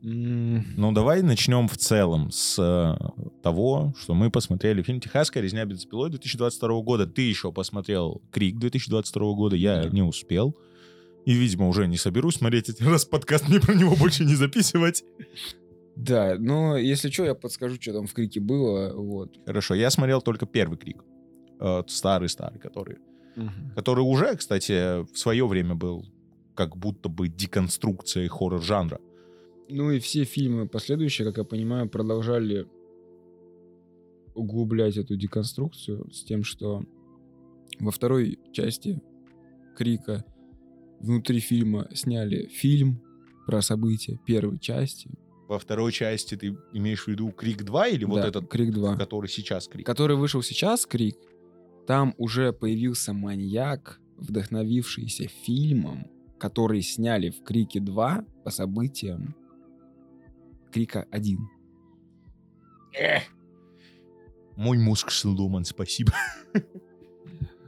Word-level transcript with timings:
Ну, 0.00 0.92
давай 0.92 1.22
начнем 1.22 1.66
в 1.66 1.76
целом 1.76 2.30
с 2.30 2.56
э, 2.58 2.96
того, 3.42 3.92
что 4.00 4.14
мы 4.14 4.30
посмотрели 4.30 4.82
фильм 4.82 5.00
«Техасская 5.00 5.42
резня 5.42 5.64
бензопилой» 5.64 6.08
2022 6.10 6.82
года. 6.82 7.06
Ты 7.06 7.22
еще 7.22 7.50
посмотрел 7.50 8.22
«Крик» 8.30 8.58
2022 8.58 9.34
года, 9.34 9.56
я 9.56 9.82
Да. 9.82 9.88
не 9.88 10.02
успел. 10.02 10.56
И, 11.26 11.32
видимо, 11.34 11.66
уже 11.68 11.88
не 11.88 11.96
соберусь 11.96 12.36
смотреть 12.36 12.68
этот 12.68 12.86
раз 12.86 13.04
подкаст, 13.06 13.48
мне 13.48 13.58
про 13.60 13.74
него 13.74 13.96
больше 13.96 14.24
не 14.24 14.36
записывать. 14.36 15.02
Да, 15.96 16.36
но 16.38 16.76
если 16.76 17.10
что, 17.10 17.24
я 17.24 17.34
подскажу, 17.34 17.74
что 17.80 17.92
там 17.92 18.06
в 18.06 18.12
крике 18.14 18.38
было. 18.38 18.94
Вот. 18.94 19.36
Хорошо, 19.46 19.74
я 19.74 19.90
смотрел 19.90 20.22
только 20.22 20.46
первый 20.46 20.78
«Крик». 20.78 21.04
Э, 21.60 21.82
Старый-старый, 21.88 22.60
который. 22.60 22.98
Который 23.74 24.00
уже, 24.00 24.36
кстати, 24.36 25.02
в 25.12 25.16
свое 25.18 25.46
время 25.46 25.74
был 25.74 26.04
как 26.58 26.76
будто 26.76 27.08
бы 27.08 27.28
деконструкцией 27.28 28.26
хоррор-жанра. 28.26 29.00
Ну 29.68 29.92
и 29.92 30.00
все 30.00 30.24
фильмы 30.24 30.66
последующие, 30.66 31.24
как 31.24 31.38
я 31.38 31.44
понимаю, 31.44 31.88
продолжали 31.88 32.66
углублять 34.34 34.96
эту 34.96 35.14
деконструкцию 35.14 36.10
с 36.10 36.24
тем, 36.24 36.42
что 36.42 36.82
во 37.78 37.92
второй 37.92 38.40
части 38.52 39.00
Крика 39.76 40.24
внутри 40.98 41.38
фильма 41.38 41.88
сняли 41.94 42.46
фильм 42.46 43.00
про 43.46 43.62
события 43.62 44.18
первой 44.26 44.58
части. 44.58 45.08
Во 45.46 45.60
второй 45.60 45.92
части 45.92 46.34
ты 46.34 46.58
имеешь 46.72 47.04
в 47.04 47.08
виду 47.08 47.30
«Крик 47.30 47.62
2» 47.62 47.90
или 47.92 48.04
вот 48.04 48.16
Да, 48.16 48.26
этот, 48.26 48.48
Крик 48.48 48.74
2. 48.74 48.96
который 48.96 49.28
сейчас 49.28 49.68
«Крик»? 49.68 49.86
который 49.86 50.16
вышел 50.16 50.42
сейчас, 50.42 50.86
Крик, 50.86 51.14
там 51.86 52.16
уже 52.18 52.52
появился 52.52 53.12
маньяк, 53.12 54.00
вдохновившийся 54.16 55.28
фильмом, 55.28 56.17
который 56.38 56.82
сняли 56.82 57.30
в 57.30 57.42
Крике 57.42 57.80
2 57.80 58.24
по 58.44 58.50
событиям 58.50 59.34
Крика 60.72 61.06
1. 61.10 61.38
Мой 64.56 64.78
мозг 64.78 65.10
сломан, 65.10 65.64
спасибо. 65.64 66.12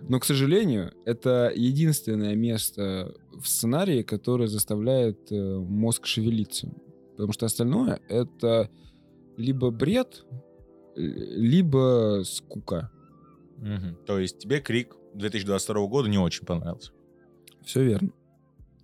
Но, 0.08 0.18
к 0.18 0.24
сожалению, 0.24 0.92
это 1.04 1.52
единственное 1.54 2.34
место 2.34 3.14
в 3.32 3.46
сценарии, 3.46 4.02
которое 4.02 4.48
заставляет 4.48 5.30
э, 5.30 5.58
мозг 5.58 6.06
шевелиться. 6.06 6.68
Потому 7.12 7.32
что 7.32 7.46
остальное— 7.46 8.00
это 8.08 8.70
либо 9.36 9.70
бред, 9.70 10.24
либо 10.96 12.22
скука. 12.24 12.90
Мгм. 13.58 13.98
То 14.06 14.18
есть 14.18 14.38
тебе 14.38 14.60
крик 14.60 14.96
2022 15.14 15.86
года 15.86 16.08
не 16.08 16.18
очень 16.18 16.44
понравился. 16.44 16.92
Все 17.62 17.84
верно. 17.84 18.10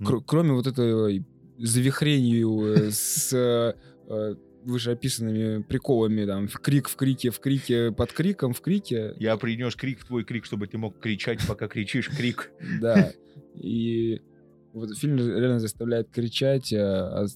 Кр- 0.04 0.22
кроме 0.24 0.52
вот 0.52 0.66
этой 0.66 1.24
завихрению 1.58 2.66
э, 2.66 2.90
с 2.90 3.32
э, 3.32 3.74
э, 4.08 4.34
вышеописанными 4.64 5.62
приколами, 5.62 6.26
там, 6.26 6.48
в 6.48 6.58
крик 6.60 6.88
в 6.88 6.96
крике, 6.96 7.30
в 7.30 7.40
крике, 7.40 7.92
под 7.92 8.12
криком, 8.12 8.52
в 8.52 8.60
крике. 8.60 9.14
Я 9.18 9.36
принес 9.36 9.74
крик 9.76 10.00
в 10.00 10.06
твой 10.06 10.24
крик, 10.24 10.44
чтобы 10.44 10.66
ты 10.66 10.76
мог 10.76 10.98
кричать, 10.98 11.40
пока 11.46 11.68
кричишь 11.68 12.10
крик. 12.10 12.50
Да. 12.80 13.12
И 13.54 14.20
вот 14.72 14.96
фильм 14.98 15.16
реально 15.16 15.60
заставляет 15.60 16.10
кричать 16.10 16.72
от 16.72 17.30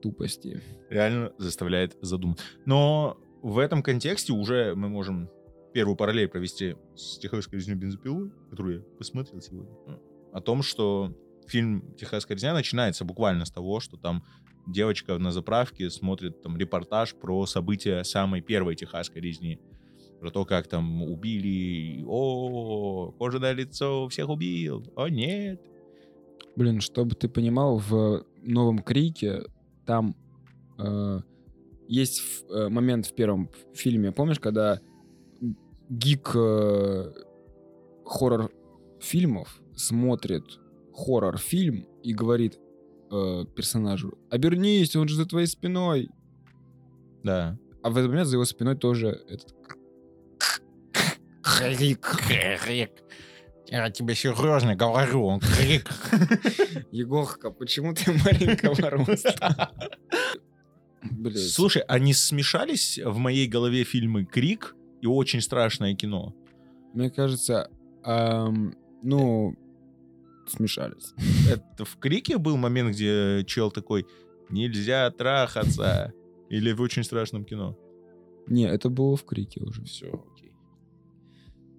тупости. 0.00 0.62
Реально 0.90 1.32
заставляет 1.38 1.96
задуматься. 2.00 2.44
Но 2.64 3.18
в 3.42 3.58
этом 3.58 3.82
контексте 3.82 4.32
уже 4.32 4.74
мы 4.74 4.88
можем 4.88 5.28
первую 5.74 5.96
параллель 5.96 6.28
провести 6.28 6.76
с 6.96 7.18
«Техасской 7.18 7.58
резней 7.58 7.74
бензопилой», 7.74 8.30
которую 8.50 8.76
я 8.76 8.82
посмотрел 8.96 9.40
сегодня. 9.40 9.72
О 10.32 10.40
том, 10.40 10.62
что 10.62 11.12
фильм 11.48 11.94
«Техасская 11.96 12.36
резня» 12.36 12.54
начинается 12.54 13.04
буквально 13.04 13.44
с 13.44 13.50
того, 13.50 13.80
что 13.80 13.96
там 13.96 14.24
девочка 14.66 15.18
на 15.18 15.32
заправке 15.32 15.90
смотрит 15.90 16.42
там 16.42 16.56
репортаж 16.56 17.14
про 17.14 17.46
события 17.46 18.02
самой 18.04 18.40
первой 18.40 18.74
техасской 18.76 19.20
резни. 19.22 19.58
Про 20.20 20.30
то, 20.30 20.44
как 20.44 20.66
там 20.66 21.02
убили, 21.02 22.04
о, 22.06 23.12
кожаное 23.18 23.52
лицо 23.52 24.08
всех 24.08 24.28
убил, 24.28 24.84
о 24.96 25.08
нет. 25.08 25.60
Блин, 26.56 26.80
чтобы 26.80 27.14
ты 27.14 27.28
понимал, 27.28 27.78
в 27.78 28.24
новом 28.42 28.80
Крике 28.80 29.44
там 29.86 30.16
э, 30.78 31.20
есть 31.86 32.20
в- 32.20 32.50
э, 32.52 32.68
момент 32.68 33.06
в 33.06 33.14
первом 33.14 33.48
фильме, 33.74 34.10
помнишь, 34.10 34.40
когда 34.40 34.80
гик 35.88 36.32
э, 36.34 37.12
хоррор 38.04 38.50
фильмов 39.00 39.60
смотрит 39.76 40.44
хоррор-фильм 40.98 41.86
и 42.02 42.12
говорит 42.12 42.58
э, 43.10 43.44
персонажу, 43.54 44.18
обернись, 44.30 44.96
он 44.96 45.08
же 45.08 45.16
за 45.16 45.26
твоей 45.26 45.46
спиной. 45.46 46.08
Да. 47.22 47.58
А 47.82 47.90
в 47.90 47.96
этот 47.96 48.10
момент 48.10 48.28
за 48.28 48.36
его 48.36 48.44
спиной 48.44 48.76
тоже 48.76 49.08
этот 49.28 49.54
крик. 51.42 52.20
Крик. 52.64 52.90
Я 53.70 53.90
тебе 53.90 54.14
серьезно 54.14 54.74
говорю, 54.74 55.26
он 55.26 55.40
крик. 55.40 55.90
Егорка, 56.90 57.50
почему 57.50 57.94
ты 57.94 58.12
маленького 58.12 58.90
роста? 58.90 59.70
Блядь. 61.02 61.50
Слушай, 61.50 61.82
они 61.82 62.12
смешались 62.12 62.98
в 62.98 63.18
моей 63.18 63.46
голове 63.46 63.84
фильмы 63.84 64.24
«Крик» 64.24 64.74
и 65.00 65.06
«Очень 65.06 65.40
страшное 65.40 65.94
кино». 65.94 66.34
Мне 66.92 67.10
кажется, 67.10 67.70
ам, 68.02 68.74
ну, 69.02 69.54
смешались. 70.50 71.14
Это 71.50 71.84
в 71.84 71.96
«Крике» 71.98 72.38
был 72.38 72.56
момент, 72.56 72.94
где 72.94 73.44
чел 73.46 73.70
такой 73.70 74.06
«Нельзя 74.50 75.10
трахаться» 75.10 76.12
или 76.48 76.72
в 76.72 76.80
«Очень 76.80 77.04
страшном 77.04 77.44
кино». 77.44 77.76
Не, 78.46 78.64
это 78.64 78.88
было 78.88 79.16
в 79.16 79.24
Крике 79.24 79.60
уже. 79.62 79.84
Все, 79.84 80.06
окей. 80.06 80.52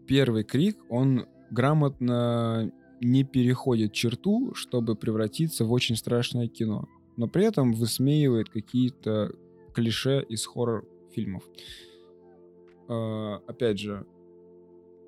Первый 0.07 0.43
Крик, 0.43 0.77
он 0.89 1.25
грамотно 1.49 2.71
не 3.01 3.23
переходит 3.23 3.93
черту, 3.93 4.53
чтобы 4.53 4.95
превратиться 4.95 5.65
в 5.65 5.71
очень 5.71 5.95
страшное 5.95 6.47
кино. 6.47 6.87
Но 7.17 7.27
при 7.27 7.45
этом 7.45 7.73
высмеивает 7.73 8.49
какие-то 8.49 9.31
клише 9.73 10.23
из 10.29 10.45
хоррор-фильмов. 10.45 11.43
А, 12.87 13.41
опять 13.47 13.79
же, 13.79 14.05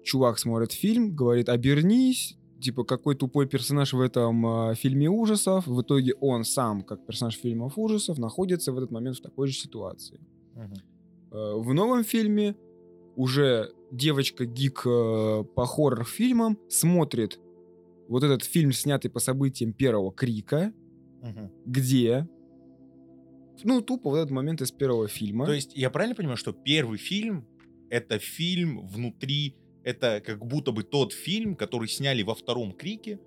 чувак 0.03 0.39
смотрит 0.39 0.71
фильм, 0.71 1.15
говорит 1.15 1.49
«обернись», 1.49 2.37
типа 2.61 2.83
какой 2.83 3.15
тупой 3.15 3.47
персонаж 3.47 3.93
в 3.93 3.99
этом 3.99 4.45
а, 4.45 4.75
фильме 4.75 5.09
ужасов. 5.09 5.67
В 5.67 5.81
итоге 5.81 6.13
он 6.21 6.43
сам, 6.43 6.83
как 6.83 7.05
персонаж 7.05 7.35
фильмов 7.37 7.77
ужасов, 7.77 8.17
находится 8.19 8.71
в 8.71 8.77
этот 8.77 8.91
момент 8.91 9.17
в 9.17 9.21
такой 9.21 9.47
же 9.47 9.53
ситуации. 9.53 10.19
Мгм. 10.55 10.73
Э, 11.31 11.53
В 11.55 11.73
новом 11.73 12.03
фильме 12.03 12.55
уже 13.15 13.71
девочка-гик 13.91 14.83
э, 14.85 15.43
по 15.55 15.65
хоррор-фильмам 15.65 16.57
смотрит 16.69 17.39
вот 18.07 18.23
этот 18.23 18.43
фильм, 18.43 18.71
снятый 18.71 19.09
по 19.11 19.19
событиям 19.19 19.73
первого 19.73 20.11
Крика, 20.11 20.73
Мгм. 21.21 21.51
где, 21.65 22.27
ну, 23.63 23.81
тупо 23.81 24.09
в 24.09 24.15
этот 24.15 24.31
момент 24.31 24.61
из 24.61 24.71
первого 24.71 25.07
фильма. 25.07 25.45
То 25.45 25.53
есть 25.53 25.75
я 25.75 25.89
правильно 25.89 26.15
понимаю, 26.15 26.37
что 26.37 26.51
первый 26.51 26.97
фильм— 26.97 27.45
это 27.89 28.17
фильм 28.19 28.87
внутри, 28.87 29.55
это 29.83 30.21
как 30.25 30.45
будто 30.45 30.71
бы 30.71 30.83
тот 30.83 31.13
фильм, 31.13 31.55
который 31.55 31.87
сняли 31.87 32.23
во 32.23 32.33
втором 32.35 32.71
«Крике» 32.73 33.19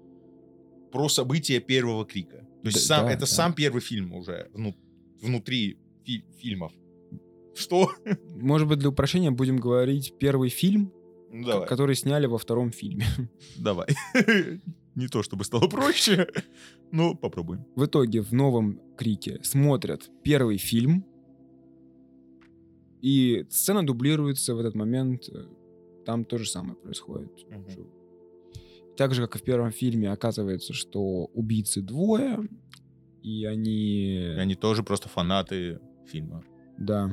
про 0.93 1.09
события 1.09 1.61
первого 1.61 2.05
«Крика». 2.05 2.47
То 2.63 2.69
есть 2.69 2.89
Да, 2.89 2.97
сам, 2.97 3.07
да, 3.07 3.13
это 3.13 3.21
да. 3.21 3.27
сам 3.27 3.53
первый 3.55 3.81
фильм 3.81 4.13
уже 4.15 4.49
вну- 4.55 4.77
внутри 5.21 5.79
фи- 6.07 6.25
фильмов. 6.39 6.73
Что? 7.55 7.91
Может 8.37 8.69
быть, 8.69 8.79
для 8.79 8.89
упрощения 8.89 9.31
будем 9.31 9.57
говорить 9.59 10.15
первый 10.19 10.49
фильм, 10.51 10.93
Ну, 11.31 11.47
давай. 11.47 11.69
который 11.69 11.95
сняли 11.97 12.27
во 12.27 12.39
втором 12.39 12.71
фильме. 12.71 13.05
Давай. 13.59 13.89
Не 14.95 15.09
то, 15.09 15.23
чтобы 15.25 15.43
стало 15.45 15.67
проще, 15.69 16.29
но 16.93 17.17
попробуем. 17.17 17.65
В 17.75 17.85
итоге 17.85 18.21
в 18.23 18.33
новом 18.33 18.81
Крике 18.97 19.41
смотрят 19.43 20.09
первый 20.23 20.57
фильм, 20.59 21.05
и 23.03 23.45
сцена 23.50 23.85
дублируется 23.85 24.55
в 24.55 24.61
этот 24.61 24.75
момент. 24.77 25.25
Там 26.05 26.25
то 26.25 26.39
же 26.39 26.49
самое 26.49 26.75
происходит. 26.77 27.31
Что- 27.39 27.87
Так 28.97 29.15
же, 29.15 29.23
как 29.27 29.37
и 29.37 29.39
в 29.39 29.43
первом 29.43 29.71
фильме, 29.73 30.11
оказывается, 30.12 30.73
что 30.73 31.27
убийцы 31.35 31.81
двое, 31.83 32.49
и 33.23 33.45
они... 33.47 34.17
И 34.19 34.39
Они 34.39 34.55
тоже 34.55 34.83
просто 34.83 35.09
фанаты 35.09 35.81
фильма. 36.06 36.45
Да. 36.79 37.11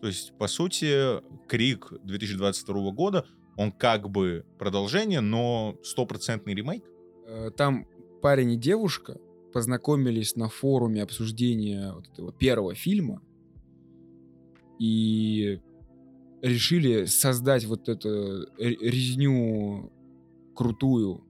То 0.00 0.06
есть, 0.08 0.32
по 0.38 0.46
сути, 0.48 1.20
Крик 1.48 1.92
2022 2.04 2.90
года, 2.92 3.24
он 3.56 3.72
как 3.72 4.08
бы 4.10 4.44
продолжение, 4.58 5.20
но 5.20 5.76
стопроцентный 5.82 6.54
ремейк. 6.54 6.84
Э, 7.26 7.50
Там 7.56 7.86
парень 8.22 8.52
и 8.52 8.56
девушка 8.56 9.18
познакомились 9.52 10.36
на 10.36 10.48
форуме 10.48 11.02
обсуждения 11.02 11.92
вот 11.92 12.06
этого 12.08 12.32
первого 12.32 12.74
фильма 12.74 13.22
и 14.78 15.60
решили 16.42 17.04
создать 17.06 17.64
вот 17.64 17.88
эту 17.88 18.46
ре- 18.56 18.76
резню 18.80 19.92
крутую, 20.54 21.24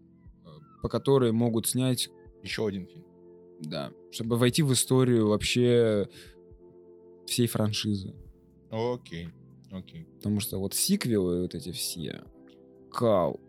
э, 0.44 0.48
по 0.82 0.88
которой 0.88 1.32
могут 1.32 1.66
снять 1.66 2.08
Еще 2.42 2.66
один 2.66 2.86
фильм. 2.86 3.04
Да, 3.60 3.90
чтобы 4.12 4.36
войти 4.36 4.62
в 4.62 4.72
историю 4.72 5.28
вообще 5.28 6.08
всей 7.26 7.46
франшизы. 7.46 8.14
Окей, 8.70 9.30
окей. 9.70 10.04
Потому 10.16 10.40
что 10.40 10.58
вот 10.58 10.74
сиквелы 10.74 11.42
вот 11.42 11.54
эти 11.54 11.72
все, 11.72 12.22
кал. 12.92 13.40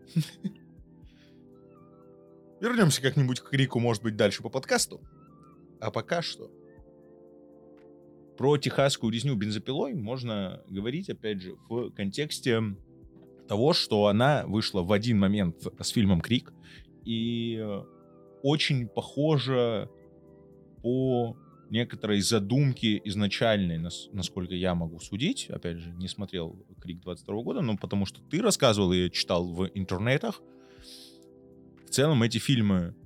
Вернемся 2.60 3.00
как-нибудь 3.00 3.40
к 3.40 3.52
Рику, 3.52 3.78
может 3.80 4.02
быть, 4.02 4.16
дальше 4.16 4.42
по 4.42 4.50
подкасту. 4.50 5.00
А 5.80 5.90
пока 5.90 6.20
что 6.20 6.50
про 8.40 8.56
техасскую 8.56 9.12
резню 9.12 9.34
бензопилой 9.34 9.92
можно 9.92 10.62
говорить, 10.66 11.10
опять 11.10 11.42
же, 11.42 11.56
в 11.68 11.90
контексте 11.90 12.62
того, 13.46 13.74
что 13.74 14.06
она 14.06 14.46
вышла 14.46 14.80
в 14.80 14.92
один 14.92 15.18
момент 15.18 15.56
с 15.78 15.90
фильмом 15.90 16.22
«Крик», 16.22 16.50
и 17.04 17.62
очень 18.42 18.88
похожа 18.88 19.90
по 20.80 21.36
некоторой 21.68 22.22
задумке 22.22 23.02
изначальной, 23.04 23.76
насколько 23.76 24.54
я 24.54 24.74
могу 24.74 25.00
судить, 25.00 25.50
опять 25.50 25.76
же, 25.76 25.90
не 25.90 26.08
смотрел 26.08 26.64
«Крик» 26.80 27.02
22 27.02 27.42
года, 27.42 27.60
но 27.60 27.76
потому 27.76 28.06
что 28.06 28.22
ты 28.22 28.40
рассказывал 28.40 28.90
и 28.94 29.10
читал 29.10 29.52
в 29.52 29.68
интернетах, 29.74 30.40
в 31.84 31.90
целом 31.90 32.22
эти 32.22 32.38
фильмы 32.38 32.96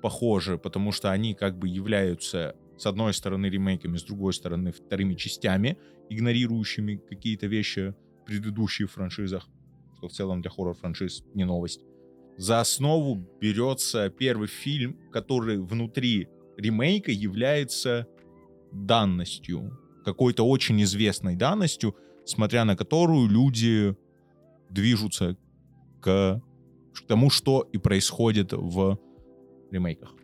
похожи, 0.00 0.56
потому 0.56 0.90
что 0.90 1.10
они 1.10 1.34
как 1.34 1.58
бы 1.58 1.68
являются 1.68 2.56
с 2.80 2.86
одной 2.86 3.12
стороны 3.12 3.46
ремейками, 3.46 3.98
с 3.98 4.02
другой 4.02 4.32
стороны 4.32 4.72
вторыми 4.72 5.14
частями, 5.14 5.76
игнорирующими 6.08 6.96
какие-то 6.96 7.46
вещи 7.46 7.94
в 8.22 8.24
предыдущих 8.24 8.90
франшизах, 8.90 9.46
что 9.98 10.08
в 10.08 10.12
целом 10.12 10.40
для 10.40 10.50
хоррор-франшиз 10.50 11.24
не 11.34 11.44
новость. 11.44 11.80
За 12.38 12.60
основу 12.60 13.16
берется 13.40 14.08
первый 14.08 14.48
фильм, 14.48 14.96
который 15.12 15.58
внутри 15.58 16.28
ремейка 16.56 17.12
является 17.12 18.06
данностью, 18.72 19.78
какой-то 20.04 20.46
очень 20.46 20.82
известной 20.82 21.36
данностью, 21.36 21.94
смотря 22.24 22.64
на 22.64 22.76
которую 22.76 23.28
люди 23.28 23.94
движутся 24.70 25.36
к 26.00 26.42
к 26.94 27.06
тому, 27.06 27.30
что 27.30 27.68
и 27.72 27.78
происходит 27.78 28.52
в 28.52 28.98
ремейках. 29.70 30.14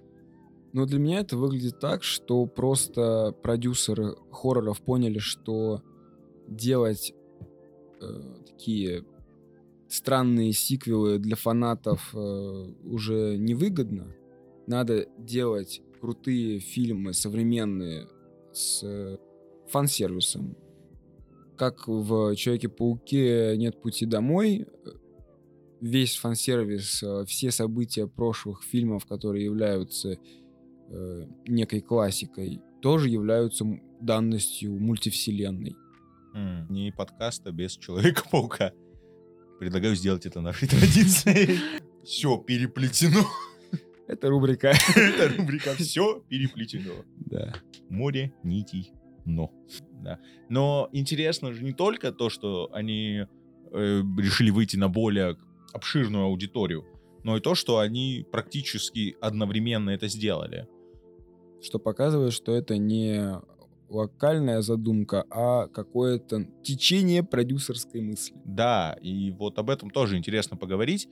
Но 0.76 0.84
для 0.84 0.99
меня 0.99 1.20
это 1.20 1.38
выглядит 1.38 1.81
так, 1.81 2.02
что 2.02 2.44
просто 2.44 3.34
продюсеры 3.43 4.14
хорроров 4.31 4.82
поняли, 4.82 5.19
что 5.19 5.81
делать 6.46 7.14
э, 8.02 8.34
такие 8.46 9.06
странные 9.88 10.52
сиквелы 10.52 11.19
для 11.19 11.34
фанатов 11.34 12.14
э, 12.14 12.19
уже 12.84 13.38
невыгодно. 13.38 14.14
Надо 14.67 15.06
делать 15.17 15.81
крутые 15.99 16.58
фильмы 16.58 17.14
современные 17.14 18.08
с 18.52 18.82
э, 18.84 19.17
фан-сервисом. 19.69 20.58
Как 21.56 21.88
в 21.88 22.37
Человеке-пауке 22.37 23.56
нет 23.56 23.81
пути 23.81 24.05
домой, 24.05 24.67
весь 25.81 26.17
фан-сервис, 26.17 27.02
э, 27.02 27.25
все 27.25 27.50
события 27.50 28.06
прошлых 28.06 28.62
фильмов, 28.62 29.06
которые 29.06 29.46
являются 29.46 30.19
э, 30.88 31.27
некой 31.47 31.81
классикой, 31.81 32.61
тоже 32.81 33.09
являются 33.09 33.65
данностью 34.00 34.79
мультивселенной. 34.79 35.77
Mm, 36.35 36.67
не 36.71 36.93
подкаста 36.93 37.50
без 37.50 37.77
Человека-паука. 37.77 38.73
Предлагаю 39.59 39.97
сделать 39.97 40.27
это 40.27 40.41
нашей 40.41 40.69
традицией. 40.69 41.59
Все 42.05 42.37
переплетено. 42.38 43.25
Это 44.06 44.29
рубрика. 44.29 44.73
Это 44.97 45.37
рубрика 45.37 45.75
«Все 45.75 46.21
переплетено». 46.29 47.05
Да. 47.17 47.55
Море 47.88 48.33
нитей, 48.44 48.93
но. 49.25 49.50
Да. 50.03 50.21
Но 50.49 50.88
интересно 50.93 51.53
же 51.53 51.65
не 51.65 51.73
только 51.73 52.12
то, 52.12 52.31
что 52.31 52.71
они 52.73 53.27
э, 53.73 54.03
решили 54.19 54.50
выйти 54.50 54.77
на 54.77 54.88
более 54.88 55.37
обширную 55.73 56.25
аудиторию, 56.25 56.85
но 57.25 57.37
и 57.37 57.41
то, 57.41 57.56
что 57.56 57.79
они 57.79 58.25
практически 58.31 59.17
одновременно 59.21 59.91
это 59.91 60.06
сделали. 60.06 60.69
Что 61.66 61.80
показывает, 61.80 62.32
что 62.32 62.54
это 62.54 62.78
не 62.78 63.40
локальная 63.88 64.62
задумка, 64.62 65.24
а 65.30 65.66
какое-то 65.66 66.46
течение 66.62 67.24
продюсерской 67.24 68.00
мысли. 68.00 68.36
Да, 68.44 68.96
и 69.02 69.32
вот 69.32 69.58
об 69.58 69.70
этом 69.70 69.90
тоже 69.90 70.16
интересно 70.16 70.56
поговорить, 70.56 71.08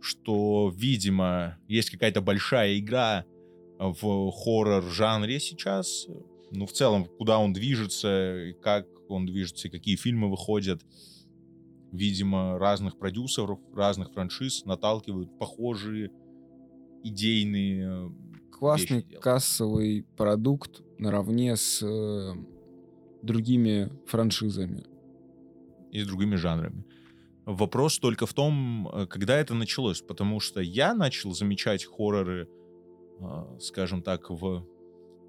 что, 0.00 0.72
видимо, 0.72 1.58
есть 1.66 1.90
какая-то 1.90 2.20
большая 2.20 2.78
игра 2.78 3.24
в 3.80 4.30
хоррор-жанре 4.30 5.40
сейчас. 5.40 6.06
Ну, 6.52 6.66
в 6.66 6.72
целом, 6.72 7.06
куда 7.18 7.40
он 7.40 7.52
движется, 7.52 8.52
как 8.62 8.86
он 9.08 9.26
движется, 9.26 9.66
и 9.66 9.72
какие 9.72 9.96
фильмы 9.96 10.30
выходят 10.30 10.82
видимо, 11.92 12.58
разных 12.58 12.96
продюсеров, 12.96 13.58
разных 13.74 14.12
франшиз 14.12 14.64
наталкивают 14.66 15.36
похожие 15.38 16.10
идейные 17.02 18.12
Классный 18.58 19.02
кассовый 19.02 20.06
продукт 20.16 20.82
наравне 20.98 21.56
с 21.56 21.82
э, 21.82 22.32
другими 23.22 23.92
франшизами. 24.06 24.84
И 25.92 26.00
с 26.00 26.06
другими 26.06 26.36
жанрами. 26.36 26.84
Вопрос 27.44 27.98
только 27.98 28.26
в 28.26 28.32
том, 28.32 28.88
э, 28.88 29.06
когда 29.06 29.36
это 29.36 29.54
началось, 29.54 30.00
потому 30.00 30.40
что 30.40 30.60
я 30.60 30.94
начал 30.94 31.32
замечать 31.32 31.84
хорроры, 31.84 32.48
э, 33.20 33.58
скажем 33.60 34.02
так, 34.02 34.30
в 34.30 34.66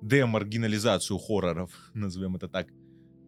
демаргинализацию 0.01 1.18
хорроров, 1.18 1.71
назовем 1.94 2.35
это 2.35 2.47
так, 2.47 2.68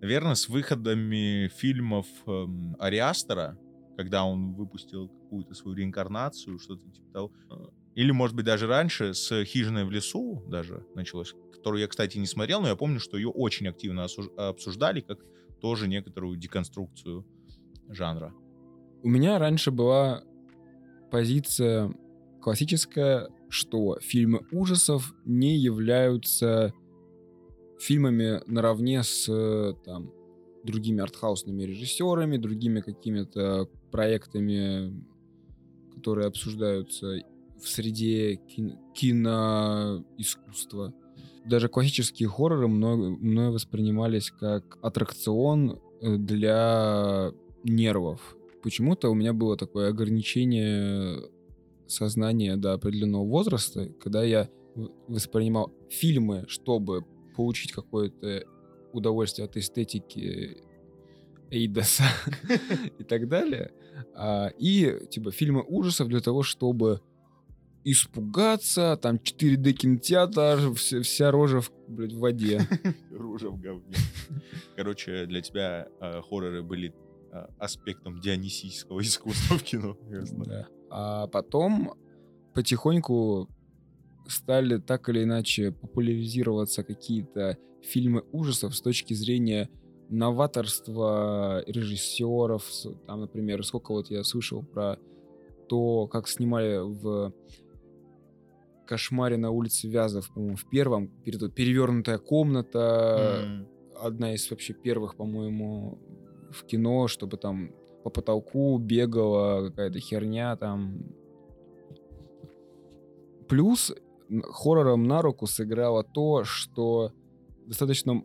Наверное, 0.02 0.36
с 0.36 0.48
выходами 0.48 1.50
фильмов 1.50 2.08
эм, 2.26 2.76
Ариастера, 2.80 3.58
когда 3.98 4.24
он 4.24 4.54
выпустил 4.54 5.10
какую-то 5.10 5.54
свою 5.54 5.76
реинкарнацию, 5.76 6.58
что-то 6.58 6.90
типа 6.90 7.12
того. 7.12 7.32
Или, 8.00 8.12
может 8.12 8.34
быть, 8.34 8.46
даже 8.46 8.66
раньше, 8.66 9.14
с 9.14 9.44
«Хижиной 9.44 9.84
в 9.84 9.92
лесу» 9.92 10.42
даже 10.48 10.86
началось, 10.96 11.36
которую 11.52 11.82
я, 11.82 11.88
кстати, 11.90 12.18
не 12.18 12.28
смотрел, 12.28 12.62
но 12.62 12.70
я 12.70 12.78
помню, 12.78 12.98
что 12.98 13.18
ее 13.18 13.28
очень 13.28 13.68
активно 13.68 14.08
обсуждали, 14.38 15.02
как 15.02 15.20
тоже 15.60 15.90
некоторую 15.90 16.38
деконструкцию 16.38 17.26
жанра. 17.90 18.34
У 19.04 19.10
меня 19.10 19.38
раньше 19.38 19.72
была 19.72 20.24
позиция 21.12 21.94
классическая, 22.42 23.28
что 23.50 24.00
фильмы 24.00 24.48
ужасов 24.54 25.14
не 25.26 25.58
являются 25.58 26.74
фильмами 27.82 28.42
наравне 28.48 29.04
с 29.04 29.28
э, 29.28 29.74
там, 29.84 30.14
другими 30.64 31.02
артхаусными 31.02 31.64
режиссерами, 31.64 32.38
другими 32.38 32.80
какими-то 32.80 33.68
проектами, 33.92 35.06
которые 35.96 36.28
обсуждаются 36.28 37.18
в 37.62 37.68
среде 37.68 38.36
кино, 38.36 38.78
киноискусства. 38.94 40.94
Даже 41.46 41.68
классические 41.68 42.30
хорроры 42.30 42.68
мной, 42.68 43.18
мной 43.18 43.52
воспринимались 43.52 44.32
как 44.32 44.78
аттракцион 44.82 45.80
э, 46.02 46.18
для 46.18 47.32
нервов. 47.64 48.36
Почему-то 48.62 49.10
у 49.10 49.14
меня 49.14 49.34
было 49.34 49.58
такое 49.58 49.90
ограничение 49.90 51.30
сознания 51.88 52.58
до 52.58 52.74
определенного 52.74 53.26
возраста, 53.26 53.90
когда 54.00 54.24
я 54.24 54.50
воспринимал 55.08 55.74
фильмы, 55.90 56.46
чтобы 56.48 57.06
получить 57.36 57.72
какое-то 57.72 58.44
удовольствие 58.94 59.46
от 59.46 59.58
эстетики 59.58 60.58
Эйдоса 61.50 62.04
и 63.00 63.04
так 63.04 63.28
далее. 63.28 63.72
А, 64.14 64.52
и, 64.58 65.08
типа, 65.10 65.32
фильмы 65.32 65.64
ужасов 65.68 66.08
для 66.08 66.20
того, 66.20 66.44
чтобы 66.44 67.02
испугаться, 67.84 68.98
там 69.02 69.18
4D 69.18 69.72
кинотеатр, 69.72 70.74
вся, 70.76 71.02
вся 71.02 71.32
рожа 71.32 71.62
в, 71.62 71.72
блядь, 71.88 72.14
в 72.14 72.20
воде. 72.20 72.62
Рожа 73.12 73.50
в 73.50 73.60
говне. 73.60 73.96
Короче, 74.76 75.26
для 75.26 75.42
тебя 75.42 75.88
э, 76.02 76.22
хорроры 76.22 76.62
были 76.62 76.94
э, 77.32 77.48
аспектом 77.58 78.20
дионисийского 78.20 79.02
искусства 79.02 79.58
в 79.58 79.64
кино. 79.64 79.98
Да. 80.46 80.68
А 80.90 81.28
потом 81.28 81.94
потихоньку 82.54 83.50
стали 84.28 84.78
так 84.78 85.10
или 85.10 85.24
иначе 85.24 85.72
популяризироваться 85.72 86.84
какие-то 86.84 87.58
фильмы 87.82 88.24
ужасов 88.32 88.76
с 88.76 88.82
точки 88.82 89.14
зрения 89.14 89.70
новаторства 90.10 91.64
режиссеров. 91.68 92.66
Там, 93.06 93.22
например, 93.22 93.64
сколько 93.64 93.92
вот 93.92 94.10
я 94.10 94.24
слышал 94.24 94.64
про 94.64 94.98
то, 95.68 96.08
как 96.08 96.28
снимали 96.28 96.80
в 96.80 97.34
«Кошмаре 98.90 99.38
на 99.38 99.52
улице 99.52 99.88
Вязов», 99.88 100.34
по-моему, 100.34 100.56
в 100.56 100.68
первом, 100.68 101.10
перевернутая 101.24 102.18
комната, 102.18 103.46
mm. 103.46 103.68
одна 104.02 104.34
из 104.34 104.50
вообще 104.50 104.74
первых, 104.74 105.16
по-моему, 105.16 106.00
в 106.50 106.66
кино, 106.66 107.08
чтобы 107.08 107.38
там 107.38 107.72
по 108.04 108.10
потолку 108.10 108.80
бегала 108.80 109.70
какая-то 109.70 110.00
херня 110.00 110.56
там. 110.56 111.04
Плюс 113.48 113.94
хоррором 114.44 115.04
на 115.04 115.22
руку 115.22 115.46
сыграло 115.46 116.04
то, 116.04 116.44
что 116.44 117.12
достаточно 117.68 118.24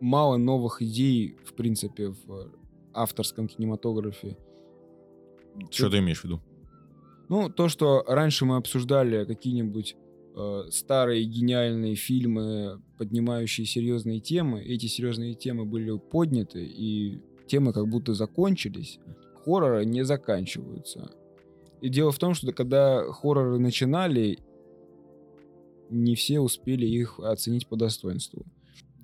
мало 0.00 0.38
новых 0.38 0.82
идей, 0.82 1.36
в 1.44 1.54
принципе, 1.54 2.08
в 2.08 2.50
авторском 2.94 3.46
кинематографе. 3.46 4.36
Что 5.70 5.88
ты 5.88 5.98
имеешь 5.98 6.22
в 6.22 6.24
виду? 6.24 6.40
Ну, 7.28 7.50
то, 7.50 7.68
что 7.68 8.04
раньше 8.06 8.44
мы 8.46 8.56
обсуждали 8.56 9.24
какие-нибудь 9.24 9.96
э, 10.34 10.62
старые 10.70 11.24
гениальные 11.24 11.94
фильмы, 11.94 12.80
поднимающие 12.96 13.66
серьезные 13.66 14.20
темы, 14.20 14.62
эти 14.62 14.86
серьезные 14.86 15.34
темы 15.34 15.66
были 15.66 15.96
подняты, 15.98 16.64
и 16.64 17.20
темы 17.46 17.72
как 17.72 17.88
будто 17.88 18.14
закончились, 18.14 18.98
хорроры 19.44 19.84
не 19.84 20.04
заканчиваются. 20.04 21.10
И 21.80 21.88
дело 21.88 22.12
в 22.12 22.18
том, 22.18 22.34
что 22.34 22.52
когда 22.52 23.04
хорроры 23.12 23.58
начинали, 23.58 24.38
не 25.90 26.14
все 26.14 26.40
успели 26.40 26.86
их 26.86 27.18
оценить 27.20 27.66
по 27.66 27.76
достоинству. 27.76 28.44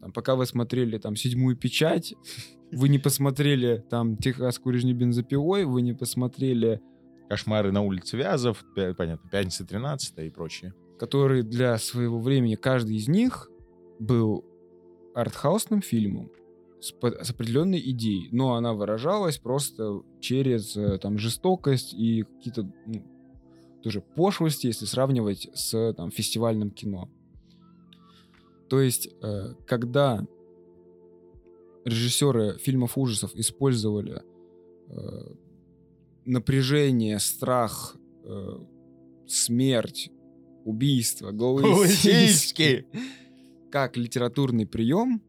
Там, 0.01 0.13
пока 0.13 0.35
вы 0.35 0.47
смотрели 0.47 0.99
там 0.99 1.17
седьмую 1.17 1.57
печать, 1.57 2.15
вы 2.73 2.89
не 2.89 2.99
посмотрели 2.99 3.85
там 3.91 4.17
техасскую 4.17 4.75
резню 4.75 4.95
бензопилой, 4.95 5.65
вы 5.65 5.83
не 5.83 5.93
посмотрели 5.93 6.81
Кошмары 7.35 7.73
на 7.73 7.83
улице 7.83 8.17
Вязов, 8.17 8.65
понятно, 8.75 9.29
Пятница 9.29 9.67
13 9.67 10.19
и 10.19 10.31
прочее. 10.31 10.73
который 11.01 11.43
для 11.43 11.77
своего 11.79 12.21
времени 12.21 12.55
каждый 12.55 12.95
из 12.95 13.09
них 13.09 13.51
был 13.99 14.45
артхаусным 15.17 15.83
фильмом 15.83 16.31
с, 16.81 16.93
с 16.93 17.31
определенной 17.31 17.81
идеей, 17.91 18.29
но 18.31 18.55
она 18.55 18.73
выражалась 18.73 19.39
просто 19.39 20.03
через 20.21 20.77
э, 20.77 20.99
там 20.99 21.19
жестокость 21.19 21.93
и 21.93 22.23
какие-то 22.23 22.73
ну, 22.87 23.05
тоже 23.83 24.01
пошлости, 24.01 24.69
если 24.69 24.85
сравнивать 24.85 25.49
с 25.55 25.93
там 25.95 26.13
фестивальным 26.13 26.71
кино. 26.71 27.11
То 28.69 28.81
есть, 28.81 29.09
э, 29.23 29.55
когда 29.67 30.25
режиссеры 31.85 32.59
фильмов 32.59 32.97
ужасов 32.97 33.35
использовали 33.35 34.23
э, 34.89 35.35
напряжение, 36.25 37.19
страх, 37.19 37.97
э, 38.25 38.59
смерть, 39.27 40.11
убийство, 40.65 41.31
голые 41.31 41.89
сиськи 41.89 42.87
как 43.75 43.97
литературный 43.97 44.67
прием, 44.67 45.21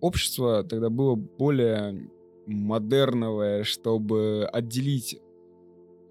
общество 0.00 0.62
тогда 0.64 0.90
было 0.90 1.14
более 1.14 2.10
модерновое, 2.46 3.64
чтобы 3.64 4.46
отделить 4.52 5.18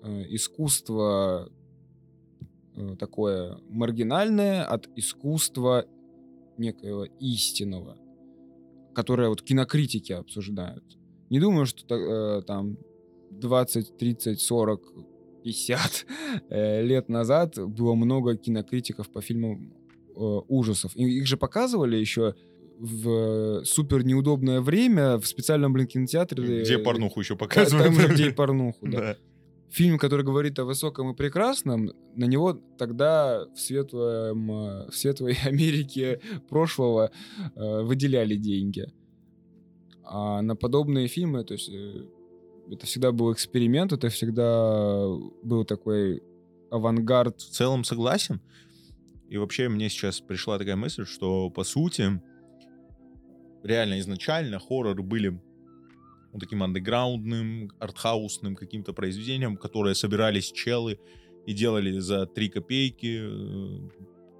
э, 0.01 0.23
искусство 0.29 1.51
э, 2.75 2.95
такое 2.97 3.59
маргинальное 3.69 4.63
от 4.63 4.89
искусства 4.95 5.85
некоего 6.57 7.05
истинного, 7.19 7.97
которое 8.95 9.29
вот 9.29 9.43
кинокритики 9.43 10.13
обсуждают. 10.13 10.97
Не 11.29 11.39
думаю, 11.39 11.67
что 11.67 11.95
э, 11.95 12.41
там 12.41 12.77
20, 13.41 13.97
30, 13.97 14.39
40, 14.39 14.81
50 15.43 16.05
э, 16.49 16.81
лет 16.83 17.09
назад 17.09 17.57
было 17.57 17.95
много 17.95 18.37
кинокритиков 18.37 19.11
по 19.11 19.21
фильмам 19.21 19.73
э, 20.15 20.19
ужасов. 20.47 20.95
И 20.95 21.03
их 21.03 21.27
же 21.27 21.37
показывали 21.37 21.97
еще 21.97 22.35
в 22.79 23.63
супер 23.63 24.03
неудобное 24.03 24.59
время 24.59 25.17
в 25.17 25.25
специальном, 25.27 25.73
блин, 25.73 25.87
кинотеатре. 25.87 26.61
Где 26.61 26.75
э, 26.75 26.79
порнуху 26.79 27.19
еще 27.19 27.35
показывают. 27.35 27.85
Там 27.85 27.95
же, 27.95 28.13
где 28.13 28.29
и 28.29 28.31
порнуху, 28.31 28.87
да. 28.87 28.99
Да. 28.99 29.17
Фильм, 29.69 29.97
который 29.97 30.25
говорит 30.25 30.59
о 30.59 30.65
высоком 30.65 31.11
и 31.11 31.15
прекрасном, 31.15 31.91
на 32.15 32.25
него 32.25 32.53
тогда 32.77 33.45
в, 33.55 33.59
светлом, 33.59 34.51
э, 34.51 34.89
в 34.89 34.95
светлой 34.95 35.37
Америке 35.45 36.19
прошлого 36.49 37.11
э, 37.55 37.81
выделяли 37.81 38.35
деньги. 38.35 38.87
А 40.03 40.41
на 40.41 40.55
подобные 40.55 41.07
фильмы, 41.07 41.43
то 41.43 41.53
есть 41.53 41.69
э, 41.69 42.03
это 42.71 42.85
всегда 42.85 43.11
был 43.11 43.33
эксперимент, 43.33 43.91
это 43.91 44.09
всегда 44.09 45.05
был 45.43 45.65
такой 45.65 46.23
авангард. 46.69 47.41
в 47.41 47.49
целом 47.49 47.83
согласен. 47.83 48.41
И 49.29 49.37
вообще 49.37 49.69
мне 49.69 49.89
сейчас 49.89 50.21
пришла 50.21 50.57
такая 50.57 50.75
мысль, 50.75 51.05
что 51.05 51.49
по 51.49 51.63
сути 51.63 52.21
реально 53.63 53.99
изначально 53.99 54.59
хорроры 54.59 55.03
были 55.03 55.39
ну, 56.33 56.39
таким 56.39 56.63
андеграундным, 56.63 57.71
артхаусным 57.79 58.55
каким-то 58.55 58.93
произведением, 58.93 59.57
которое 59.57 59.93
собирались 59.93 60.51
челы 60.51 60.99
и 61.45 61.53
делали 61.53 61.99
за 61.99 62.25
3 62.25 62.49
копейки 62.49 63.19
э, 63.21 63.89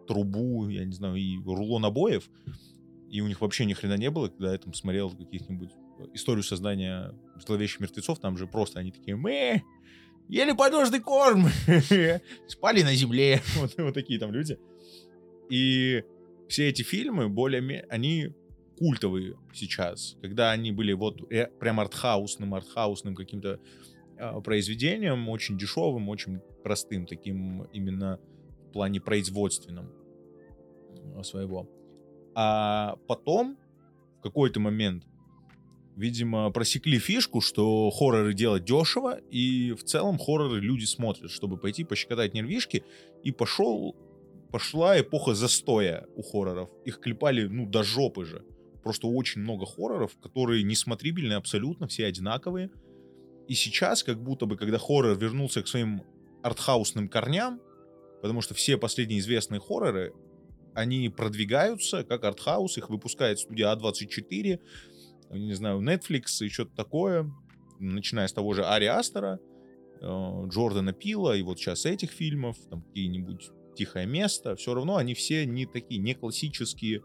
трубу, 0.07 0.69
я 0.69 0.85
не 0.85 0.93
знаю, 0.93 1.15
и 1.15 1.38
рулон 1.38 1.85
обоев. 1.85 2.29
И 3.09 3.19
у 3.21 3.27
них 3.27 3.41
вообще 3.41 3.65
ни 3.65 3.73
хрена 3.73 3.97
не 3.97 4.09
было, 4.09 4.29
когда 4.29 4.53
я 4.53 4.57
там 4.57 4.73
смотрел 4.73 5.11
каких-нибудь 5.11 5.71
историю 6.13 6.43
создания 6.43 7.13
зловещих 7.46 7.79
мертвецов, 7.79 8.20
там 8.20 8.38
же 8.38 8.48
просто 8.48 8.79
они 8.79 8.91
такие, 8.91 9.15
мы 9.15 9.63
ели 10.27 10.53
подножный 10.53 11.00
корм, 11.00 11.48
спали 12.48 12.84
на 12.84 12.96
земле, 12.96 13.41
вот, 13.55 13.74
вот 13.77 13.93
такие 13.93 14.20
там 14.20 14.31
люди. 14.31 14.58
И 15.50 16.03
все 16.48 16.70
эти 16.70 16.84
фильмы 16.84 17.29
более 17.29 17.86
они 17.89 18.34
культовые 18.77 19.38
сейчас, 19.53 20.17
когда 20.22 20.51
они 20.51 20.72
были 20.72 20.93
вот 20.93 21.22
э, 21.31 21.48
прям 21.60 21.79
артхаусным, 21.79 22.55
артхаусным 22.55 23.15
каким-то 23.15 23.60
э, 24.17 24.41
произведением, 24.41 25.29
очень 25.29 25.58
дешевым, 25.58 26.10
очень 26.10 26.39
простым, 26.63 27.05
таким 27.05 27.63
именно 27.74 28.20
в 28.70 28.72
плане 28.72 29.00
производственном 29.00 29.91
э, 31.15 31.24
своего. 31.24 31.70
А 32.34 32.96
потом, 33.08 33.58
в 34.20 34.22
какой-то 34.24 34.60
момент, 34.60 35.03
видимо, 36.01 36.50
просекли 36.50 36.98
фишку, 36.98 37.41
что 37.41 37.91
хорроры 37.91 38.34
делать 38.34 38.65
дешево, 38.65 39.20
и 39.29 39.72
в 39.74 39.84
целом 39.84 40.17
хорроры 40.17 40.60
люди 40.60 40.86
смотрят, 40.86 41.29
чтобы 41.29 41.58
пойти 41.58 41.84
пощекотать 41.84 42.34
нервишки, 42.34 42.84
и 43.24 43.31
пошел, 43.31 43.96
пошла 44.51 45.00
эпоха 45.00 45.36
застоя 45.36 46.08
у 46.15 46.24
хорроров. 46.24 46.70
Их 46.86 47.00
клепали, 47.00 47.48
ну, 47.48 47.67
до 47.67 47.84
жопы 47.84 48.25
же. 48.25 48.43
Просто 48.84 49.08
очень 49.08 49.41
много 49.41 49.67
хорроров, 49.67 50.17
которые 50.22 50.63
несмотрибельны 50.63 51.34
абсолютно, 51.34 51.88
все 51.88 52.08
одинаковые. 52.08 52.72
И 53.48 53.53
сейчас, 53.53 54.03
как 54.03 54.22
будто 54.22 54.48
бы, 54.48 54.58
когда 54.58 54.79
хоррор 54.79 55.15
вернулся 55.15 55.62
к 55.62 55.67
своим 55.67 56.01
артхаусным 56.41 57.10
корням, 57.10 57.62
потому 58.24 58.41
что 58.41 58.55
все 58.55 58.77
последние 58.77 59.20
известные 59.20 59.62
хорроры, 59.62 60.13
они 60.74 61.10
продвигаются 61.10 62.03
как 62.03 62.24
артхаус, 62.24 62.77
их 62.77 62.89
выпускает 62.89 63.38
студия 63.38 63.72
А24, 63.75 64.60
не 65.33 65.53
знаю, 65.53 65.81
Netflix 65.81 66.45
и 66.45 66.50
что-то 66.50 66.75
такое, 66.75 67.31
начиная 67.79 68.27
с 68.27 68.33
того 68.33 68.53
же 68.53 68.65
Ари 68.65 68.85
Астера, 68.85 69.39
э, 70.01 70.47
Джордана 70.47 70.93
Пила 70.93 71.35
и 71.35 71.41
вот 71.41 71.59
сейчас 71.59 71.85
этих 71.85 72.11
фильмов, 72.11 72.57
там 72.69 72.81
какие-нибудь 72.81 73.51
«Тихое 73.75 74.05
место», 74.05 74.55
все 74.55 74.73
равно 74.73 74.97
они 74.97 75.13
все 75.13 75.45
не 75.45 75.65
такие, 75.65 76.01
не 76.01 76.13
классические 76.13 77.01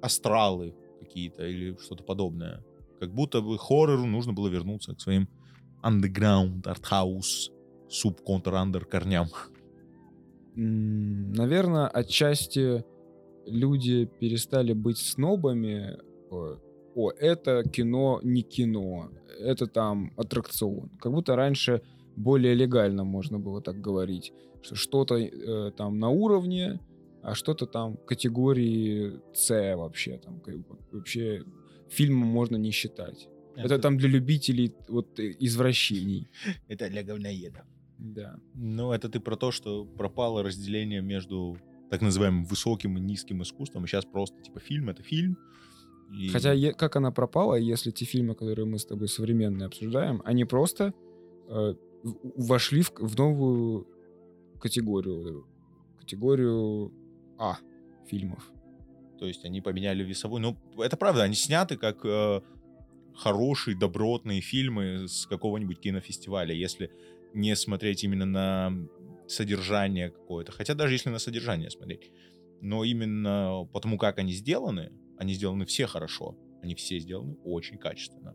астралы 0.00 0.74
какие-то 1.00 1.46
или 1.46 1.76
что-то 1.80 2.04
подобное. 2.04 2.64
Как 3.00 3.12
будто 3.12 3.40
бы 3.40 3.58
хоррору 3.58 4.06
нужно 4.06 4.32
было 4.32 4.48
вернуться 4.48 4.94
к 4.94 5.00
своим 5.00 5.28
underground, 5.82 6.66
артхаус, 6.66 7.52
суб-контр-андер 7.88 8.86
корням. 8.86 9.28
Наверное, 10.54 11.86
отчасти 11.86 12.84
люди 13.46 14.06
перестали 14.06 14.72
быть 14.72 14.98
снобами. 14.98 15.98
О, 16.96 17.10
это 17.10 17.62
кино 17.62 18.20
не 18.22 18.42
кино, 18.42 19.10
это 19.38 19.66
там 19.66 20.12
аттракцион. 20.16 20.88
Как 20.98 21.12
будто 21.12 21.36
раньше 21.36 21.82
более 22.16 22.54
легально 22.54 23.04
можно 23.04 23.38
было 23.38 23.60
так 23.60 23.80
говорить. 23.82 24.32
Что 24.62 24.74
что-то 24.74 25.16
э, 25.16 25.72
там 25.76 25.98
на 25.98 26.08
уровне, 26.08 26.80
а 27.22 27.34
что-то 27.34 27.66
там 27.66 27.96
категории 28.06 29.20
С 29.34 29.76
вообще. 29.76 30.18
Там, 30.24 30.42
вообще 30.90 31.44
фильмом 31.90 32.28
можно 32.28 32.56
не 32.56 32.70
считать. 32.70 33.28
Это, 33.56 33.78
там 33.78 33.98
для 33.98 34.08
любителей 34.08 34.72
вот 34.88 35.20
э, 35.20 35.34
извращений. 35.38 36.28
Это 36.68 36.88
для 36.88 37.02
говноеда. 37.02 37.64
Да. 37.98 38.36
Ну, 38.54 38.92
это 38.92 39.08
ты 39.08 39.20
про 39.20 39.36
то, 39.36 39.50
что 39.50 39.84
пропало 39.84 40.42
разделение 40.42 41.02
между 41.02 41.56
так 41.90 42.02
называемым 42.02 42.44
высоким 42.44 42.98
и 42.98 43.00
низким 43.00 43.42
искусством, 43.42 43.84
и 43.84 43.86
сейчас 43.86 44.04
просто, 44.04 44.42
типа, 44.42 44.60
фильм— 44.60 44.88
это 44.90 45.02
фильм. 45.02 45.36
И- 46.12 46.28
Хотя 46.28 46.52
е- 46.52 46.72
как 46.72 46.96
она 46.96 47.10
пропала, 47.10 47.54
если 47.54 47.90
те 47.90 48.04
фильмы, 48.04 48.34
которые 48.34 48.64
мы 48.66 48.78
с 48.78 48.84
тобой 48.86 49.08
современные 49.08 49.66
обсуждаем, 49.66 50.22
они 50.24 50.44
просто 50.44 50.92
э, 51.48 51.74
вошли 52.36 52.82
в, 52.82 52.92
в 52.98 53.16
новую 53.18 53.86
категорию, 54.60 55.46
категорию 55.98 56.92
А 57.38 57.58
фильмов. 58.06 58.50
То 59.18 59.26
есть 59.26 59.44
они 59.44 59.60
поменяли 59.60 60.04
весовой. 60.04 60.40
Ну, 60.40 60.56
это 60.78 60.96
правда, 60.96 61.22
они 61.22 61.34
сняты 61.34 61.76
как 61.76 62.04
э, 62.04 62.40
хорошие, 63.14 63.76
добротные 63.76 64.40
фильмы 64.40 65.08
с 65.08 65.26
какого-нибудь 65.26 65.80
кинофестиваля. 65.80 66.54
Если 66.54 66.90
не 67.34 67.56
смотреть 67.56 68.04
именно 68.04 68.26
на 68.26 68.72
содержание 69.28 70.10
какое-то. 70.10 70.52
Хотя 70.52 70.74
даже 70.74 70.94
если 70.94 71.10
на 71.10 71.18
содержание 71.18 71.70
смотреть. 71.70 72.12
Но 72.60 72.84
именно 72.84 73.68
потому, 73.72 73.98
как 73.98 74.18
они 74.18 74.32
сделаны, 74.32 74.92
они 75.18 75.34
сделаны 75.34 75.66
все 75.66 75.86
хорошо. 75.86 76.36
Они 76.62 76.74
все 76.74 76.98
сделаны 76.98 77.36
очень 77.44 77.78
качественно. 77.78 78.34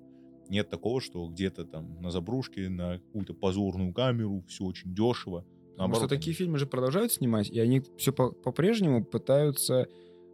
Нет 0.50 0.70
такого, 0.70 1.02
что 1.02 1.28
где-то 1.28 1.66
там 1.66 2.02
на 2.02 2.12
забрушке, 2.12 2.70
на 2.70 3.00
какую-то 3.00 3.34
позорную 3.34 3.94
камеру, 3.94 4.44
все 4.48 4.66
очень 4.66 4.94
дешево. 4.94 5.46
Потому 5.76 5.96
что 5.96 6.08
такие 6.08 6.36
фильмы 6.36 6.58
же 6.58 6.68
продолжают 6.68 7.12
снимать, 7.12 7.50
и 7.50 7.60
они 7.60 7.82
все 7.98 8.12
по- 8.12 8.32
по-прежнему 8.32 9.04
пытаются 9.04 9.88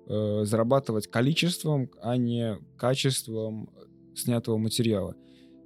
э, 0.07 0.43
зарабатывать 0.43 1.07
количеством, 1.07 1.89
а 2.01 2.17
не 2.17 2.57
качеством 2.77 3.69
снятого 4.15 4.57
материала. 4.57 5.15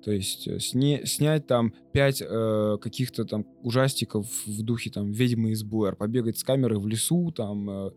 То 0.03 0.11
есть 0.11 0.47
э, 0.47 0.59
сне, 0.59 1.05
снять 1.05 1.47
там 1.47 1.73
пять 1.93 2.21
э, 2.21 2.77
каких-то 2.81 3.25
там 3.25 3.45
ужастиков 3.61 4.27
в 4.45 4.61
духе 4.63 4.89
там 4.89 5.11
«Ведьмы 5.11 5.51
из 5.51 5.63
Блэр», 5.63 5.95
побегать 5.95 6.37
с 6.37 6.43
камерой 6.43 6.79
в 6.79 6.87
лесу, 6.87 7.31
там 7.31 7.69
э, 7.69 7.91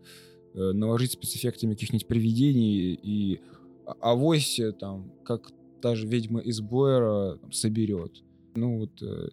наложить 0.73 1.11
спецэффектами 1.11 1.73
каких-нибудь 1.73 2.07
привидений 2.07 2.93
и 2.93 3.41
а- 3.85 4.11
авось 4.11 4.59
э, 4.59 4.71
там, 4.71 5.11
как 5.23 5.51
та 5.81 5.95
же 5.95 6.07
«Ведьма 6.07 6.39
из 6.39 6.61
Блэра» 6.61 7.37
там, 7.37 7.51
соберет. 7.51 8.23
Ну 8.55 8.79
вот... 8.79 9.01
Э, 9.01 9.29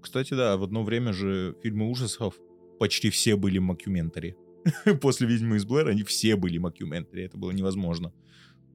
Кстати, 0.00 0.34
да, 0.34 0.56
в 0.56 0.62
одно 0.62 0.84
время 0.84 1.12
же 1.12 1.56
фильмы 1.62 1.90
ужасов 1.90 2.38
почти 2.78 3.10
все 3.10 3.36
были 3.36 3.58
макюментари. 3.58 4.36
После 5.00 5.26
«Ведьмы 5.26 5.56
из 5.56 5.64
Блэр» 5.64 5.88
они 5.88 6.02
все 6.02 6.36
были 6.36 6.58
макюментари. 6.58 7.24
Это 7.24 7.38
было 7.38 7.50
невозможно. 7.50 8.12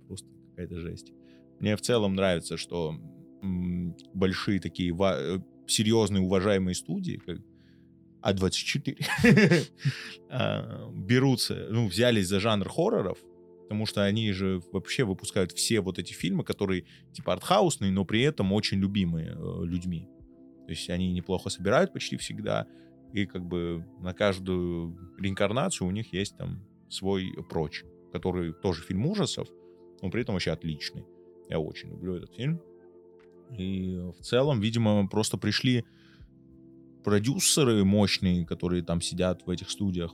Просто 0.07 0.27
какая-то 0.50 0.79
жесть. 0.79 1.13
Мне 1.60 1.75
в 1.75 1.81
целом 1.81 2.15
нравится, 2.15 2.57
что 2.57 2.96
большие 4.13 4.60
такие 4.60 4.96
э, 4.96 5.39
серьезные 5.67 6.22
уважаемые 6.24 6.75
студии, 6.75 7.22
как 7.25 7.39
А24, 8.24 8.98
а, 10.30 10.92
берутся, 10.94 11.68
ну, 11.70 11.88
взялись 11.88 12.28
за 12.28 12.40
жанр 12.40 12.68
хорроров, 12.70 13.20
потому 13.64 13.86
что 13.86 14.04
они 14.04 14.32
же 14.32 14.62
вообще 14.72 15.04
выпускают 15.04 15.52
все 15.52 15.82
вот 15.82 16.00
эти 16.00 16.14
фильмы, 16.14 16.44
которые 16.44 16.86
типа 17.14 17.34
артхаусные, 17.34 17.92
но 17.92 18.06
при 18.06 18.22
этом 18.22 18.54
очень 18.54 18.80
любимые 18.80 19.36
э, 19.36 19.66
людьми. 19.66 20.08
То 20.66 20.72
есть 20.72 20.90
они 20.90 21.14
неплохо 21.14 21.50
собирают 21.50 21.94
почти 21.94 22.18
всегда, 22.18 22.68
и 23.14 23.26
как 23.26 23.46
бы 23.46 23.86
на 24.00 24.14
каждую 24.14 24.98
реинкарнацию 25.18 25.88
у 25.88 25.92
них 25.92 26.14
есть 26.14 26.38
там 26.38 26.64
свой 26.90 27.34
прочь, 27.50 27.84
который 28.12 28.54
тоже 28.54 28.84
фильм 28.84 29.06
ужасов, 29.06 29.48
но 30.02 30.10
при 30.10 30.22
этом 30.22 30.36
вообще 30.36 30.52
отличный. 30.52 31.06
Я 31.50 31.60
очень 31.60 31.90
люблю 31.90 32.16
этот 32.16 32.34
фильм. 32.34 32.62
И 33.58 33.98
в 34.18 34.22
целом, 34.22 34.60
видимо, 34.60 35.08
просто 35.08 35.38
пришли 35.38 35.86
продюсеры 37.04 37.84
мощные, 37.84 38.46
которые 38.46 38.84
там 38.84 39.01
сидят 39.01 39.46
в 39.46 39.50
этих 39.50 39.70
студиях, 39.70 40.13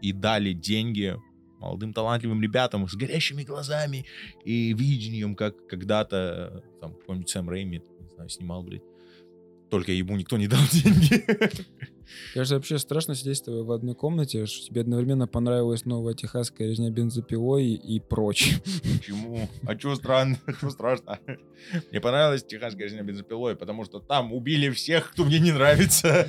и 0.00 0.12
дали 0.12 0.52
деньги 0.52 1.16
молодым 1.58 1.92
талантливым 1.92 2.40
ребятам 2.40 2.88
с 2.88 2.94
горящими 2.94 3.42
глазами 3.42 4.06
и 4.44 4.72
видением, 4.72 5.34
как 5.34 5.66
когда-то 5.66 6.62
э, 6.64 6.80
там 6.80 6.94
какой-нибудь 6.94 7.28
Сэм 7.28 7.48
Рэйми, 7.48 7.82
знаю, 8.14 8.28
снимал, 8.28 8.62
блядь. 8.62 8.82
Только 9.70 9.92
ему 9.92 10.16
никто 10.16 10.36
не 10.36 10.48
дал 10.48 10.60
деньги. 10.72 11.24
Кажется, 12.32 12.54
вообще 12.56 12.78
страшно 12.78 13.14
сидеть 13.14 13.38
с 13.38 13.42
тобой 13.42 13.64
в 13.64 13.72
одной 13.72 13.94
комнате, 13.94 14.46
что 14.46 14.66
тебе 14.66 14.80
одновременно 14.80 15.26
понравилась 15.26 15.84
новая 15.84 16.14
техасская 16.14 16.68
резня 16.68 16.90
бензопилой 16.90 17.74
и 17.74 18.00
прочь. 18.00 18.56
Почему? 18.98 19.48
А 19.66 19.76
чё 19.76 19.94
странно? 19.94 20.38
Чё 20.60 20.70
страшно? 20.70 21.18
Мне 21.90 22.00
понравилась 22.00 22.44
техасская 22.44 22.84
резня 22.84 23.02
бензопилой, 23.02 23.56
потому 23.56 23.84
что 23.84 24.00
там 24.00 24.32
убили 24.32 24.70
всех, 24.70 25.12
кто 25.12 25.24
мне 25.24 25.38
не 25.38 25.52
нравится. 25.52 26.28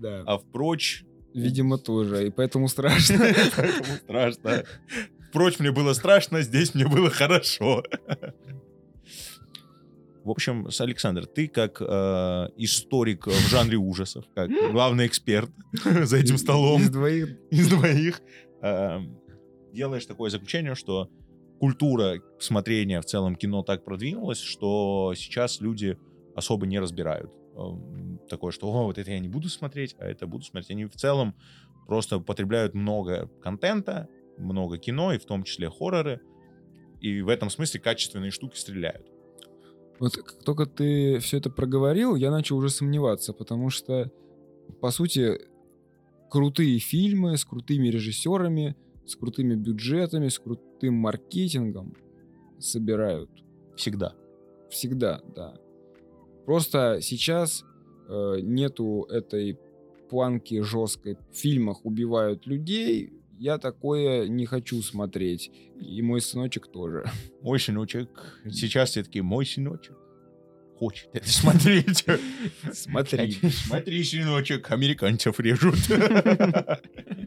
Да. 0.00 0.22
А 0.26 0.38
впрочь, 0.38 1.04
Видимо, 1.34 1.78
тоже, 1.78 2.26
и 2.26 2.30
поэтому 2.30 2.68
страшно. 2.68 3.18
поэтому 3.56 3.96
страшно. 3.96 4.64
Впрочь, 5.30 5.58
мне 5.58 5.72
было 5.72 5.94
страшно, 5.94 6.42
здесь 6.42 6.74
мне 6.74 6.86
было 6.86 7.08
хорошо. 7.08 7.82
В 10.24 10.30
общем, 10.30 10.68
Александр, 10.78 11.26
ты 11.26 11.48
как 11.48 11.80
э, 11.80 11.84
историк 12.56 13.26
в 13.26 13.48
жанре 13.48 13.76
ужасов, 13.76 14.24
как 14.34 14.50
главный 14.72 15.06
эксперт 15.06 15.50
за 15.84 16.16
этим 16.16 16.38
столом 16.38 16.80
Из 16.80 16.90
двоих 16.90 17.38
из 17.50 17.68
двоих, 17.68 18.22
э, 18.62 18.98
делаешь 19.72 20.06
такое 20.06 20.30
заключение, 20.30 20.74
что 20.74 21.10
культура 21.58 22.20
смотрения 22.38 23.00
в 23.00 23.04
целом 23.04 23.36
кино 23.36 23.62
так 23.62 23.84
продвинулась, 23.84 24.40
что 24.40 25.12
сейчас 25.16 25.60
люди 25.60 25.98
особо 26.34 26.66
не 26.66 26.78
разбирают. 26.78 27.32
Эм, 27.56 28.20
Такое, 28.28 28.52
что 28.52 28.68
«О, 28.68 28.84
вот 28.84 28.98
это 28.98 29.10
я 29.10 29.18
не 29.18 29.28
буду 29.28 29.48
смотреть, 29.48 29.94
а 29.98 30.06
это 30.06 30.26
буду 30.26 30.44
смотреть. 30.44 30.70
Они 30.70 30.86
в 30.86 30.94
целом 30.94 31.34
просто 31.86 32.18
потребляют 32.18 32.74
много 32.74 33.28
контента, 33.42 34.08
много 34.38 34.78
кино, 34.78 35.12
и 35.12 35.18
в 35.18 35.24
том 35.24 35.44
числе 35.44 35.68
хорроры, 35.68 36.20
и 37.00 37.20
в 37.20 37.28
этом 37.28 37.50
смысле 37.50 37.80
качественные 37.80 38.30
штуки 38.30 38.56
стреляют. 38.56 39.11
Вот 40.02 40.16
как 40.16 40.32
только 40.42 40.66
ты 40.66 41.20
все 41.20 41.36
это 41.36 41.48
проговорил, 41.48 42.16
я 42.16 42.32
начал 42.32 42.56
уже 42.56 42.70
сомневаться, 42.70 43.32
потому 43.32 43.70
что, 43.70 44.10
по 44.80 44.90
сути, 44.90 45.38
крутые 46.28 46.80
фильмы 46.80 47.36
с 47.36 47.44
крутыми 47.44 47.86
режиссерами, 47.86 48.74
с 49.06 49.14
крутыми 49.14 49.54
бюджетами, 49.54 50.26
с 50.26 50.40
крутым 50.40 50.94
маркетингом 50.94 51.94
собирают. 52.58 53.30
Всегда. 53.76 54.16
Всегда, 54.70 55.20
да. 55.36 55.54
Просто 56.46 56.98
сейчас 57.00 57.62
э, 58.08 58.40
нету 58.42 59.06
этой 59.08 59.56
планки 60.10 60.62
жесткой. 60.62 61.16
В 61.30 61.36
фильмах 61.36 61.84
убивают 61.84 62.44
людей, 62.48 63.12
я 63.42 63.58
такое 63.58 64.28
не 64.28 64.46
хочу 64.46 64.80
смотреть. 64.82 65.50
И 65.80 66.00
мой 66.00 66.20
сыночек 66.20 66.68
тоже. 66.68 67.04
Мой 67.42 67.58
сыночек, 67.58 68.08
сейчас 68.48 68.90
все 68.90 69.02
таки 69.02 69.20
мой 69.20 69.44
сыночек 69.44 69.96
хочет 70.78 71.08
это 71.12 71.28
смотреть. 71.28 72.06
Смотри. 72.72 73.32
Смотри, 73.32 74.04
сыночек, 74.04 74.70
американцев 74.70 75.40
режут. 75.40 75.76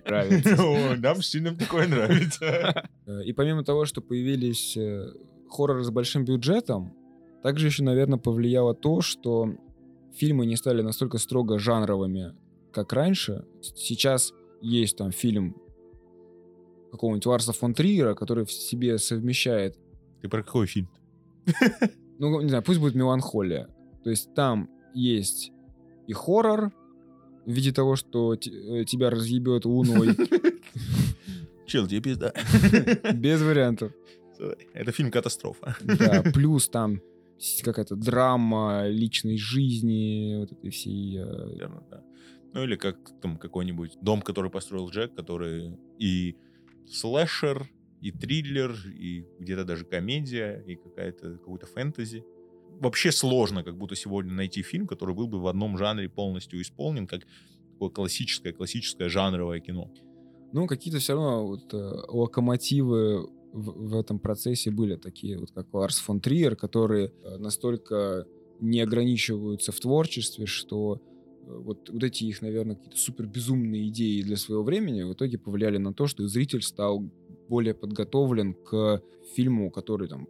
Нравится. 0.06 0.96
Нам 0.98 1.22
с 1.22 1.30
сыном 1.30 1.58
такое 1.58 1.88
нравится. 1.88 2.88
И 3.26 3.34
помимо 3.34 3.66
того, 3.66 3.86
что 3.86 4.02
появились 4.02 4.78
э, 4.78 5.12
хорроры 5.50 5.84
с 5.84 5.90
большим 5.90 6.24
бюджетом, 6.24 6.94
также 7.44 7.68
еще, 7.68 7.84
наверное, 7.84 8.20
повлияло 8.20 8.74
то, 8.74 9.02
что 9.02 9.54
фильмы 10.18 10.46
не 10.46 10.56
стали 10.56 10.82
настолько 10.82 11.18
строго 11.18 11.60
жанровыми, 11.60 12.34
как 12.72 12.94
раньше. 12.94 13.46
Сейчас 13.62 14.32
есть 14.62 14.98
там 14.98 15.12
фильм 15.12 15.56
какого-нибудь 16.96 17.26
Ларса 17.26 17.54
фон 17.54 17.74
Триера, 17.74 18.16
который 18.16 18.46
в 18.46 18.52
себе 18.52 18.98
совмещает, 18.98 19.78
Ты 20.22 20.30
про 20.30 20.44
какой 20.44 20.68
фильм? 20.68 20.90
ну, 22.20 22.42
не 22.42 22.50
знаю, 22.50 22.64
пусть 22.64 22.80
будет 22.80 22.96
меланхолия. 22.96 23.68
То 24.04 24.10
есть 24.10 24.34
там 24.34 24.70
есть 24.94 25.52
и 26.08 26.14
хоррор 26.14 26.72
в 27.46 27.52
виде 27.52 27.72
того, 27.72 27.96
что 27.96 28.34
э, 28.34 28.38
тебя 28.86 29.10
разъебет 29.10 29.66
луной, 29.66 30.16
Чел, 31.66 31.88
тебе 31.88 32.02
пизда. 32.02 32.34
без 33.14 33.42
вариантов. 33.42 33.92
Это 34.74 34.92
фильм 34.92 35.12
«Катастрофа». 35.12 35.76
Да, 35.82 36.24
плюс 36.34 36.70
там 36.70 37.02
какая-то 37.64 37.96
драма 37.96 38.88
личной 38.88 39.38
жизни, 39.38 40.38
вот 40.40 40.52
этой 40.52 40.70
всей... 40.70 41.18
э, 41.18 41.26
Наверно, 41.26 41.84
да. 41.90 42.04
Ну 42.54 42.64
или 42.64 42.76
как 42.76 42.98
там 43.22 43.38
какой-нибудь 43.38 43.98
дом, 44.02 44.22
который 44.22 44.50
построил 44.50 44.90
Джек, 44.90 45.14
который 45.16 45.78
и 46.00 46.36
слэшер, 46.88 47.70
и 48.02 48.12
триллер, 48.12 48.76
и 48.88 49.26
где-то 49.40 49.66
даже 49.66 49.86
комедия, 49.86 50.64
и 50.68 50.76
какая-то 50.76 51.38
какой-то 51.38 51.66
фэнтези. 51.66 52.24
Вообще 52.80 53.12
сложно 53.12 53.64
как 53.64 53.78
будто 53.78 53.96
сегодня 53.96 54.34
найти 54.34 54.62
фильм, 54.62 54.86
который 54.86 55.16
был 55.16 55.28
бы 55.28 55.40
в 55.40 55.48
одном 55.48 55.78
жанре 55.78 56.10
полностью 56.10 56.62
исполнен, 56.62 57.08
как 57.08 57.22
такое 57.72 57.90
классическое, 57.90 58.54
классическое 58.54 59.10
жанровое 59.10 59.60
кино. 59.60 59.92
Ну, 60.54 60.68
какие-то 60.68 61.00
все 61.00 61.14
равно 61.14 61.48
вот, 61.48 61.74
э, 61.74 61.78
локомотивы 62.08 63.28
в, 63.52 63.90
в 63.90 64.00
этом 64.00 64.20
процессе 64.20 64.72
были 64.72 64.96
такие, 64.96 65.40
вот 65.40 65.52
как 65.52 65.74
Ларс 65.74 65.98
фон 65.98 66.20
Триер, 66.20 66.56
которые 66.56 67.08
э, 67.08 67.38
настолько 67.38 68.26
не 68.60 68.82
ограничиваются 68.82 69.72
в 69.72 69.80
творчестве, 69.80 70.46
что 70.46 71.02
вот, 71.48 71.90
вот 71.90 72.04
эти 72.04 72.24
их, 72.26 72.42
наверное, 72.42 72.76
какие-то 72.76 72.98
супер 72.98 73.28
безумные 73.28 73.90
идеи 73.90 74.22
для 74.22 74.38
своего 74.38 74.64
времени 74.64 75.04
в 75.04 75.14
итоге 75.14 75.38
повлияли 75.38 75.78
на 75.78 75.94
то, 75.94 76.08
что 76.08 76.28
зритель 76.28 76.62
стал 76.62 77.10
более 77.48 77.74
подготовлен 77.74 78.54
к 78.54 79.02
фильму, 79.36 79.70
который 79.72 80.08
там 80.08 80.28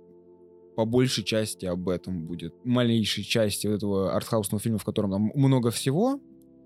по 0.75 0.85
большей 0.85 1.23
части 1.23 1.65
об 1.65 1.87
этом 1.87 2.25
будет. 2.25 2.53
Малейшей 2.65 3.23
части 3.23 3.67
вот 3.67 3.75
этого 3.75 4.13
артхаусного 4.13 4.61
фильма, 4.61 4.77
в 4.77 4.83
котором 4.83 5.11
там 5.11 5.31
много 5.33 5.71
всего, 5.71 6.19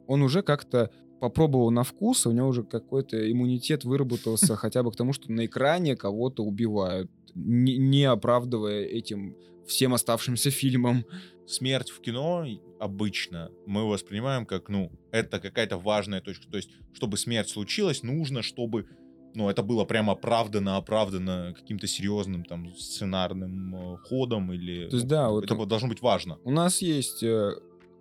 он 0.08 0.24
уже 0.24 0.42
как-то 0.42 0.90
попробовал 1.20 1.70
на 1.70 1.84
вкус, 1.84 2.26
у 2.26 2.32
него 2.32 2.48
уже 2.48 2.64
какой-то 2.64 3.32
иммунитет 3.32 3.84
выработался 3.84 4.56
хотя 4.58 4.84
бы 4.84 4.92
к 4.92 4.96
тому, 4.96 5.14
что 5.14 5.32
на 5.32 5.46
экране 5.46 5.96
кого-то 5.96 6.44
убивают, 6.44 7.12
не, 7.36 7.78
не 7.78 8.06
оправдывая 8.06 8.84
этим 8.84 9.36
всем 9.68 9.94
оставшимся 9.94 10.50
фильмом. 10.50 11.06
Смерть 11.50 11.90
в 11.90 12.00
кино 12.02 12.46
обычно 12.80 13.52
мы 13.66 13.88
воспринимаем 13.88 14.46
как, 14.46 14.70
ну, 14.70 14.92
это 15.12 15.40
какая-то 15.40 15.78
важная 15.78 16.22
точка. 16.22 16.50
То 16.50 16.58
есть, 16.58 16.70
чтобы 16.94 17.18
смерть 17.18 17.50
случилась, 17.50 18.04
нужно, 18.04 18.42
чтобы, 18.42 18.86
ну, 19.34 19.50
это 19.50 19.64
было 19.64 19.86
прямо 19.86 20.14
оправдано, 20.14 20.78
оправдано 20.78 21.54
каким-то 21.58 21.88
серьезным 21.88 22.44
там 22.44 22.74
сценарным 22.76 23.76
э, 23.76 23.98
ходом 24.08 24.54
или... 24.54 24.88
То 24.90 24.96
есть, 24.96 25.08
да, 25.08 25.30
вот 25.30 25.44
это 25.44 25.66
должно 25.66 25.90
быть 25.90 26.02
важно. 26.02 26.38
у 26.44 26.52
нас 26.52 26.82
есть 26.82 27.24
э, 27.24 27.52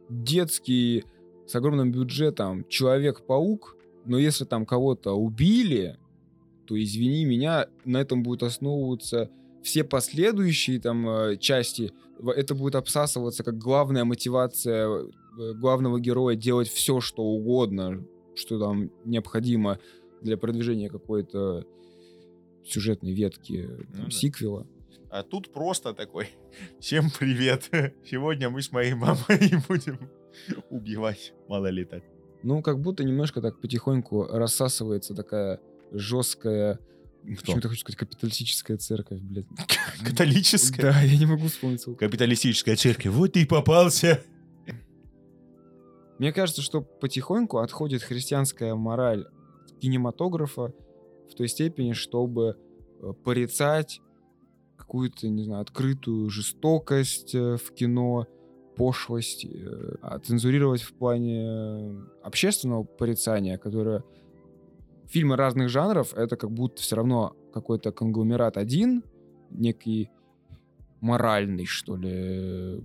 детский 0.08 1.04
с 1.46 1.54
огромным 1.54 1.90
бюджетом 1.90 2.66
Человек-паук, 2.68 3.76
но 4.04 4.18
если 4.18 4.44
там 4.44 4.66
кого-то 4.66 5.12
убили, 5.12 5.98
то, 6.66 6.80
извини 6.80 7.24
меня, 7.24 7.66
на 7.84 7.98
этом 7.98 8.22
будет 8.22 8.42
основываться 8.42 9.30
все 9.68 9.84
последующие 9.84 10.80
там 10.80 11.06
э, 11.06 11.36
части, 11.36 11.92
это 12.24 12.54
будет 12.54 12.74
обсасываться 12.74 13.44
как 13.44 13.58
главная 13.58 14.04
мотивация 14.04 14.88
э, 14.88 15.52
главного 15.52 16.00
героя 16.00 16.36
делать 16.36 16.68
все, 16.68 17.00
что 17.02 17.22
угодно, 17.22 18.02
что 18.34 18.58
там 18.58 18.90
необходимо 19.04 19.78
для 20.22 20.38
продвижения 20.38 20.88
какой-то 20.88 21.66
сюжетной 22.64 23.12
ветки 23.12 23.66
там, 23.92 24.04
Ну 24.04 24.04
да. 24.04 24.10
сиквела. 24.10 24.66
А 25.10 25.22
тут 25.22 25.52
просто 25.52 25.92
такой, 25.92 26.28
всем 26.80 27.10
привет, 27.10 27.68
сегодня 28.06 28.48
мы 28.48 28.62
с 28.62 28.72
моей 28.72 28.94
мамой 28.94 29.52
будем 29.68 30.10
убивать 30.70 31.34
малолеток. 31.46 32.02
Ну, 32.42 32.62
как 32.62 32.80
будто 32.80 33.04
немножко 33.04 33.42
так 33.42 33.60
потихоньку 33.60 34.28
рассасывается 34.30 35.14
такая 35.14 35.60
жесткая, 35.92 36.78
почему-то 37.24 37.68
хочу 37.68 37.80
сказать, 37.80 37.98
капиталистическая 37.98 38.76
церковь, 38.76 39.20
блядь. 39.20 39.46
Католическая? 40.04 40.92
Да, 40.92 41.00
я 41.00 41.18
не 41.18 41.26
могу 41.26 41.48
вспомнить 41.48 41.82
слово. 41.82 41.96
Капиталистическая 41.96 42.76
церковь, 42.76 43.12
вот 43.12 43.32
ты 43.32 43.42
и 43.42 43.44
попался. 43.44 44.22
Мне 46.18 46.32
кажется, 46.32 46.62
что 46.62 46.80
потихоньку 46.80 47.58
отходит 47.58 48.02
христианская 48.02 48.74
мораль 48.74 49.26
кинематографа 49.80 50.74
в 51.30 51.34
той 51.34 51.48
степени, 51.48 51.92
чтобы 51.92 52.56
э, 53.00 53.12
порицать 53.24 54.00
какую-то, 54.76 55.28
не 55.28 55.44
знаю, 55.44 55.62
открытую 55.62 56.28
жестокость 56.30 57.34
э, 57.34 57.56
в 57.56 57.72
кино, 57.72 58.26
пошлость, 58.76 59.44
э, 59.44 59.96
а 60.02 60.18
цензурировать 60.18 60.82
в 60.82 60.94
плане 60.94 62.02
общественного 62.22 62.82
порицания, 62.82 63.58
которое 63.58 64.02
фильмы 65.08 65.36
разных 65.36 65.68
жанров, 65.68 66.14
это 66.14 66.36
как 66.36 66.50
будто 66.50 66.82
все 66.82 66.96
равно 66.96 67.36
какой-то 67.52 67.92
конгломерат 67.92 68.56
один, 68.56 69.02
некий 69.50 70.10
моральный, 71.00 71.64
что 71.64 71.96
ли, 71.96 72.80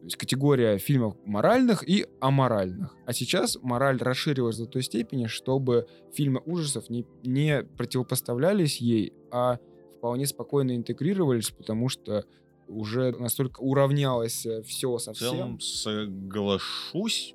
то 0.00 0.04
есть 0.04 0.16
категория 0.16 0.78
фильмов 0.78 1.16
моральных 1.24 1.88
и 1.88 2.06
аморальных. 2.20 2.94
А 3.06 3.12
сейчас 3.12 3.58
мораль 3.62 3.98
расширилась 3.98 4.56
до 4.56 4.66
той 4.66 4.82
степени, 4.82 5.26
чтобы 5.26 5.86
фильмы 6.12 6.40
ужасов 6.46 6.88
не, 6.88 7.04
не 7.24 7.62
противопоставлялись 7.76 8.80
ей, 8.80 9.12
а 9.30 9.58
вполне 9.96 10.26
спокойно 10.26 10.76
интегрировались, 10.76 11.50
потому 11.50 11.88
что 11.88 12.24
уже 12.68 13.12
настолько 13.12 13.60
уравнялось 13.60 14.46
все 14.66 14.98
со 14.98 15.12
В 15.12 15.16
целом 15.16 15.60
соглашусь. 15.60 17.34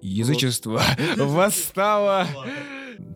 Язычество 0.00 0.80
восстало. 1.16 2.26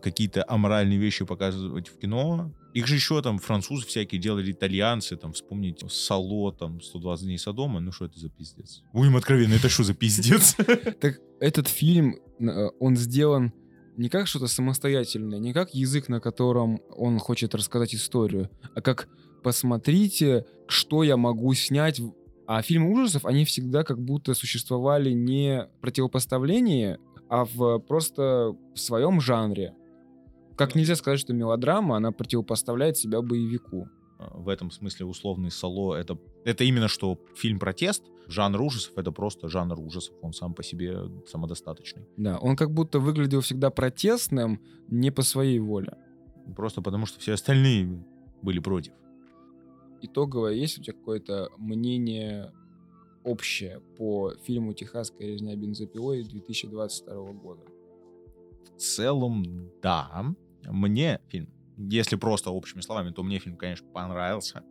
Какие-то 0.01 0.43
аморальные 0.47 0.97
вещи 0.99 1.25
показывать 1.25 1.87
в 1.89 1.97
кино. 1.97 2.51
Их 2.73 2.87
же 2.87 2.95
еще 2.95 3.21
там 3.21 3.39
французы 3.39 3.85
всякие 3.87 4.19
делали, 4.19 4.51
итальянцы, 4.51 5.15
там, 5.15 5.31
вспомните, 5.33 5.87
Сало, 5.89 6.51
там, 6.51 6.81
120 6.81 7.25
дней 7.25 7.37
Содома. 7.37 7.79
Ну 7.79 7.91
что 7.91 8.05
это 8.05 8.19
за 8.19 8.29
пиздец? 8.29 8.81
Будем 8.93 9.15
откровенны, 9.15 9.53
это 9.55 9.69
что 9.69 9.83
за 9.83 9.93
пиздец? 9.93 10.55
Так 10.99 11.19
этот 11.39 11.67
фильм, 11.67 12.15
э, 12.39 12.67
он 12.79 12.95
сделан 12.97 13.51
не 13.97 14.09
как 14.09 14.27
что-то 14.27 14.47
самостоятельное, 14.47 15.39
не 15.39 15.53
как 15.53 15.73
язык, 15.73 16.09
на 16.09 16.19
котором 16.19 16.81
он 16.89 17.17
хочет 17.19 17.55
рассказать 17.55 17.95
историю, 17.95 18.49
а 18.75 18.81
как 18.81 19.07
посмотрите, 19.41 20.45
что 20.67 21.03
я 21.03 21.15
могу 21.17 21.53
снять. 21.53 21.99
в- 21.99 22.13
А 22.47 22.61
фильмы 22.61 22.91
ужасов, 22.91 23.25
они 23.25 23.43
всегда 23.45 23.83
как 23.83 23.99
будто 23.99 24.33
существовали 24.33 25.11
не 25.13 25.67
в 25.77 25.81
противопоставлении, 25.81 26.97
а 27.29 27.45
в 27.45 27.79
просто 27.79 28.55
в 28.73 28.79
своем 28.79 29.19
жанре. 29.21 29.73
Как 30.55 30.75
нельзя 30.75 30.95
сказать, 30.95 31.19
что 31.19 31.33
мелодрама, 31.33 31.97
она 31.97 32.11
противопоставляет 32.11 32.97
себя 32.97 33.21
боевику. 33.21 33.89
В 34.17 34.47
этом 34.47 34.71
смысле 34.71 35.05
условный 35.05 35.51
Сало 35.51 35.95
это, 35.95 36.17
это 36.45 36.63
именно 36.63 36.87
что 36.87 37.19
фильм 37.35 37.59
протест. 37.59 38.03
Жанр 38.27 38.61
ужасов 38.61 38.97
это 38.97 39.11
просто 39.11 39.49
жанр 39.49 39.79
ужасов. 39.79 40.15
Он 40.21 40.33
сам 40.33 40.53
по 40.53 40.63
себе 40.63 40.97
самодостаточный. 41.27 42.07
Да, 42.17 42.37
он 42.37 42.55
как 42.55 42.71
будто 42.71 42.99
выглядел 42.99 43.41
всегда 43.41 43.69
протестным 43.69 44.61
не 44.87 45.11
по 45.11 45.21
своей 45.21 45.59
воле. 45.59 45.97
Просто 46.55 46.81
потому 46.81 47.05
что 47.05 47.19
все 47.19 47.33
остальные 47.33 48.03
были 48.41 48.59
против. 48.59 48.93
итоговое, 50.01 50.53
есть 50.53 50.79
у 50.79 50.83
тебя 50.83 50.93
какое-то 50.93 51.49
мнение 51.57 52.51
общее 53.25 53.81
по 53.97 54.33
фильму 54.43 54.73
«Техасская 54.73 55.27
резня 55.27 55.55
бензопилой» 55.55 56.23
2022 56.23 57.31
года? 57.33 57.63
В 58.63 58.77
целом, 58.77 59.71
да. 59.81 60.25
Мне 60.63 61.19
фильм, 61.29 61.49
если 61.77 62.15
просто 62.15 62.51
общими 62.51 62.81
словами, 62.81 63.11
то 63.11 63.23
мне 63.23 63.39
фильм, 63.39 63.57
конечно, 63.57 63.87
понравился. 63.87 64.63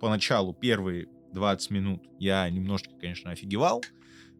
Поначалу 0.00 0.54
первые 0.54 1.08
20 1.32 1.70
минут 1.70 2.02
я 2.18 2.48
немножечко, 2.50 2.94
конечно, 3.00 3.30
офигевал 3.30 3.82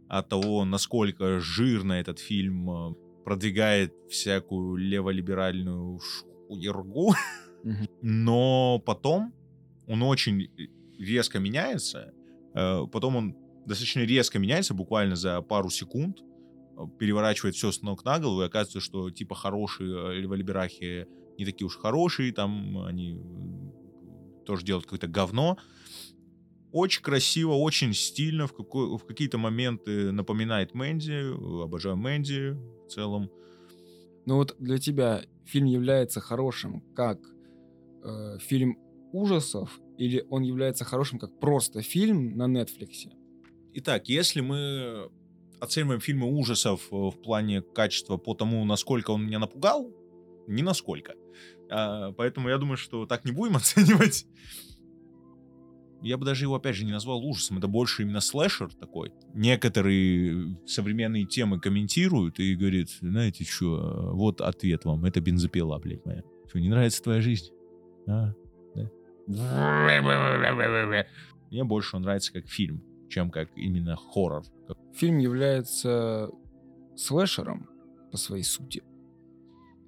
от 0.08 0.28
того, 0.28 0.64
насколько 0.64 1.38
жирно 1.38 1.92
этот 1.92 2.18
фильм 2.18 2.70
э, 2.70 2.94
продвигает 3.24 3.94
всякую 4.08 4.76
леволиберальную. 4.76 6.00
Мгм. 7.62 7.88
Но 8.02 8.82
потом 8.84 9.32
он 9.86 10.02
очень 10.02 10.50
резко 10.98 11.38
меняется. 11.38 12.12
Э, 12.54 12.86
Потом 12.90 13.16
он 13.16 13.36
достаточно 13.66 14.00
резко 14.00 14.38
меняется, 14.38 14.74
буквально 14.74 15.16
за 15.16 15.40
пару 15.42 15.70
секунд. 15.70 16.18
э, 16.76 16.82
Переворачивает 16.98 17.54
все 17.54 17.70
с 17.72 17.82
ног 17.82 18.04
на 18.04 18.18
голову, 18.18 18.42
и 18.42 18.46
оказывается, 18.46 18.80
что 18.80 19.10
типа 19.10 19.34
хорошие 19.34 19.90
э, 19.90 20.20
леволиберахи 20.20 21.06
не 21.38 21.44
такие 21.44 21.66
уж 21.66 21.76
хорошие, 21.76 22.32
там 22.32 22.78
они 22.84 23.12
м, 23.12 23.72
тоже 24.44 24.64
делают 24.64 24.84
какое-то 24.86 25.06
говно. 25.08 25.56
Очень 26.72 27.02
красиво, 27.02 27.52
очень 27.52 27.92
стильно, 27.94 28.46
в, 28.46 28.52
какой- 28.54 28.96
в 28.96 29.04
какие-то 29.04 29.38
моменты 29.38 30.12
напоминает 30.12 30.72
Мэнди. 30.74 31.12
э, 31.12 31.64
Обожаю 31.64 31.96
Мэнди 31.96 32.50
в 32.86 32.88
целом. 32.88 33.30
Ну 34.26 34.36
вот 34.36 34.54
для 34.58 34.78
тебя 34.78 35.22
фильм 35.46 35.66
является 35.66 36.20
хорошим 36.20 36.82
как 36.94 37.18
э, 38.04 38.38
фильм 38.38 38.78
ужасов 39.12 39.80
или 39.98 40.24
он 40.30 40.42
является 40.42 40.84
хорошим 40.84 41.18
как 41.18 41.38
просто 41.40 41.82
фильм 41.82 42.36
на 42.36 42.44
Netflix? 42.46 43.10
Итак, 43.74 44.08
если 44.08 44.40
мы 44.40 45.10
оцениваем 45.60 46.00
фильмы 46.00 46.26
ужасов 46.26 46.88
э, 46.90 46.96
в 46.96 47.22
плане 47.22 47.62
качества 47.62 48.16
по 48.16 48.34
тому, 48.34 48.64
насколько 48.64 49.10
он 49.10 49.26
меня 49.26 49.38
напугал, 49.38 49.92
не 50.48 50.62
насколько. 50.62 51.14
А, 51.70 52.12
поэтому 52.12 52.48
я 52.48 52.58
думаю, 52.58 52.76
что 52.76 53.06
так 53.06 53.24
не 53.24 53.32
будем 53.32 53.56
оценивать. 53.56 54.26
Я 56.02 56.16
бы 56.16 56.24
даже 56.24 56.46
его, 56.46 56.54
опять 56.54 56.76
же, 56.76 56.84
не 56.84 56.92
назвал 56.92 57.24
ужасом. 57.24 57.58
Это 57.58 57.68
больше 57.68 58.02
именно 58.02 58.20
слэшер 58.20 58.72
такой. 58.74 59.12
Некоторые 59.34 60.56
современные 60.66 61.26
темы 61.26 61.60
комментируют 61.60 62.40
и 62.40 62.54
говорят, 62.54 62.88
знаете 63.00 63.44
что, 63.44 64.10
вот 64.14 64.40
ответ 64.40 64.86
вам. 64.86 65.04
Это 65.04 65.20
бензопила, 65.20 65.78
блядь, 65.78 66.04
моя. 66.06 66.22
Что, 66.48 66.58
не 66.58 66.70
нравится 66.70 67.02
твоя 67.02 67.20
жизнь? 67.20 67.50
А? 68.08 68.32
Да? 68.74 68.90
Мне 71.50 71.64
больше 71.64 71.96
он 71.96 72.02
нравится 72.02 72.32
как 72.32 72.48
фильм, 72.48 72.82
чем 73.10 73.30
как 73.30 73.50
именно 73.56 73.96
хоррор. 73.96 74.44
Фильм 74.94 75.18
является 75.18 76.30
слэшером 76.96 77.68
по 78.10 78.16
своей 78.16 78.44
сути. 78.44 78.82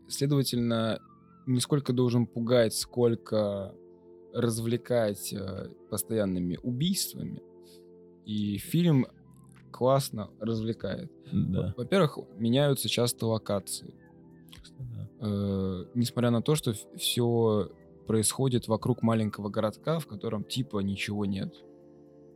Следовательно, 0.09 1.01
не 1.47 1.61
сколько 1.61 1.93
должен 1.93 2.27
пугать, 2.27 2.75
сколько 2.75 3.75
развлекать 4.35 5.33
э, 5.33 5.69
постоянными 5.91 6.59
убийствами. 6.63 7.43
И 8.25 8.59
фильм 8.59 9.07
классно 9.71 10.31
развлекает. 10.41 11.11
Да. 11.33 11.75
Во-первых, 11.77 12.19
меняются 12.37 12.89
часто 12.89 13.27
локации. 13.27 13.95
Да. 14.79 15.09
Э, 15.21 15.85
несмотря 15.95 16.31
на 16.31 16.43
то, 16.43 16.55
что 16.55 16.73
все 16.97 17.71
происходит 18.07 18.69
вокруг 18.69 19.03
маленького 19.03 19.49
городка, 19.49 19.99
в 19.99 20.07
котором 20.07 20.45
типа 20.45 20.81
ничего 20.81 21.25
нет. 21.25 21.55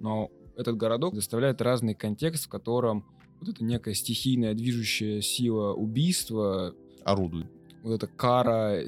Но 0.01 0.31
этот 0.57 0.77
городок 0.77 1.15
доставляет 1.15 1.61
разный 1.61 1.95
контекст, 1.95 2.47
в 2.47 2.49
котором 2.49 3.05
вот 3.41 3.51
эта 3.51 3.65
некая 3.65 3.95
стихийная 3.95 4.55
движущая 4.55 5.21
сила 5.21 5.75
убийства, 5.75 6.75
Орудует. 7.05 7.47
вот 7.83 7.95
эта 7.95 8.07
кара 8.07 8.83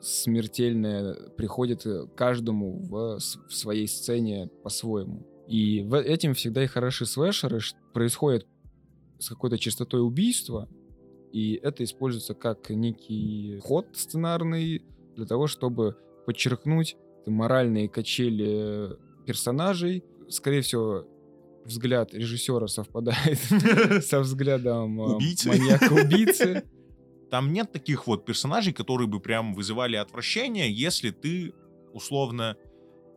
смертельная 0.00 1.14
приходит 1.36 1.86
э, 1.86 2.06
каждому 2.14 2.78
в, 2.78 3.18
в 3.18 3.54
своей 3.54 3.86
сцене 3.86 4.48
по-своему. 4.62 5.26
И 5.46 5.82
в 5.82 5.98
этим 5.98 6.34
всегда 6.34 6.62
и 6.64 6.66
хороши 6.66 7.06
слэшеры. 7.06 7.60
Происходит 7.92 8.46
с 9.18 9.28
какой-то 9.28 9.58
частотой 9.58 10.00
убийства, 10.00 10.68
и 11.32 11.54
это 11.62 11.84
используется 11.84 12.34
как 12.34 12.70
некий 12.70 13.58
ход 13.62 13.86
сценарный 13.92 14.82
для 15.16 15.26
того, 15.26 15.46
чтобы 15.46 15.96
подчеркнуть 16.24 16.96
моральные 17.26 17.88
качели 17.88 18.96
персонажей. 19.26 20.04
Скорее 20.30 20.62
всего, 20.62 21.06
взгляд 21.64 22.14
режиссера 22.14 22.66
совпадает 22.66 23.38
со 24.04 24.20
взглядом 24.20 25.00
э, 25.00 25.14
Убийцы. 25.16 25.48
маньяка-убийцы. 25.48 26.64
Там 27.30 27.52
нет 27.52 27.72
таких 27.72 28.06
вот 28.06 28.24
персонажей, 28.24 28.72
которые 28.72 29.06
бы 29.06 29.20
прям 29.20 29.54
вызывали 29.54 29.96
отвращение, 29.96 30.72
если 30.72 31.10
ты, 31.10 31.52
условно, 31.92 32.56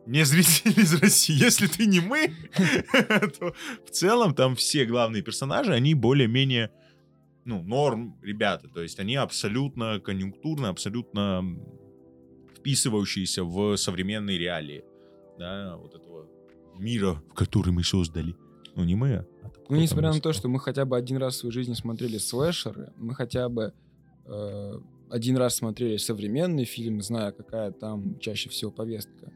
не 0.06 0.24
зритель 0.24 0.72
из 0.80 0.94
России. 1.00 1.34
Если 1.34 1.66
ты 1.66 1.86
не 1.86 2.00
мы, 2.00 2.32
то 3.38 3.54
в 3.84 3.90
целом 3.90 4.34
там 4.34 4.54
все 4.54 4.84
главные 4.84 5.22
персонажи, 5.22 5.72
они 5.72 5.94
более-менее, 5.94 6.70
ну, 7.44 7.62
норм 7.62 8.18
ребята. 8.22 8.68
То 8.68 8.82
есть 8.82 9.00
они 9.00 9.16
абсолютно 9.16 10.00
конъюнктурно, 10.00 10.68
абсолютно 10.68 11.56
вписывающиеся 12.56 13.44
в 13.44 13.76
современные 13.76 14.38
реалии. 14.38 14.84
Да, 15.38 15.76
вот 15.76 15.94
этого 15.94 16.28
мира, 16.78 17.22
в 17.30 17.34
который 17.34 17.72
мы 17.72 17.84
создали. 17.84 18.34
Ну, 18.76 18.84
не 18.84 18.94
мы, 18.94 19.14
а 19.14 19.26
Ну, 19.68 19.76
несмотря 19.76 20.12
на 20.12 20.20
то, 20.20 20.32
что 20.32 20.48
мы 20.48 20.58
хотя 20.58 20.84
бы 20.84 20.96
один 20.96 21.16
раз 21.16 21.34
в 21.34 21.38
своей 21.38 21.52
жизни 21.52 21.74
смотрели 21.74 22.18
слэшеры, 22.18 22.92
мы 22.96 23.14
хотя 23.14 23.48
бы 23.48 23.72
э, 24.26 24.80
один 25.10 25.36
раз 25.36 25.56
смотрели 25.56 25.96
современный 25.96 26.64
фильм, 26.64 27.00
зная, 27.00 27.32
какая 27.32 27.70
там 27.70 28.18
чаще 28.18 28.48
всего 28.48 28.70
повестка. 28.70 29.32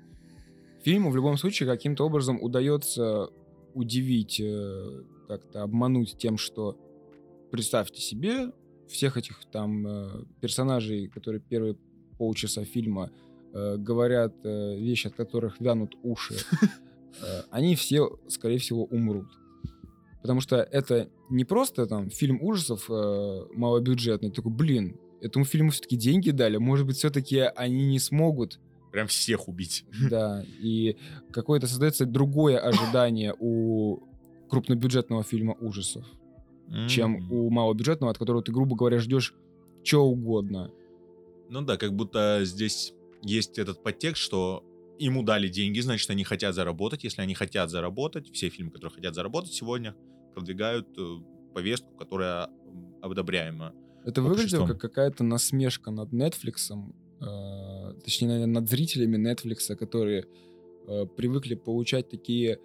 Фильму 0.83 1.11
в 1.11 1.17
любом 1.17 1.37
случае 1.37 1.69
каким-то 1.69 2.05
образом 2.05 2.43
удается 2.43 3.29
удивить, 3.75 4.41
э, 4.41 5.03
как-то 5.29 5.63
обмануть 5.63 6.17
тем, 6.19 6.39
что 6.39 6.77
представьте 7.51 8.01
себе 8.01 8.53
всех 8.89 9.17
этих 9.17 9.45
там 9.53 9.87
э, 9.87 10.25
персонажей, 10.41 11.09
которые 11.09 11.41
первые 11.41 11.77
полчаса 12.17 12.65
фильма 12.65 13.11
э, 13.53 13.77
говорят 13.77 14.35
э, 14.45 14.77
вещи, 14.79 15.07
от 15.07 15.15
которых 15.15 15.61
вянут 15.61 15.95
уши, 16.03 16.35
они 17.51 17.75
все, 17.75 18.19
скорее 18.29 18.59
всего, 18.59 18.85
умрут. 18.85 19.27
Потому 20.23 20.41
что 20.41 20.57
это 20.57 21.09
не 21.31 21.45
просто 21.45 21.87
там 21.87 22.11
фильм 22.11 22.43
ужасов 22.43 22.91
э, 22.91 23.47
малобюджетный, 23.55 24.31
такой, 24.31 24.53
блин, 24.53 24.99
этому 25.21 25.45
фильму 25.45 25.71
все-таки 25.71 25.97
деньги 25.97 26.31
дали, 26.31 26.57
может 26.57 26.87
быть, 26.87 26.97
все-таки 26.97 27.39
они 27.39 27.87
не 27.87 27.99
смогут, 27.99 28.59
Прям 28.91 29.07
всех 29.07 29.49
убить. 29.49 29.85
да, 30.11 30.45
и 30.61 30.97
какое-то 31.31 31.67
создается 31.67 32.07
другое 32.07 32.59
ожидание 32.59 33.35
у 33.39 34.01
крупнобюджетного 34.49 35.23
фильма 35.23 35.55
ужасов, 35.61 36.07
чем 36.89 37.17
М. 37.17 37.33
у 37.33 37.51
малобюджетного, 37.51 38.13
от 38.13 38.19
которого 38.19 38.43
ты, 38.43 38.51
грубо 38.51 38.77
говоря, 38.77 38.99
ждешь 38.99 39.35
что 39.85 40.05
угодно. 40.05 40.71
Ну 41.49 41.63
да, 41.63 41.77
как 41.77 41.95
будто 41.95 42.41
здесь 42.45 42.93
есть 43.23 43.59
этот 43.59 43.83
подтекст, 43.83 44.23
что 44.23 44.65
ему 44.99 45.23
дали 45.23 45.49
деньги, 45.49 45.81
значит, 45.81 46.11
они 46.11 46.25
хотят 46.25 46.55
заработать. 46.55 47.05
Если 47.05 47.23
они 47.23 47.35
хотят 47.35 47.71
заработать, 47.71 48.31
все 48.33 48.49
фильмы, 48.49 48.71
которые 48.73 48.95
хотят 48.97 49.15
заработать 49.15 49.53
сегодня, 49.53 49.95
продвигают 50.35 50.89
э, 50.99 51.17
повестку, 51.55 51.95
которая 51.97 52.49
одобряема. 53.03 53.73
Это 54.05 54.23
выглядело 54.23 54.67
как 54.67 54.81
какая-то 54.81 55.25
насмешка 55.25 55.91
над 55.91 56.13
Netflix, 56.13 56.73
э, 57.21 58.01
точнее, 58.03 58.29
наверное, 58.29 58.61
над 58.61 58.69
зрителями 58.69 59.17
Netflix, 59.17 59.75
которые 59.77 60.27
э, 60.87 61.07
привыкли 61.17 61.55
получать 61.55 62.09
такие 62.09 62.59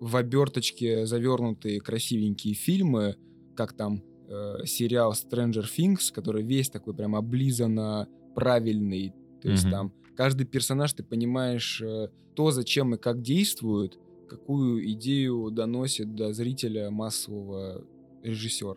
в 0.00 0.16
оберточке 0.16 1.06
завернутые 1.06 1.80
красивенькие 1.80 2.54
фильмы, 2.54 3.16
как 3.56 3.74
там 3.74 4.02
э, 4.28 4.64
сериал 4.64 5.12
Stranger 5.12 5.64
Things, 5.64 6.12
который 6.12 6.42
весь 6.42 6.70
такой 6.70 6.94
прям 6.94 7.14
облизанно 7.14 8.08
правильный. 8.34 9.12
То 9.42 9.48
есть 9.50 9.64
Мгм. 9.64 9.70
там 9.72 9.92
каждый 10.20 10.44
персонаж, 10.44 10.92
ты 10.92 11.02
понимаешь 11.02 11.80
э, 11.80 12.08
то, 12.34 12.50
зачем 12.50 12.94
и 12.94 12.98
как 12.98 13.22
действует, 13.22 13.98
какую 14.28 14.86
идею 14.92 15.50
доносит 15.50 16.14
до 16.14 16.34
зрителя 16.34 16.90
массового 16.90 17.86
режиссер. 18.22 18.76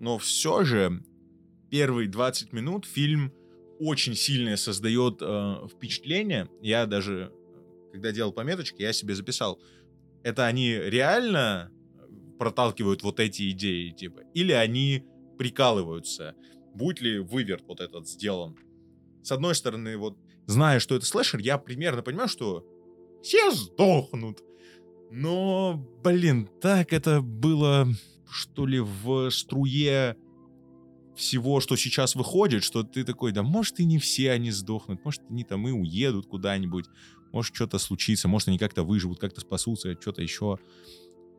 Но 0.00 0.16
все 0.16 0.64
же 0.64 1.04
первые 1.68 2.08
20 2.08 2.54
минут 2.54 2.86
фильм 2.86 3.30
очень 3.78 4.14
сильное 4.14 4.56
создает 4.56 5.18
э, 5.20 5.68
впечатление. 5.70 6.48
Я 6.62 6.86
даже, 6.86 7.30
когда 7.92 8.10
делал 8.10 8.32
пометочки, 8.32 8.80
я 8.80 8.94
себе 8.94 9.14
записал. 9.14 9.60
Это 10.22 10.46
они 10.46 10.72
реально 10.72 11.70
проталкивают 12.38 13.02
вот 13.02 13.20
эти 13.20 13.50
идеи, 13.50 13.90
типа, 13.90 14.22
или 14.32 14.52
они 14.52 15.04
прикалываются? 15.36 16.34
Будь 16.74 17.02
ли 17.02 17.18
выверт 17.18 17.64
вот 17.68 17.82
этот 17.82 18.08
сделан? 18.08 18.56
С 19.22 19.30
одной 19.30 19.54
стороны, 19.54 19.98
вот, 19.98 20.16
зная, 20.46 20.80
что 20.80 20.94
это 20.94 21.06
слэшер, 21.06 21.40
я 21.40 21.58
примерно 21.58 22.02
понимаю, 22.02 22.28
что 22.28 22.64
все 23.22 23.50
сдохнут. 23.50 24.42
Но, 25.10 25.86
блин, 26.02 26.48
так 26.60 26.92
это 26.92 27.20
было, 27.20 27.88
что 28.30 28.66
ли, 28.66 28.80
в 28.80 29.30
струе 29.30 30.16
всего, 31.14 31.60
что 31.60 31.76
сейчас 31.76 32.14
выходит, 32.14 32.64
что 32.64 32.82
ты 32.82 33.04
такой, 33.04 33.32
да 33.32 33.42
может 33.42 33.78
и 33.80 33.84
не 33.84 33.98
все 33.98 34.32
они 34.32 34.50
сдохнут, 34.50 35.04
может 35.04 35.22
они 35.30 35.44
там 35.44 35.66
и 35.68 35.70
уедут 35.70 36.26
куда-нибудь, 36.26 36.86
может 37.32 37.54
что-то 37.54 37.78
случится, 37.78 38.28
может 38.28 38.48
они 38.48 38.58
как-то 38.58 38.82
выживут, 38.82 39.20
как-то 39.20 39.40
спасутся, 39.40 39.96
что-то 40.00 40.22
еще. 40.22 40.58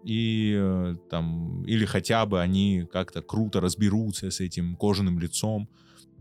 И 0.06 0.56
э, 0.56 0.96
там, 1.10 1.64
или 1.66 1.86
хотя 1.86 2.26
бы 2.26 2.40
они 2.40 2.88
как-то 2.92 3.22
круто 3.22 3.60
разберутся 3.60 4.30
с 4.32 4.40
этим 4.40 4.76
кожаным 4.76 5.20
лицом. 5.20 5.68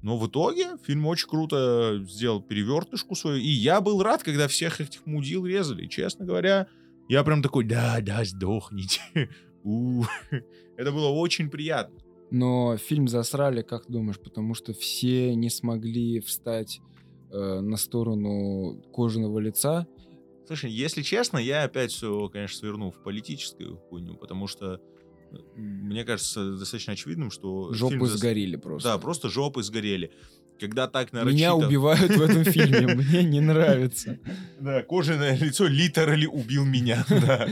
Но 0.03 0.19
в 0.19 0.27
итоге 0.27 0.77
фильм 0.83 1.07
очень 1.07 1.29
круто 1.29 2.03
сделал 2.07 2.41
перевертышку 2.41 3.15
свою. 3.15 3.37
И 3.37 3.49
я 3.49 3.81
был 3.81 4.03
рад, 4.03 4.23
когда 4.23 4.49
всех 4.49 4.81
этих 4.81 5.07
мудил 5.07 5.47
резали. 5.47 5.87
Честно 5.87 6.25
говоря, 6.25 6.67
я 7.09 7.23
прям 7.25 7.43
такой, 7.43 7.65
да, 7.65 7.99
да, 8.01 8.25
сдохните. 8.25 9.01
Это 10.77 10.93
было 10.93 11.09
очень 11.09 11.51
приятно. 11.51 11.99
Но 12.31 12.77
фильм 12.77 13.09
засрали, 13.09 13.63
как 13.63 13.85
думаешь, 13.89 14.19
потому 14.19 14.55
что 14.55 14.73
все 14.73 15.35
не 15.35 15.51
смогли 15.51 16.21
встать 16.21 16.81
э, 17.31 17.61
на 17.61 17.77
сторону 17.77 18.83
кожаного 18.93 19.39
лица. 19.39 19.87
Слушай, 20.47 20.71
если 20.71 21.03
честно, 21.03 21.39
я 21.39 21.65
опять 21.65 21.93
все, 21.93 22.29
конечно, 22.29 22.59
сверну 22.59 22.91
в 22.91 23.03
политическую 23.03 23.77
хуйню, 23.77 24.15
потому 24.15 24.47
что 24.47 24.75
э, 25.33 25.37
мне 25.57 26.05
кажется 26.05 26.57
достаточно 26.57 26.93
очевидным, 26.93 27.31
что... 27.31 27.73
Жопы 27.73 27.97
зас- 27.97 28.17
сгорели 28.19 28.57
просто. 28.57 28.91
Да, 28.91 28.99
просто 28.99 29.31
жопы 29.31 29.63
сгорели. 29.63 30.13
Когда 30.61 30.87
так 30.87 31.13
нарочито... 31.13 31.35
Меня 31.35 31.55
убивают 31.55 32.15
в 32.15 32.21
этом 32.21 32.45
фильме, 32.45 32.95
мне 32.95 33.25
не 33.25 33.41
нравится. 33.41 34.19
Да, 34.61 34.83
кожаное 34.83 35.37
лицо 35.37 35.67
литерали 35.67 36.27
убил 36.27 36.65
меня, 36.65 37.05
да. 37.09 37.49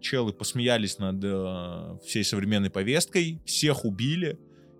Челы 0.00 0.32
посмеялись 0.32 0.98
над 0.98 1.22
э, 1.22 1.98
всей 2.06 2.24
современной 2.24 2.70
повесткой, 2.70 3.40
всех 3.44 3.84
убили. 3.84 4.38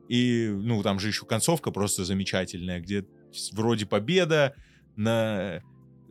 И, 0.09 0.49
ну, 0.49 0.83
там 0.83 0.99
же 1.01 1.09
еще 1.09 1.25
концовка 1.27 1.71
просто 1.71 2.05
замечательная, 2.05 2.81
где 2.81 3.07
вроде 3.53 3.87
победа, 3.87 4.55
на 4.97 5.63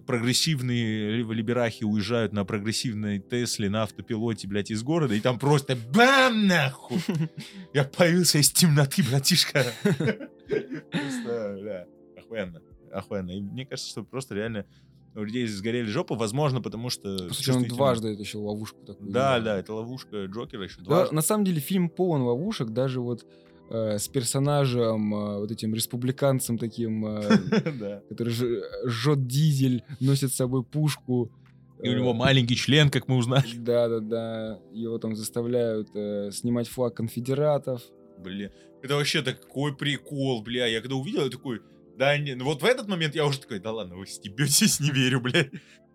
прогрессивные 0.06 1.18
ли- 1.18 1.24
либерахи 1.34 1.84
уезжают 1.84 2.34
на 2.34 2.46
прогрессивной 2.46 3.20
Тесле 3.20 3.70
на 3.70 3.84
автопилоте, 3.84 4.48
блядь, 4.48 4.72
из 4.72 4.84
города, 4.84 5.14
и 5.16 5.20
там 5.20 5.40
просто 5.40 5.78
бам, 5.94 6.48
нахуй! 6.48 7.00
Я 7.74 7.84
появился 7.84 8.40
из 8.40 8.52
темноты, 8.52 9.04
братишка. 9.04 9.66
Просто, 10.92 11.60
да, 11.64 11.86
охуенно, 12.18 12.62
охуенно. 12.92 13.32
И 13.32 13.42
мне 13.42 13.66
кажется, 13.66 13.90
что 13.90 14.04
просто 14.04 14.36
реально 14.36 14.66
у 15.16 15.24
людей 15.24 15.46
сгорели 15.48 15.86
жопы, 15.86 16.16
возможно, 16.16 16.62
потому 16.62 16.90
что... 16.90 17.18
Слушай, 17.32 17.56
он 17.56 17.64
дважды 17.66 18.10
это 18.10 18.22
еще 18.22 18.40
ловушку 18.40 18.84
такую. 18.86 19.12
Да, 19.12 19.40
да, 19.40 19.58
это 19.58 19.74
ловушка 19.74 20.26
Джокера 20.26 20.64
еще 20.64 20.82
дважды. 20.82 21.14
на 21.14 21.22
самом 21.22 21.46
деле 21.46 21.60
фильм 21.60 21.90
полон 21.90 22.24
ловушек, 22.24 22.70
даже 22.70 23.00
вот 23.00 23.26
э, 23.70 23.98
с 23.98 24.08
персонажем, 24.08 25.14
э, 25.14 25.40
вот 25.40 25.52
этим 25.52 25.74
республиканцем 25.74 26.58
таким, 26.58 27.06
э, 27.06 28.02
который 28.10 28.34
жжет 28.86 29.28
дизель, 29.28 29.84
носит 30.00 30.32
с 30.32 30.36
собой 30.36 30.64
пушку. 30.64 31.32
И 31.82 31.90
у 31.90 31.94
него 31.98 32.14
маленький 32.14 32.56
член, 32.56 32.90
как 32.90 33.08
мы 33.08 33.18
узнали. 33.18 33.46
Да-да-да, 33.58 34.60
его 34.72 34.98
там 35.00 35.16
заставляют 35.16 35.90
э, 35.96 36.32
снимать 36.32 36.68
флаг 36.68 36.96
конфедератов. 36.96 37.82
Блин, 38.20 38.52
это 38.82 38.96
вообще 38.96 39.22
такой 39.22 39.76
прикол, 39.76 40.42
бля. 40.44 40.66
Я 40.66 40.80
когда 40.80 40.96
увидел, 40.96 41.24
я 41.24 41.30
такой, 41.30 41.62
да, 41.98 42.18
не, 42.18 42.36
ну 42.36 42.46
вот 42.46 42.62
в 42.62 42.66
этот 42.66 42.88
момент 42.88 43.16
я 43.16 43.26
уже 43.26 43.40
такой, 43.40 43.60
да 43.60 43.72
ладно, 43.72 43.96
вы 43.96 44.08
стебетесь, 44.08 44.80
не 44.80 44.92
верю, 44.92 45.20
блядь. 45.20 45.52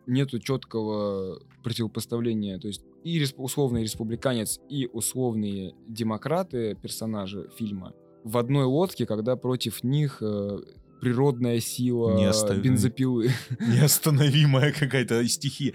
Нету 0.08 0.38
четкого 0.38 1.40
противопоставления, 1.62 2.58
то 2.58 2.66
есть 2.66 2.82
и 3.04 3.20
респ- 3.20 3.34
условный 3.36 3.82
республиканец, 3.82 4.58
и 4.68 4.86
условные 4.92 5.74
демократы, 5.86 6.74
персонажи 6.80 7.48
фильма, 7.56 7.92
в 8.24 8.36
одной 8.38 8.64
лодке, 8.64 9.06
когда 9.06 9.36
против 9.36 9.84
них 9.84 10.18
э, 10.22 10.58
природная 11.00 11.60
сила 11.60 12.16
Не 12.16 12.60
бензопилы. 12.60 13.30
Неостановимая 13.60 14.72
какая-то 14.72 15.26
стихия. 15.28 15.74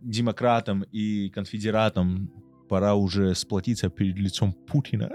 демократам 0.00 0.84
и 0.92 1.28
конфедератам 1.30 2.30
пора 2.68 2.94
уже 2.94 3.34
сплотиться 3.34 3.88
перед 3.90 4.16
лицом 4.16 4.52
Путина. 4.52 5.10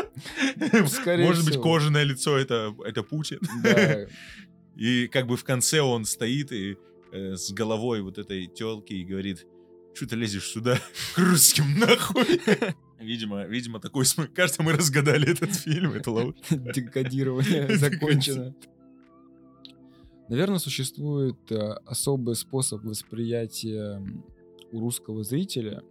Скорее 0.88 1.26
Может 1.26 1.44
быть, 1.44 1.54
всего. 1.54 1.62
кожаное 1.62 2.04
лицо 2.04 2.36
это, 2.36 2.74
это 2.84 3.02
Путин. 3.02 3.38
Да. 3.62 4.06
И 4.76 5.08
как 5.08 5.26
бы 5.26 5.36
в 5.36 5.44
конце 5.44 5.80
он 5.80 6.04
стоит 6.04 6.52
и 6.52 6.76
э, 7.12 7.36
с 7.36 7.52
головой 7.52 8.02
вот 8.02 8.18
этой 8.18 8.46
телки 8.46 8.92
и 8.92 9.04
говорит, 9.04 9.46
что 9.94 10.06
ты 10.06 10.16
лезешь 10.16 10.48
сюда 10.48 10.78
к 11.14 11.18
русским 11.18 11.78
нахуй? 11.78 12.24
Видимо, 13.00 13.46
видимо, 13.46 13.80
такой 13.80 14.04
смысл. 14.04 14.30
Кажется, 14.34 14.62
мы 14.62 14.72
разгадали 14.72 15.30
этот 15.32 15.54
фильм. 15.54 15.92
Это 15.92 16.10
ловушка. 16.10 16.56
Декодирование 16.74 17.76
закончено. 17.78 18.54
Наверное, 20.28 20.58
существует 20.58 21.50
э, 21.50 21.56
особый 21.86 22.36
способ 22.36 22.84
восприятия 22.84 24.00
у 24.70 24.80
русского 24.80 25.24
зрителя. 25.24 25.82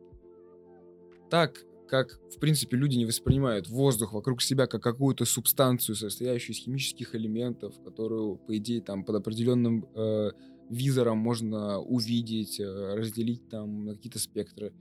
Так, 1.32 1.66
как, 1.90 2.20
в 2.34 2.40
принципе, 2.40 2.78
люди 2.78 2.96
не 2.96 3.06
воспринимают 3.06 3.68
воздух 3.68 4.14
вокруг 4.14 4.44
себя 4.44 4.68
как 4.68 4.84
какую-то 4.84 5.26
субстанцию, 5.26 5.96
состоящую 5.96 6.56
из 6.56 6.62
химических 6.62 7.16
элементов, 7.16 7.74
которую, 7.84 8.38
по 8.38 8.56
идее, 8.56 8.82
там 8.82 9.04
под 9.04 9.16
определенным 9.16 9.86
э, 9.96 10.32
визором 10.70 11.18
можно 11.18 11.80
увидеть, 11.80 12.60
э, 12.60 12.96
разделить 12.96 13.50
там 13.50 13.90
какие-то 13.90 14.20
спектры. 14.20 14.74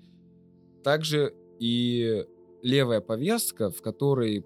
Также 0.82 1.34
и 1.58 2.24
левая 2.62 3.00
повестка, 3.00 3.70
в 3.70 3.80
которой 3.82 4.44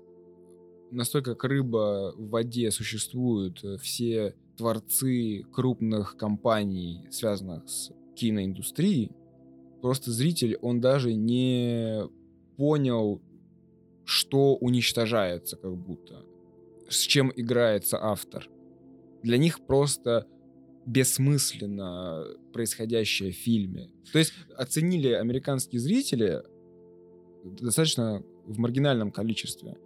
настолько 0.91 1.35
как 1.35 1.45
рыба 1.45 2.15
в 2.17 2.29
воде 2.29 2.71
существуют 2.71 3.65
э, 3.65 3.77
все 3.79 4.35
творцы 4.57 5.45
крупных 5.53 6.17
компаний, 6.17 7.07
связанных 7.11 7.69
с 7.69 7.91
киноиндустрией, 8.15 9.11
просто 9.81 10.11
зритель, 10.11 10.57
он 10.61 10.81
даже 10.81 11.15
не 11.15 12.03
понял, 12.57 13.21
что 14.05 14.57
уничтожается 14.57 15.57
как 15.57 15.77
будто, 15.77 16.25
с 16.89 17.01
чем 17.01 17.33
играется 17.35 17.99
автор. 18.01 18.49
Для 19.23 19.39
них 19.39 19.65
просто 19.67 20.27
бессмысленно 20.87 22.25
происходящее 22.53 23.33
в 23.33 23.37
фильме. 23.37 23.91
То 24.13 24.19
есть 24.19 24.33
оценили 24.57 25.09
американские 25.09 25.81
зрители 25.81 26.43
достаточно 27.45 28.23
в 28.47 28.59
маргинальном 28.59 29.11
количестве. 29.11 29.77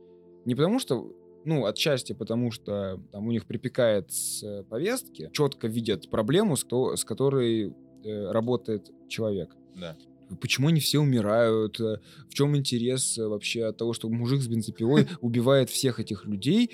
Не 0.44 0.54
потому 0.54 0.78
что, 0.78 1.12
ну, 1.44 1.66
отчасти 1.66 2.12
потому 2.12 2.50
что 2.50 3.00
там 3.12 3.26
у 3.26 3.32
них 3.32 3.46
припекает 3.46 4.10
с 4.10 4.64
повестки, 4.70 5.30
четко 5.32 5.68
видят 5.68 6.08
проблему, 6.10 6.56
с, 6.56 6.64
то- 6.64 6.96
с 6.96 7.04
которой 7.04 7.74
э, 8.04 8.30
работает 8.30 8.90
человек. 9.08 9.54
Да. 9.74 9.96
Почему 10.40 10.68
они 10.68 10.80
все 10.80 10.98
умирают? 10.98 11.78
В 11.78 12.00
чем 12.30 12.56
интерес 12.56 13.18
э, 13.18 13.26
вообще 13.26 13.64
от 13.64 13.76
того, 13.76 13.92
что 13.92 14.08
мужик 14.08 14.40
с 14.40 14.48
бензопилой 14.48 15.06
убивает 15.20 15.70
всех 15.70 16.00
этих 16.00 16.24
людей, 16.24 16.70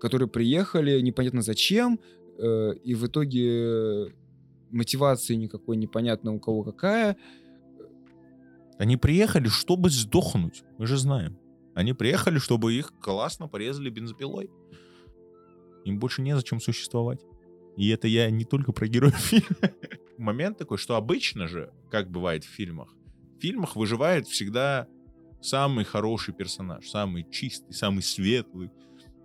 которые 0.00 0.28
приехали 0.28 1.00
непонятно 1.00 1.42
зачем, 1.42 1.98
и 2.84 2.94
в 2.94 3.06
итоге 3.06 3.46
э, 3.46 4.06
мотивации 4.70 5.34
никакой 5.34 5.76
непонятно 5.76 6.32
у 6.32 6.40
кого 6.40 6.62
какая. 6.62 7.16
Они 8.78 8.96
приехали, 8.96 9.48
чтобы 9.48 9.90
сдохнуть. 9.90 10.62
Мы 10.78 10.86
же 10.86 10.96
знаем. 10.96 11.38
Они 11.74 11.92
приехали, 11.92 12.38
чтобы 12.38 12.74
их 12.74 12.92
классно 13.00 13.48
порезали 13.48 13.90
бензопилой. 13.90 14.50
Им 15.84 15.98
больше 15.98 16.22
незачем 16.22 16.60
существовать. 16.60 17.20
И 17.76 17.88
это 17.88 18.08
я 18.08 18.30
не 18.30 18.44
только 18.44 18.72
про 18.72 18.88
героев 18.88 19.16
фильма. 19.18 19.72
Момент 20.16 20.58
такой, 20.58 20.78
что 20.78 20.96
обычно 20.96 21.46
же, 21.48 21.72
как 21.90 22.10
бывает 22.10 22.44
в 22.44 22.48
фильмах, 22.48 22.94
в 23.36 23.40
фильмах 23.40 23.76
выживает 23.76 24.26
всегда 24.26 24.88
самый 25.40 25.84
хороший 25.84 26.34
персонаж, 26.34 26.88
самый 26.88 27.24
чистый, 27.30 27.72
самый 27.72 28.02
светлый. 28.02 28.70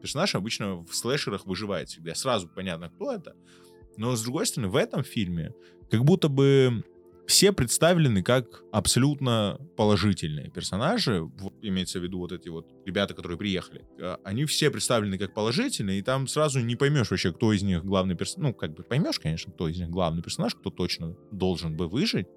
Персонаж 0.04 0.36
обычно 0.36 0.84
в 0.84 0.94
слэшерах 0.94 1.46
выживает 1.46 1.88
всегда. 1.88 2.14
Сразу 2.14 2.50
понятно, 2.50 2.90
кто 2.90 3.14
это. 3.14 3.38
Но, 3.96 4.18
с 4.18 4.22
другой 4.22 4.46
стороны, 4.46 4.70
в 4.70 4.76
этом 4.76 5.02
фильме 5.02 5.54
как 5.90 6.04
будто 6.04 6.28
бы 6.28 6.84
все 7.26 7.54
представлены 7.54 8.22
как 8.22 8.64
абсолютно 8.74 9.58
положительные 9.78 10.52
персонажи. 10.52 11.22
Вот 11.22 11.54
имеется 11.62 12.02
в 12.02 12.04
виду 12.04 12.20
вот 12.20 12.34
эти 12.34 12.50
вот 12.50 12.68
ребята, 12.86 13.14
которые 13.14 13.38
приехали. 13.38 13.86
А, 14.02 14.20
Они 14.26 14.44
все 14.44 14.70
представлены 14.70 15.18
как 15.18 15.34
положительные, 15.34 16.00
и 16.00 16.02
там 16.02 16.28
сразу 16.28 16.60
не 16.60 16.76
поймешь 16.76 17.10
вообще, 17.10 17.32
кто 17.32 17.54
из 17.54 17.64
них 17.64 17.86
главный 17.86 18.16
персонаж. 18.16 18.50
Ну, 18.50 18.54
как 18.54 18.74
бы 18.74 18.84
поймешь, 18.84 19.22
конечно, 19.22 19.54
кто 19.54 19.70
из 19.70 19.80
них 19.80 19.90
главный 19.90 20.22
персонаж, 20.22 20.54
кто 20.54 20.70
точно 20.70 21.16
должен 21.32 21.78
бы 21.78 21.88
выжить. 21.88 22.28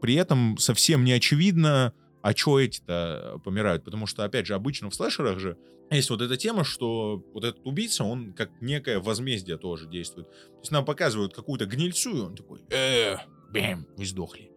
При 0.00 0.14
этом 0.14 0.58
совсем 0.58 1.04
не 1.04 1.12
очевидно, 1.12 1.94
а 2.22 2.34
чё 2.34 2.58
эти-то 2.58 3.40
помирают. 3.44 3.84
Потому 3.84 4.06
что, 4.06 4.24
опять 4.24 4.46
же, 4.46 4.54
обычно 4.54 4.90
в 4.90 4.94
слэшерах 4.94 5.38
же 5.38 5.56
есть 5.90 6.10
вот 6.10 6.22
эта 6.22 6.36
тема, 6.36 6.62
что 6.64 7.22
вот 7.34 7.44
этот 7.44 7.66
убийца, 7.66 8.04
он 8.04 8.32
как 8.32 8.50
некое 8.60 9.00
возмездие 9.00 9.56
тоже 9.56 9.88
действует. 9.88 10.28
То 10.30 10.58
есть 10.60 10.70
нам 10.70 10.84
показывают 10.84 11.34
какую-то 11.34 11.66
гнильцу, 11.66 12.16
и 12.16 12.20
он 12.20 12.36
такой, 12.36 12.60
э, 12.70 13.16
бэм, 13.52 13.86
вы 13.96 14.04
сдохли. 14.06 14.50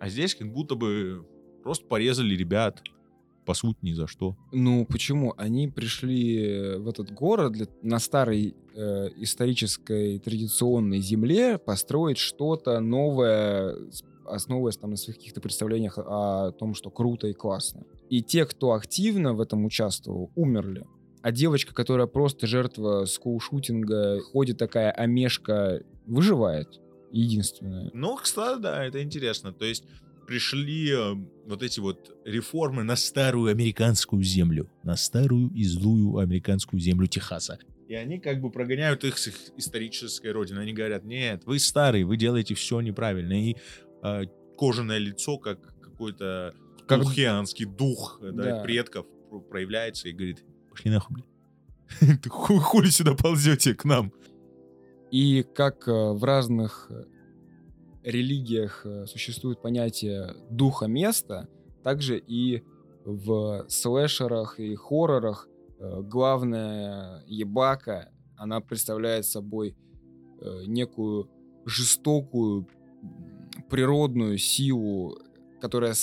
А 0.00 0.08
здесь 0.08 0.34
как 0.34 0.50
будто 0.52 0.74
бы 0.74 1.24
просто 1.62 1.86
порезали 1.86 2.34
ребят, 2.34 2.82
по 3.46 3.54
сути, 3.54 3.78
ни 3.82 3.92
за 3.92 4.06
что. 4.06 4.36
Ну, 4.52 4.84
почему? 4.86 5.34
Они 5.36 5.68
пришли 5.68 6.76
в 6.78 6.88
этот 6.88 7.10
город 7.10 7.52
для, 7.52 7.66
на 7.82 7.98
старой 7.98 8.54
э, 8.74 9.08
исторической 9.16 10.18
традиционной 10.18 11.00
земле 11.00 11.58
построить 11.58 12.18
что-то 12.18 12.80
новое, 12.80 13.90
с- 13.90 14.02
основываясь 14.34 14.76
там 14.76 14.90
на 14.90 14.96
своих 14.96 15.18
каких-то 15.18 15.40
представлениях 15.40 15.98
о 15.98 16.52
том, 16.52 16.74
что 16.74 16.90
круто 16.90 17.26
и 17.26 17.32
классно. 17.32 17.84
И 18.08 18.22
те, 18.22 18.44
кто 18.44 18.72
активно 18.72 19.34
в 19.34 19.40
этом 19.40 19.64
участвовал, 19.64 20.30
умерли. 20.34 20.86
А 21.22 21.32
девочка, 21.32 21.74
которая 21.74 22.06
просто 22.06 22.46
жертва 22.46 23.04
скулшутинга, 23.04 24.20
ходит 24.32 24.58
такая 24.58 24.90
омешка, 24.90 25.82
выживает. 26.06 26.80
Единственная. 27.12 27.90
Ну, 27.92 28.16
кстати, 28.16 28.60
да, 28.60 28.84
это 28.84 29.02
интересно. 29.02 29.52
То 29.52 29.64
есть 29.64 29.84
пришли 30.26 30.92
э, 30.92 31.14
вот 31.46 31.62
эти 31.62 31.80
вот 31.80 32.16
реформы 32.24 32.84
на 32.84 32.94
старую 32.94 33.50
американскую 33.50 34.22
землю, 34.22 34.70
на 34.84 34.96
старую 34.96 35.50
и 35.50 35.64
злую 35.64 36.18
американскую 36.18 36.78
землю 36.78 37.08
Техаса. 37.08 37.58
И 37.88 37.94
они 37.94 38.20
как 38.20 38.40
бы 38.40 38.52
прогоняют 38.52 39.02
их 39.02 39.18
с 39.18 39.26
их 39.26 39.34
исторической 39.56 40.30
родины. 40.30 40.60
Они 40.60 40.72
говорят, 40.72 41.04
нет, 41.04 41.42
вы 41.46 41.58
старые, 41.58 42.04
вы 42.04 42.16
делаете 42.16 42.54
все 42.54 42.80
неправильно. 42.80 43.32
И 43.32 43.56
э, 44.02 44.24
кожаное 44.58 44.98
лицо, 44.98 45.38
как 45.38 45.60
какой-то 45.80 46.54
Как- 46.86 47.02
тухианский 47.02 47.64
дух 47.66 48.18
э, 48.22 48.30
да, 48.32 48.42
Да. 48.58 48.62
предков 48.62 49.06
про- 49.28 49.40
проявляется 49.40 50.08
и 50.08 50.12
говорит, 50.12 50.44
пошли 50.70 50.90
нахуй, 50.90 51.16
блядь. 51.16 52.26
Хули 52.28 52.88
сюда 52.90 53.14
ползете 53.14 53.74
к 53.74 53.84
нам? 53.84 54.12
И 55.10 55.42
как 55.42 55.88
э, 55.88 56.12
в 56.12 56.22
разных 56.24 56.90
религиях 58.02 58.86
существует 59.06 59.60
понятие 59.60 60.34
духа 60.50 60.86
места, 60.86 61.48
также 61.84 62.18
и 62.18 62.62
в 63.04 63.66
слэшерах 63.68 64.58
и 64.58 64.74
хоррорах 64.74 65.48
главная 65.78 67.22
ебака, 67.26 68.10
она 68.36 68.60
представляет 68.60 69.26
собой 69.26 69.76
некую 70.66 71.28
жестокую 71.66 72.66
природную 73.70 74.38
силу, 74.38 75.18
которая 75.60 75.94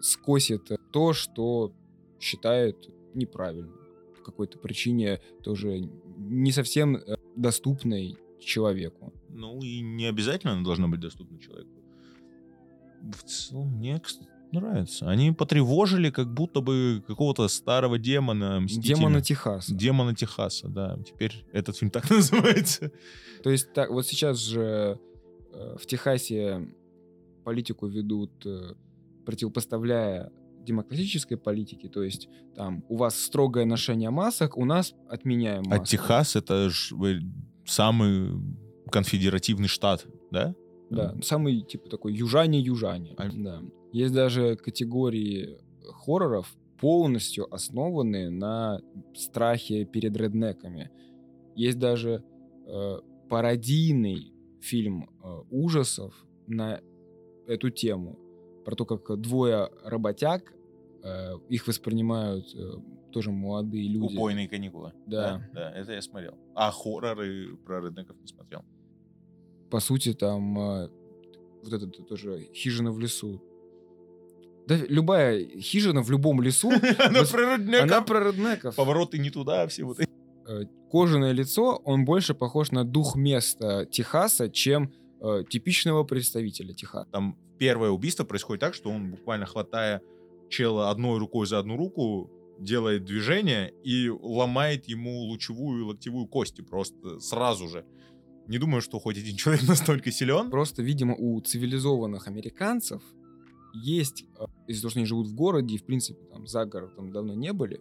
скосит 0.00 0.70
то, 0.92 1.12
что 1.12 1.72
считает 2.20 2.88
неправильным. 3.14 3.80
По 4.18 4.22
какой-то 4.24 4.58
причине 4.58 5.20
тоже 5.42 5.88
не 6.16 6.52
совсем 6.52 6.96
э, 6.96 7.16
доступной 7.36 8.16
человеку. 8.40 9.12
Ну 9.28 9.60
и 9.60 9.80
не 9.80 10.06
обязательно 10.06 10.52
она 10.52 10.64
должна 10.64 10.88
быть 10.88 11.00
доступна 11.00 11.38
человеку. 11.38 11.70
В 13.02 13.22
целом, 13.24 13.76
мне 13.76 14.00
нравится. 14.52 15.08
Они 15.08 15.32
потревожили 15.32 16.10
как 16.10 16.32
будто 16.32 16.60
бы 16.60 17.02
какого-то 17.06 17.48
старого 17.48 17.98
демона 17.98 18.60
Мстителя. 18.60 18.96
Демона 18.96 19.20
Техаса. 19.20 19.74
Демона 19.74 20.14
Техаса, 20.14 20.68
да. 20.68 20.98
Теперь 21.06 21.44
этот 21.52 21.76
фильм 21.76 21.90
так 21.90 22.08
называется. 22.10 22.90
То 23.42 23.50
есть 23.50 23.72
так, 23.72 23.90
вот 23.90 24.06
сейчас 24.06 24.38
же 24.38 24.98
э, 25.52 25.76
в 25.78 25.86
Техасе 25.86 26.68
политику 27.46 27.86
ведут, 27.86 28.44
э, 28.44 28.74
противопоставляя 29.24 30.32
демократической 30.64 31.36
политике, 31.36 31.88
то 31.88 32.02
есть 32.02 32.28
там 32.56 32.82
у 32.88 32.96
вас 32.96 33.16
строгое 33.20 33.64
ношение 33.66 34.10
масок, 34.10 34.56
у 34.58 34.64
нас 34.64 34.94
отменяем 35.08 35.62
А 35.66 35.78
маски. 35.78 35.92
Техас 35.92 36.34
это 36.34 36.68
ж 36.70 36.92
э, 36.92 37.20
самый 37.64 38.32
конфедеративный 38.90 39.68
штат, 39.68 40.06
да? 40.32 40.56
Да, 40.90 41.14
самый 41.22 41.60
типа 41.62 41.88
такой 41.88 42.14
южане-южане. 42.14 43.14
А- 43.16 43.30
Да. 43.32 43.62
Есть 43.92 44.12
даже 44.12 44.56
категории 44.56 45.58
хорроров, 46.04 46.52
полностью 46.80 47.46
основанные 47.54 48.28
на 48.30 48.80
страхе 49.14 49.84
перед 49.84 50.16
реднеками. 50.16 50.90
Есть 51.54 51.78
даже 51.78 52.24
э, 52.66 52.96
пародийный 53.30 54.32
фильм 54.60 55.08
э, 55.22 55.42
ужасов 55.50 56.12
на 56.48 56.80
эту 57.46 57.70
тему. 57.70 58.18
Про 58.64 58.74
то, 58.74 58.84
как 58.84 59.20
двое 59.20 59.70
работяг, 59.84 60.52
э, 61.02 61.34
их 61.48 61.66
воспринимают 61.66 62.46
э, 62.54 62.72
тоже 63.12 63.30
молодые 63.30 63.88
люди. 63.88 64.14
Убойные 64.14 64.48
каникулы. 64.48 64.92
Да. 65.06 65.38
да. 65.38 65.50
Да, 65.54 65.70
это 65.72 65.92
я 65.92 66.02
смотрел. 66.02 66.34
А 66.54 66.70
хорроры 66.70 67.56
про 67.64 67.80
реднеков 67.80 68.16
не 68.20 68.26
смотрел. 68.26 68.64
По 69.70 69.80
сути, 69.80 70.12
там 70.14 70.58
э, 70.58 70.88
вот 71.62 71.72
это 71.72 71.86
тоже 71.86 72.48
хижина 72.54 72.92
в 72.92 72.98
лесу. 72.98 73.42
Да, 74.66 74.76
любая 74.88 75.46
хижина 75.60 76.02
в 76.02 76.10
любом 76.10 76.42
лесу, 76.42 76.70
Она 76.98 77.22
про 77.24 77.56
реднеков. 77.56 77.82
она 77.82 78.00
про 78.02 78.28
реднеков. 78.28 78.74
Повороты 78.74 79.18
не 79.18 79.30
туда, 79.30 79.66
все 79.68 79.84
вот 79.84 80.00
эти. 80.00 80.10
Кожаное 80.90 81.32
лицо, 81.32 81.80
он 81.84 82.04
больше 82.04 82.34
похож 82.34 82.70
на 82.70 82.84
дух 82.84 83.16
места 83.16 83.86
Техаса, 83.86 84.48
чем 84.48 84.92
э, 85.26 85.44
типичного 85.44 86.04
представителя 86.04 86.72
Техаса. 86.74 87.08
Там 87.10 87.38
первое 87.58 87.90
убийство 87.90 88.24
происходит 88.24 88.60
так, 88.60 88.74
что 88.74 88.90
он 88.90 89.10
буквально 89.10 89.46
хватая 89.46 90.02
чела 90.48 90.90
одной 90.90 91.18
рукой 91.18 91.46
за 91.46 91.58
одну 91.58 91.76
руку, 91.76 92.30
делает 92.58 93.04
движение 93.04 93.72
и 93.84 94.08
ломает 94.08 94.86
ему 94.86 95.20
лучевую 95.24 95.80
и 95.80 95.84
локтевую 95.84 96.26
кости 96.26 96.62
просто 96.62 97.20
сразу 97.20 97.68
же. 97.68 97.84
Не 98.48 98.58
думаю, 98.58 98.80
что 98.80 98.98
хоть 98.98 99.18
один 99.18 99.36
человек 99.36 99.66
настолько 99.68 100.10
силен. 100.10 100.50
Просто, 100.50 100.82
видимо, 100.82 101.14
у 101.16 101.40
цивилизованных 101.40 102.28
американцев 102.28 103.02
есть, 103.74 104.24
из-за 104.66 104.82
того, 104.82 104.90
что 104.90 105.00
они 105.00 105.06
живут 105.06 105.26
в 105.26 105.34
городе 105.34 105.74
и, 105.74 105.78
в 105.78 105.84
принципе, 105.84 106.24
там 106.32 106.46
за 106.46 106.64
городом 106.64 107.12
давно 107.12 107.34
не 107.34 107.52
были, 107.52 107.80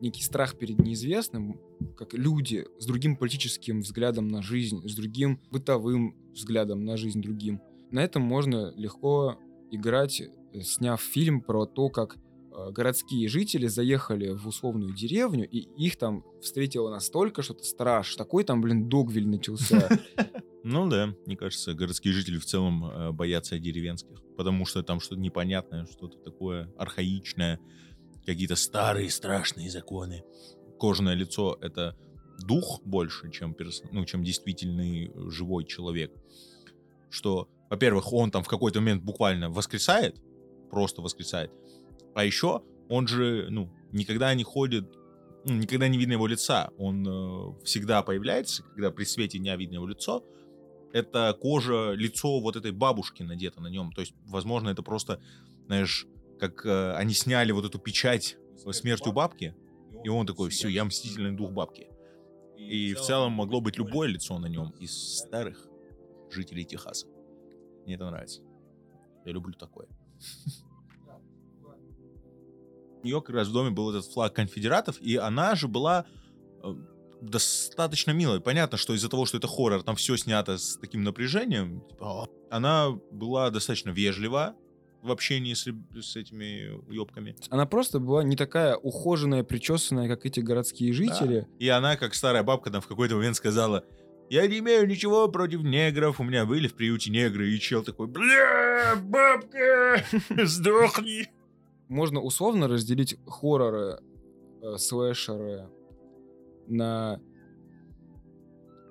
некий 0.00 0.22
страх 0.22 0.56
перед 0.56 0.78
неизвестным, 0.78 1.60
как 1.96 2.14
люди 2.14 2.66
с 2.78 2.86
другим 2.86 3.16
политическим 3.16 3.80
взглядом 3.80 4.28
на 4.28 4.42
жизнь, 4.42 4.86
с 4.88 4.94
другим 4.94 5.40
бытовым 5.50 6.16
взглядом 6.32 6.84
на 6.84 6.96
жизнь 6.96 7.20
другим. 7.20 7.60
На 7.90 8.02
этом 8.02 8.22
можно 8.22 8.72
легко 8.76 9.38
играть, 9.70 10.20
э, 10.20 10.60
сняв 10.62 11.00
фильм 11.00 11.40
про 11.40 11.66
то, 11.66 11.88
как 11.88 12.16
э, 12.16 12.70
городские 12.70 13.28
жители 13.28 13.66
заехали 13.66 14.30
в 14.30 14.46
условную 14.46 14.94
деревню, 14.94 15.48
и 15.48 15.58
их 15.76 15.96
там 15.96 16.24
встретило 16.40 16.90
настолько 16.90 17.42
что-то 17.42 17.64
страшно. 17.64 18.24
Такой 18.24 18.44
там, 18.44 18.60
блин, 18.60 18.88
догвиль 18.88 19.28
начался. 19.28 19.88
Ну 20.62 20.88
да, 20.90 21.14
мне 21.24 21.36
кажется, 21.36 21.72
городские 21.72 22.12
жители 22.12 22.36
в 22.36 22.44
целом 22.44 22.84
э, 22.84 23.12
боятся 23.12 23.58
деревенских, 23.58 24.22
потому 24.36 24.66
что 24.66 24.82
там 24.82 25.00
что-то 25.00 25.20
непонятное, 25.20 25.86
что-то 25.86 26.18
такое 26.18 26.70
архаичное, 26.76 27.58
какие-то 28.26 28.56
старые 28.56 29.10
страшные 29.10 29.70
законы. 29.70 30.22
Кожаное 30.78 31.14
лицо— 31.14 31.58
это 31.60 31.96
дух 32.38 32.80
больше, 32.84 33.30
чем, 33.30 33.54
перс- 33.54 33.82
ну, 33.92 34.04
чем 34.04 34.24
действительный 34.24 35.08
э, 35.08 35.30
живой 35.30 35.64
человек. 35.64 36.12
Что, 37.10 37.48
во-первых, 37.68 38.12
он 38.12 38.30
там 38.30 38.42
в 38.42 38.48
какой-то 38.48 38.80
момент 38.80 39.02
буквально 39.02 39.50
воскресает, 39.50 40.20
просто 40.70 41.02
воскресает, 41.02 41.50
а 42.14 42.24
еще 42.24 42.62
он 42.88 43.06
же, 43.06 43.48
ну, 43.50 43.70
никогда 43.92 44.34
не 44.34 44.44
ходит, 44.44 44.84
ну, 45.44 45.54
никогда 45.54 45.88
не 45.88 45.98
видно 45.98 46.14
его 46.14 46.26
лица. 46.26 46.70
Он 46.76 47.06
э, 47.06 47.64
всегда 47.64 48.02
появляется, 48.02 48.62
когда 48.62 48.90
при 48.90 49.04
свете 49.04 49.38
дня 49.38 49.56
видно 49.56 49.74
его 49.74 49.86
лицо, 49.86 50.24
это 50.92 51.36
кожа, 51.40 51.92
лицо 51.92 52.40
вот 52.40 52.56
этой 52.56 52.72
бабушки 52.72 53.22
надето 53.22 53.60
на 53.60 53.68
нем. 53.68 53.92
То 53.92 54.00
есть, 54.00 54.14
возможно, 54.26 54.70
это 54.70 54.82
просто, 54.82 55.20
знаешь, 55.66 56.06
как 56.40 56.66
э, 56.66 56.94
они 56.94 57.14
сняли 57.14 57.52
вот 57.52 57.64
эту 57.64 57.78
печать 57.78 58.36
смертью 58.72 59.12
бабки, 59.12 59.54
и 60.02 60.08
он 60.08 60.26
такой, 60.26 60.50
все, 60.50 60.68
я 60.68 60.84
мстительный 60.84 61.32
дух 61.32 61.52
бабки. 61.52 61.88
И 62.56 62.94
в 62.94 63.00
целом 63.00 63.32
могло 63.32 63.60
быть 63.60 63.78
любое 63.78 64.08
лицо 64.08 64.38
на 64.38 64.46
нем 64.46 64.70
из 64.80 65.18
старых 65.18 65.66
жителей 66.30 66.64
Техаса. 66.64 67.06
Мне 67.84 67.94
это 67.94 68.10
нравится. 68.10 68.42
Я 69.24 69.32
люблю 69.32 69.52
такое. 69.54 69.88
У 73.02 73.06
нее 73.06 73.20
как 73.22 73.34
раз 73.34 73.48
в 73.48 73.52
доме 73.52 73.70
был 73.70 73.90
этот 73.90 74.04
флаг 74.12 74.34
конфедератов, 74.34 75.00
и 75.00 75.16
она 75.16 75.54
же 75.54 75.68
была 75.68 76.04
э, 76.62 76.74
достаточно 77.22 78.10
милой. 78.10 78.40
Понятно, 78.40 78.76
что 78.76 78.94
из-за 78.94 79.08
того, 79.08 79.24
что 79.24 79.38
это 79.38 79.48
хоррор, 79.48 79.82
там 79.82 79.96
все 79.96 80.16
снято 80.16 80.58
с 80.58 80.76
таким 80.76 81.02
напряжением. 81.02 81.80
типа. 81.88 82.28
Она 82.50 82.90
была 83.10 83.50
достаточно 83.50 83.90
вежлива 83.90 84.54
в 85.02 85.10
общении 85.10 85.54
с, 85.54 85.66
с 86.00 86.16
этими 86.16 86.70
уебками. 86.88 87.36
Она 87.48 87.66
просто 87.66 88.00
была 88.00 88.22
не 88.22 88.36
такая 88.36 88.76
ухоженная, 88.76 89.44
причесанная, 89.44 90.08
как 90.08 90.26
эти 90.26 90.40
городские 90.40 90.92
жители. 90.92 91.46
И 91.58 91.68
она, 91.68 91.96
как 91.96 92.14
старая 92.14 92.42
бабка, 92.42 92.70
там 92.70 92.80
в 92.80 92.86
какой-то 92.86 93.16
момент 93.16 93.36
сказала, 93.36 93.84
я 94.28 94.46
не 94.46 94.58
имею 94.60 94.86
ничего 94.86 95.28
против 95.28 95.62
негров, 95.62 96.20
у 96.20 96.24
меня 96.24 96.46
были 96.46 96.68
в 96.68 96.74
приюте 96.74 97.10
негры, 97.10 97.50
и 97.50 97.58
чел 97.58 97.82
такой, 97.82 98.06
бля, 98.06 98.94
бабка, 98.96 100.04
сдохни. 100.44 101.28
Можно 101.88 102.20
условно 102.20 102.68
разделить 102.68 103.16
хорроры, 103.26 103.98
э, 104.62 104.76
слэшеры 104.76 105.68
на 106.68 107.20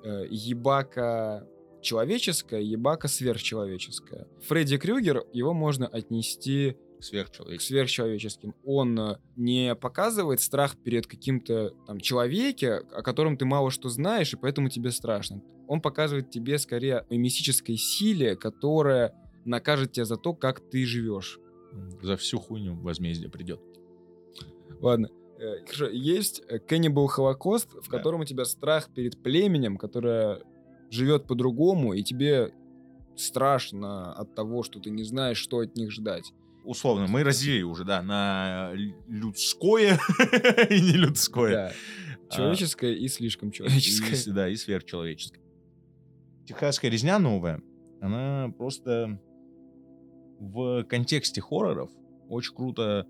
э, 0.03 0.25
ебака 0.29 1.47
человеческое, 1.81 2.61
ебака 2.61 3.07
сверхчеловеческое. 3.07 4.27
Фредди 4.47 4.77
Крюгер, 4.77 5.23
его 5.33 5.53
можно 5.53 5.87
отнести 5.87 6.77
к 6.99 7.03
Сверхчеловек. 7.03 7.61
сверхчеловеческим. 7.61 8.53
Он 8.65 8.99
э, 8.99 9.17
не 9.37 9.73
показывает 9.75 10.41
страх 10.41 10.75
перед 10.77 11.07
каким-то 11.07 11.71
там 11.87 11.99
человеке, 11.99 12.73
о 12.75 13.01
котором 13.01 13.37
ты 13.37 13.45
мало 13.45 13.71
что 13.71 13.87
знаешь, 13.89 14.33
и 14.33 14.37
поэтому 14.37 14.69
тебе 14.69 14.91
страшно. 14.91 15.41
Он 15.67 15.81
показывает 15.81 16.29
тебе 16.29 16.57
скорее 16.59 17.05
мистической 17.09 17.77
силе, 17.77 18.35
которая 18.35 19.13
накажет 19.45 19.93
тебя 19.93 20.05
за 20.05 20.17
то, 20.17 20.33
как 20.33 20.59
ты 20.59 20.85
живешь. 20.85 21.39
За 22.01 22.17
всю 22.17 22.39
хуйню 22.39 22.75
возмездие 22.81 23.29
придет. 23.29 23.61
Ладно. 24.81 25.09
Э, 25.39 25.59
Хорошо, 25.65 25.87
есть 25.87 26.41
Cannibal 26.67 27.07
Holocaust, 27.17 27.79
в 27.81 27.89
Да. 27.89 27.97
котором 27.97 28.21
у 28.21 28.25
тебя 28.25 28.43
страх 28.43 28.89
перед 28.93 29.21
племенем, 29.23 29.77
которое 29.77 30.41
живет 30.89 31.27
по-другому, 31.27 31.93
и 31.93 32.03
тебе 32.03 32.51
страшно 33.15 34.13
от 34.13 34.33
того, 34.35 34.63
что 34.63 34.79
ты 34.79 34.89
не 34.89 35.03
знаешь, 35.03 35.37
что 35.37 35.59
от 35.59 35.75
них 35.75 35.91
ждать. 35.91 36.31
Условно, 36.65 37.07
мы 37.07 37.23
разделили 37.23 37.63
уже, 37.63 37.83
да, 37.85 38.01
на 38.01 38.71
лю- 38.73 38.95
людское 39.07 39.99
и 40.69 40.81
не 40.81 40.93
людское. 40.93 41.51
Да. 41.51 41.71
А, 42.29 42.35
Человеческое 42.35 42.93
и 42.93 43.07
слишком 43.07 43.51
человеческое. 43.51 44.15
и- 44.15 44.31
да, 44.35 44.49
и 44.49 44.55
сверхчеловеческое. 44.55 45.41
Техасская 46.45 46.89
резня 46.91 47.19
новая, 47.19 47.61
она 48.01 48.51
просто 48.57 49.19
в 50.39 50.83
контексте 50.85 51.41
хорроров 51.41 51.91
очень 52.29 52.55
круто 52.55 53.05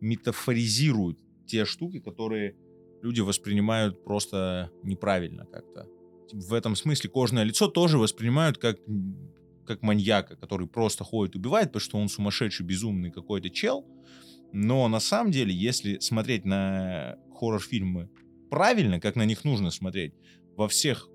метафоризирует 0.00 1.18
те 1.46 1.64
штуки, 1.64 2.00
которые 2.00 2.56
люди 3.02 3.20
воспринимают 3.20 4.02
просто 4.04 4.70
неправильно 4.82 5.46
как-то. 5.46 5.86
В 6.32 6.54
этом 6.54 6.76
смысле 6.76 7.10
кожное 7.10 7.44
лицо 7.44 7.68
тоже 7.68 7.98
воспринимают 7.98 8.58
как, 8.58 8.78
как 9.64 9.82
маньяка, 9.82 10.36
который 10.36 10.66
просто 10.66 11.04
ходит 11.04 11.36
убивает, 11.36 11.68
потому 11.68 11.80
что 11.80 11.98
он 11.98 12.08
сумасшедший, 12.08 12.66
безумный 12.66 13.10
какой-то 13.10 13.50
чел. 13.50 13.86
Но 14.52 14.88
на 14.88 15.00
самом 15.00 15.30
деле, 15.32 15.54
если 15.54 15.98
смотреть 15.98 16.44
на 16.44 17.16
хоррор-фильмы 17.34 18.10
правильно, 18.50 19.00
как 19.00 19.16
на 19.16 19.24
них 19.24 19.44
нужно 19.44 19.70
смотреть, 19.70 20.14
во 20.56 20.68
всех 20.68 21.08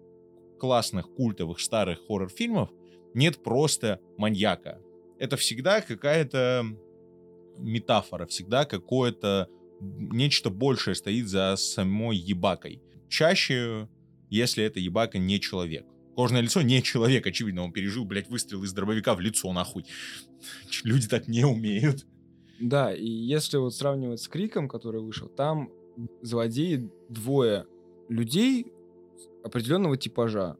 классных 0.59 1.11
культовых 1.13 1.59
старых 1.59 1.99
хоррор-фильмов 2.07 2.69
нет 3.13 3.43
просто 3.43 3.99
маньяка. 4.17 4.79
Это 5.17 5.37
всегда 5.37 5.81
какая-то 5.81 6.65
метафора, 7.57 8.25
всегда 8.27 8.65
какое-то 8.65 9.47
нечто 9.79 10.49
большее 10.49 10.95
стоит 10.95 11.27
за 11.27 11.55
самой 11.55 12.17
ебакой. 12.17 12.81
Чаще, 13.09 13.89
если 14.31 14.63
это 14.63 14.79
ебака 14.79 15.19
не 15.19 15.39
человек. 15.39 15.85
Кожное 16.15 16.41
лицо 16.41 16.61
не 16.61 16.81
человек, 16.81 17.27
очевидно, 17.27 17.63
он 17.63 17.71
пережил, 17.71 18.05
блядь, 18.05 18.29
выстрел 18.29 18.63
из 18.63 18.73
дробовика 18.73 19.13
в 19.13 19.19
лицо, 19.19 19.51
нахуй. 19.53 19.85
Люди 20.83 21.07
так 21.07 21.27
не 21.27 21.45
умеют. 21.45 22.07
Да, 22.59 22.93
и 22.93 23.07
если 23.07 23.57
вот 23.57 23.75
сравнивать 23.75 24.21
с 24.21 24.27
Криком, 24.27 24.67
который 24.67 25.01
вышел, 25.01 25.27
там 25.27 25.69
злодеи 26.21 26.89
двое 27.09 27.65
людей 28.09 28.67
определенного 29.43 29.97
типажа. 29.97 30.57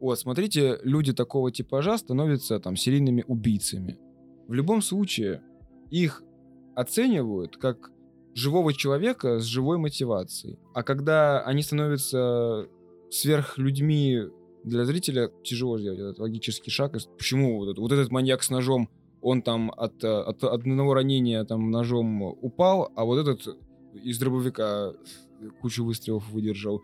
Вот, 0.00 0.18
смотрите, 0.18 0.78
люди 0.82 1.12
такого 1.12 1.50
типажа 1.50 1.96
становятся 1.96 2.58
там 2.60 2.76
серийными 2.76 3.24
убийцами. 3.26 3.98
В 4.48 4.52
любом 4.52 4.82
случае, 4.82 5.42
их 5.90 6.22
оценивают 6.74 7.56
как 7.56 7.90
живого 8.34 8.74
человека 8.74 9.38
с 9.38 9.44
живой 9.44 9.78
мотивацией. 9.78 10.58
А 10.74 10.82
когда 10.82 11.40
они 11.44 11.62
становятся 11.62 12.68
сверхлюдьми 13.10 14.22
для 14.64 14.84
зрителя, 14.84 15.30
тяжело 15.42 15.78
сделать 15.78 16.00
этот 16.00 16.18
логический 16.18 16.70
шаг. 16.70 16.96
Почему 17.18 17.58
вот, 17.58 17.66
этот- 17.70 17.78
вот 17.78 17.92
этот 17.92 18.10
маньяк 18.10 18.42
с 18.42 18.50
ножом 18.50 18.88
он 19.20 19.42
там 19.42 19.70
от, 19.70 20.04
э, 20.04 20.08
от 20.08 20.44
одного 20.44 20.94
ранения 20.94 21.44
там 21.44 21.70
ножом 21.70 22.22
упал, 22.22 22.92
а 22.94 23.04
вот 23.04 23.18
этот 23.18 23.56
из 23.94 24.18
дробовика 24.18 24.92
кучу 25.60 25.84
выстрелов 25.84 26.28
выдержал. 26.30 26.82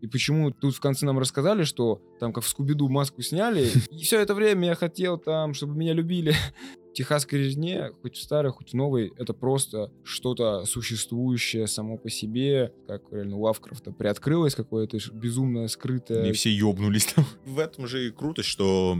И 0.00 0.06
почему 0.06 0.50
тут 0.50 0.74
в 0.74 0.80
конце 0.80 1.06
нам 1.06 1.18
рассказали, 1.18 1.64
что 1.64 2.02
там 2.20 2.32
как 2.32 2.44
в 2.44 2.48
Скубиду 2.48 2.88
маску 2.88 3.22
сняли, 3.22 3.70
и 3.90 3.98
все 4.02 4.20
это 4.20 4.34
время 4.34 4.68
я 4.68 4.74
хотел 4.74 5.18
там, 5.18 5.54
чтобы 5.54 5.76
меня 5.76 5.92
любили. 5.92 6.34
Техасской 6.94 7.40
резне, 7.40 7.90
хоть 8.00 8.16
в 8.16 8.22
старой, 8.22 8.52
хоть 8.52 8.70
в 8.70 8.74
новой, 8.74 9.12
это 9.18 9.34
просто 9.34 9.92
что-то 10.02 10.64
существующее 10.64 11.66
само 11.66 11.98
по 11.98 12.08
себе, 12.08 12.72
как 12.88 13.02
реально 13.10 13.36
у 13.36 13.42
Лавкрафта 13.42 13.92
приоткрылось 13.92 14.54
какое-то 14.54 14.96
безумное, 15.12 15.68
скрытое... 15.68 16.30
И 16.30 16.32
все 16.32 16.50
ёбнулись 16.50 17.12
там. 17.12 17.26
В 17.44 17.58
этом 17.58 17.86
же 17.86 18.06
и 18.06 18.10
крутость, 18.10 18.48
что 18.48 18.96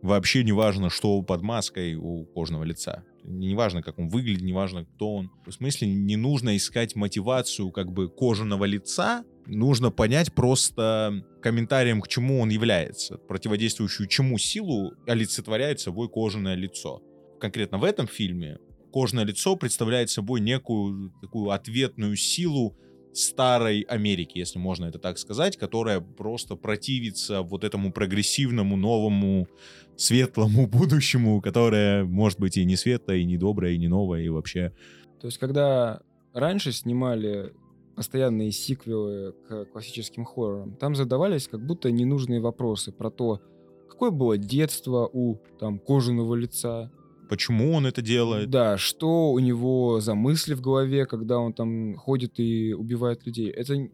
вообще 0.00 0.44
не 0.44 0.52
важно, 0.52 0.90
что 0.90 1.20
под 1.22 1.42
маской 1.42 1.96
у 1.96 2.24
кожного 2.24 2.62
лица. 2.62 3.02
Не 3.24 3.54
важно, 3.54 3.82
как 3.82 3.98
он 3.98 4.08
выглядит, 4.08 4.42
не 4.42 4.52
важно, 4.52 4.84
кто 4.84 5.16
он. 5.16 5.30
В 5.44 5.50
смысле, 5.50 5.88
не 5.88 6.16
нужно 6.16 6.56
искать 6.56 6.94
мотивацию 6.94 7.70
как 7.72 7.90
бы 7.92 8.08
кожаного 8.08 8.64
лица, 8.64 9.24
нужно 9.48 9.90
понять 9.90 10.32
просто 10.32 11.24
комментарием, 11.42 12.00
к 12.00 12.08
чему 12.08 12.40
он 12.40 12.50
является. 12.50 13.16
Противодействующую 13.16 14.08
чему 14.08 14.38
силу 14.38 14.92
олицетворяет 15.06 15.80
собой 15.80 16.08
кожаное 16.08 16.54
лицо. 16.54 17.02
Конкретно 17.40 17.78
в 17.78 17.84
этом 17.84 18.06
фильме 18.06 18.58
кожное 18.92 19.24
лицо 19.24 19.56
представляет 19.56 20.10
собой 20.10 20.40
некую 20.40 21.12
такую 21.20 21.50
ответную 21.50 22.16
силу 22.16 22.76
старой 23.14 23.80
Америки, 23.82 24.38
если 24.38 24.58
можно 24.58 24.86
это 24.86 24.98
так 24.98 25.18
сказать, 25.18 25.56
которая 25.56 26.00
просто 26.00 26.54
противится 26.54 27.42
вот 27.42 27.64
этому 27.64 27.92
прогрессивному, 27.92 28.76
новому, 28.76 29.48
светлому 29.96 30.66
будущему, 30.68 31.40
которое 31.40 32.04
может 32.04 32.38
быть 32.38 32.56
и 32.56 32.64
не 32.64 32.76
светлое, 32.76 33.18
и 33.18 33.24
не 33.24 33.38
доброе, 33.38 33.72
и 33.72 33.78
не 33.78 33.88
новое, 33.88 34.22
и 34.22 34.28
вообще... 34.28 34.72
То 35.20 35.26
есть, 35.26 35.38
когда 35.38 36.00
раньше 36.32 36.70
снимали 36.72 37.52
постоянные 37.98 38.52
сиквелы 38.52 39.34
к 39.48 39.64
классическим 39.72 40.24
хоррорам, 40.24 40.76
там 40.76 40.94
задавались 40.94 41.48
как 41.48 41.66
будто 41.66 41.90
ненужные 41.90 42.40
вопросы 42.40 42.92
про 42.92 43.10
то, 43.10 43.42
какое 43.88 44.12
было 44.12 44.38
детство 44.38 45.10
у 45.12 45.38
там 45.58 45.80
кожаного 45.80 46.36
лица, 46.36 46.92
почему 47.28 47.72
он 47.72 47.86
это 47.86 48.00
делает. 48.00 48.50
Да, 48.50 48.78
что 48.78 49.32
у 49.32 49.40
него 49.40 49.98
за 49.98 50.14
мысли 50.14 50.54
в 50.54 50.60
голове, 50.60 51.06
когда 51.06 51.40
он 51.40 51.52
там 51.52 51.96
ходит 51.96 52.38
и 52.38 52.72
убивает 52.72 53.26
людей. 53.26 53.50
Это 53.50 53.88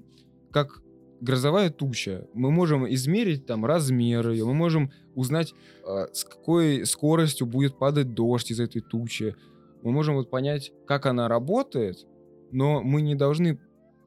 как 0.52 0.82
грозовая 1.22 1.70
туча. 1.70 2.28
Мы 2.34 2.50
можем 2.50 2.86
измерить 2.92 3.46
там 3.46 3.64
размеры 3.64 4.34
ее, 4.34 4.44
мы 4.44 4.52
можем 4.52 4.92
узнать, 5.14 5.54
э, 5.86 6.08
с 6.12 6.24
какой 6.24 6.84
скоростью 6.84 7.46
будет 7.46 7.78
падать 7.78 8.12
дождь 8.12 8.50
из 8.50 8.60
этой 8.60 8.82
тучи. 8.82 9.34
Мы 9.82 9.92
можем 9.92 10.16
вот 10.16 10.28
понять, 10.28 10.72
как 10.86 11.06
она 11.06 11.26
работает, 11.26 12.06
но 12.52 12.82
мы 12.82 13.00
не 13.00 13.14
должны 13.14 13.58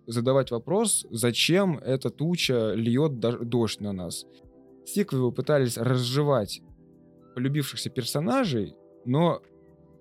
задавать 0.07 0.51
вопрос, 0.51 1.05
зачем 1.11 1.77
эта 1.77 2.09
туча 2.09 2.73
льет 2.73 3.19
дождь 3.19 3.81
на 3.81 3.91
нас. 3.91 4.25
Сиквелы 4.85 5.31
пытались 5.31 5.77
разжевать 5.77 6.61
полюбившихся 7.35 7.89
персонажей, 7.89 8.73
но 9.05 9.41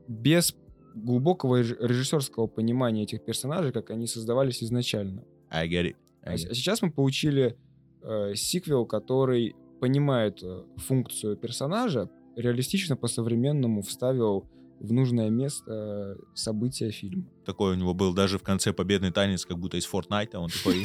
без 0.09 0.55
глубокого 0.95 1.61
режиссерского 1.61 2.47
понимания 2.47 3.03
этих 3.03 3.25
персонажей, 3.25 3.73
как 3.73 3.91
они 3.91 4.07
создавались 4.07 4.63
изначально. 4.63 5.25
I 5.51 5.69
get 5.69 5.85
it. 5.85 5.97
I 6.23 6.37
get 6.37 6.39
it. 6.39 6.51
А 6.51 6.55
сейчас 6.55 6.81
мы 6.83 6.91
получили 6.91 7.57
э, 8.03 8.35
сиквел, 8.35 8.87
который 8.87 9.55
понимает 9.81 10.43
э, 10.43 10.63
функцию 10.77 11.37
персонажа, 11.37 12.09
реалистично 12.37 12.97
по-современному 12.97 13.83
вставил 13.83 14.47
в 14.81 14.93
нужное 14.93 15.31
место 15.31 16.17
события 16.35 16.91
фильма. 16.91 17.25
Такой 17.45 17.73
у 17.73 17.75
него 17.75 17.95
был 17.95 18.13
даже 18.13 18.39
в 18.39 18.43
конце 18.43 18.73
победный 18.73 19.11
танец, 19.11 19.45
как 19.45 19.59
будто 19.59 19.77
из 19.77 19.87
Фортнайта. 19.87 20.39
Он 20.39 20.51
такой... 20.51 20.85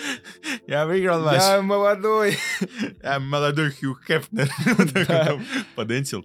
Я 0.66 0.86
выиграл 0.86 1.22
вас. 1.22 1.48
Я 1.48 1.62
молодой. 1.62 2.34
Я 3.02 3.20
молодой 3.20 3.70
Хью 3.70 3.96
Хефнер. 4.06 4.50
Поденсил. 5.76 6.24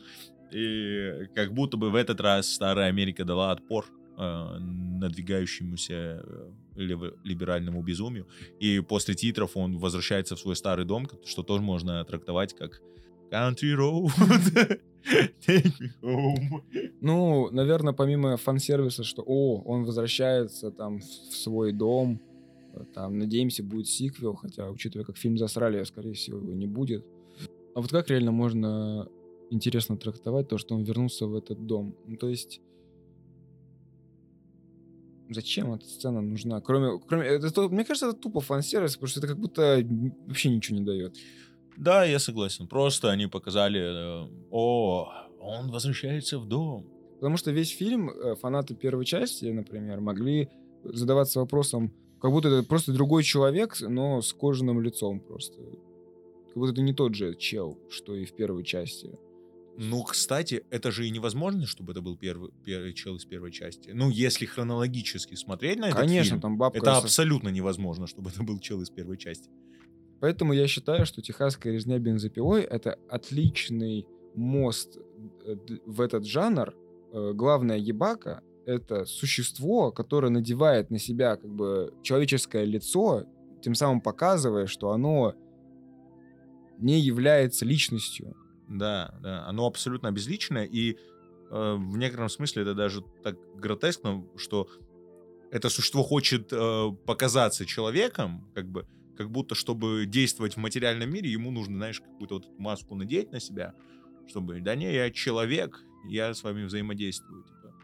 И 0.51 1.27
как 1.35 1.53
будто 1.53 1.77
бы 1.77 1.89
в 1.89 1.95
этот 1.95 2.21
раз 2.21 2.53
старая 2.53 2.87
Америка 2.87 3.25
дала 3.25 3.51
отпор 3.51 3.85
э, 4.17 4.57
надвигающемуся 4.59 6.23
э, 6.23 6.51
либеральному 6.75 7.81
безумию. 7.81 8.27
И 8.59 8.79
после 8.79 9.15
титров 9.15 9.57
он 9.57 9.77
возвращается 9.77 10.35
в 10.35 10.39
свой 10.39 10.55
старый 10.55 10.85
дом, 10.85 11.07
что 11.25 11.43
тоже 11.43 11.61
можно 11.61 12.03
трактовать 12.05 12.55
как 12.55 12.81
Country 13.31 13.75
Road. 13.75 14.11
Take 15.45 15.71
me 15.79 15.89
home. 16.01 16.63
Ну, 17.01 17.49
наверное, 17.51 17.93
помимо 17.93 18.37
фан-сервиса, 18.37 19.03
что 19.03 19.23
о, 19.25 19.61
он 19.61 19.83
возвращается 19.83 20.71
там 20.71 20.99
в 20.99 21.03
свой 21.03 21.71
дом, 21.71 22.19
там, 22.93 23.17
надеемся, 23.19 23.63
будет 23.63 23.87
сиквел, 23.87 24.35
хотя, 24.35 24.69
учитывая, 24.69 25.05
как 25.05 25.17
фильм 25.17 25.37
засрали, 25.37 25.83
скорее 25.83 26.13
всего, 26.13 26.39
его 26.39 26.53
не 26.53 26.67
будет. 26.67 27.05
А 27.75 27.81
вот 27.81 27.91
как 27.91 28.09
реально 28.09 28.31
можно 28.31 29.07
интересно 29.51 29.97
трактовать 29.97 30.47
то, 30.47 30.57
что 30.57 30.75
он 30.75 30.83
вернулся 30.83 31.27
в 31.27 31.35
этот 31.35 31.65
дом. 31.65 31.95
Ну, 32.07 32.17
то 32.17 32.27
есть 32.29 32.61
зачем 35.29 35.73
эта 35.73 35.85
сцена 35.85 36.21
нужна? 36.21 36.61
Кроме, 36.61 36.99
кроме 36.99 37.27
это, 37.27 37.69
мне 37.69 37.85
кажется, 37.85 38.09
это 38.09 38.17
тупо 38.17 38.41
фан-сервис, 38.41 38.95
потому 38.95 39.09
что 39.09 39.19
это 39.19 39.27
как 39.27 39.39
будто 39.39 39.85
вообще 40.27 40.49
ничего 40.49 40.77
не 40.77 40.85
дает. 40.85 41.17
Да, 41.77 42.05
я 42.05 42.19
согласен. 42.19 42.67
Просто 42.67 43.11
они 43.11 43.27
показали, 43.27 43.81
э, 43.81 44.27
о, 44.51 45.11
он 45.39 45.71
возвращается 45.71 46.39
в 46.39 46.47
дом. 46.47 46.87
Потому 47.19 47.37
что 47.37 47.51
весь 47.51 47.69
фильм 47.69 48.09
э, 48.09 48.35
фанаты 48.35 48.75
первой 48.75 49.05
части, 49.05 49.45
например, 49.45 50.01
могли 50.01 50.49
задаваться 50.83 51.39
вопросом, 51.39 51.93
как 52.21 52.31
будто 52.31 52.49
это 52.49 52.67
просто 52.67 52.93
другой 52.93 53.23
человек, 53.23 53.77
но 53.81 54.21
с 54.21 54.33
кожаным 54.33 54.81
лицом 54.81 55.19
просто. 55.19 55.57
Как 56.47 56.55
будто 56.55 56.71
это 56.73 56.81
не 56.81 56.93
тот 56.93 57.15
же 57.15 57.35
чел, 57.35 57.79
что 57.89 58.15
и 58.15 58.25
в 58.25 58.35
первой 58.35 58.63
части. 58.63 59.17
Ну, 59.77 60.03
кстати, 60.03 60.63
это 60.69 60.91
же 60.91 61.05
и 61.05 61.09
невозможно, 61.09 61.65
чтобы 61.65 61.91
это 61.91 62.01
был 62.01 62.17
первый, 62.17 62.51
первый 62.63 62.93
чел 62.93 63.15
из 63.17 63.25
первой 63.25 63.51
части. 63.51 63.91
Ну, 63.93 64.09
если 64.09 64.45
хронологически 64.45 65.35
смотреть 65.35 65.79
на 65.79 65.89
это 65.89 65.97
Конечно, 65.97 66.29
фильм, 66.29 66.41
там 66.41 66.57
бабка... 66.57 66.79
это 66.79 66.97
абсолютно 66.97 67.49
невозможно, 67.49 68.07
чтобы 68.07 68.29
это 68.29 68.43
был 68.43 68.59
чел 68.59 68.81
из 68.81 68.89
первой 68.89 69.17
части. 69.17 69.49
Поэтому 70.25 70.53
я 70.53 70.65
считаю, 70.65 71.05
что 71.05 71.21
«Техасская 71.21 71.71
резня 71.71 71.99
бензопилой»— 71.99 72.61
это 72.63 72.97
отличный 73.09 74.07
мост 74.33 74.97
э, 75.45 75.55
в 75.85 76.01
этот 76.01 76.25
жанр. 76.25 76.73
Э, 77.13 77.31
главная 77.35 77.77
ебака— 77.77 78.41
это 78.65 79.05
существо, 79.05 79.91
которое 79.91 80.29
надевает 80.29 80.89
на 80.89 80.97
себя 80.97 81.35
как 81.35 81.51
бы 81.53 81.93
человеческое 82.01 82.65
лицо, 82.65 83.27
тем 83.61 83.75
самым 83.75 84.01
показывая, 84.01 84.65
что 84.65 84.89
оно 84.89 85.35
не 86.79 86.99
является 86.99 87.63
личностью 87.63 88.35
да, 88.67 89.13
да, 89.21 89.45
оно 89.45 89.67
абсолютно 89.67 90.11
безличное, 90.11 90.65
и 90.65 90.93
э, 90.93 91.75
в 91.77 91.97
некотором 91.99 92.29
смысле 92.29 92.63
это 92.63 92.73
даже 92.73 93.03
так 93.21 93.35
гротескно, 93.57 94.25
что 94.37 94.67
это 95.51 95.69
существо 95.69 96.01
хочет 96.01 96.51
э, 96.51 96.91
показаться 97.05 97.67
человеком, 97.67 98.49
как 98.55 98.67
бы, 98.67 98.87
как 99.15 99.31
будто, 99.31 99.55
чтобы 99.55 100.05
действовать 100.05 100.55
в 100.55 100.57
материальном 100.57 101.11
мире, 101.11 101.31
ему 101.31 101.51
нужно, 101.51 101.75
знаешь, 101.75 102.01
какую-то 102.01 102.35
вот 102.35 102.59
маску 102.59 102.95
надеть 102.95 103.31
на 103.31 103.39
себя, 103.39 103.73
чтобы, 104.27 104.61
да 104.61 104.75
не, 104.75 104.93
я 104.93 105.11
человек, 105.11 105.83
я 106.07 106.33
с 106.33 106.43
вами 106.43 106.65
взаимодействую, 106.65 107.43
типа. 107.43 107.75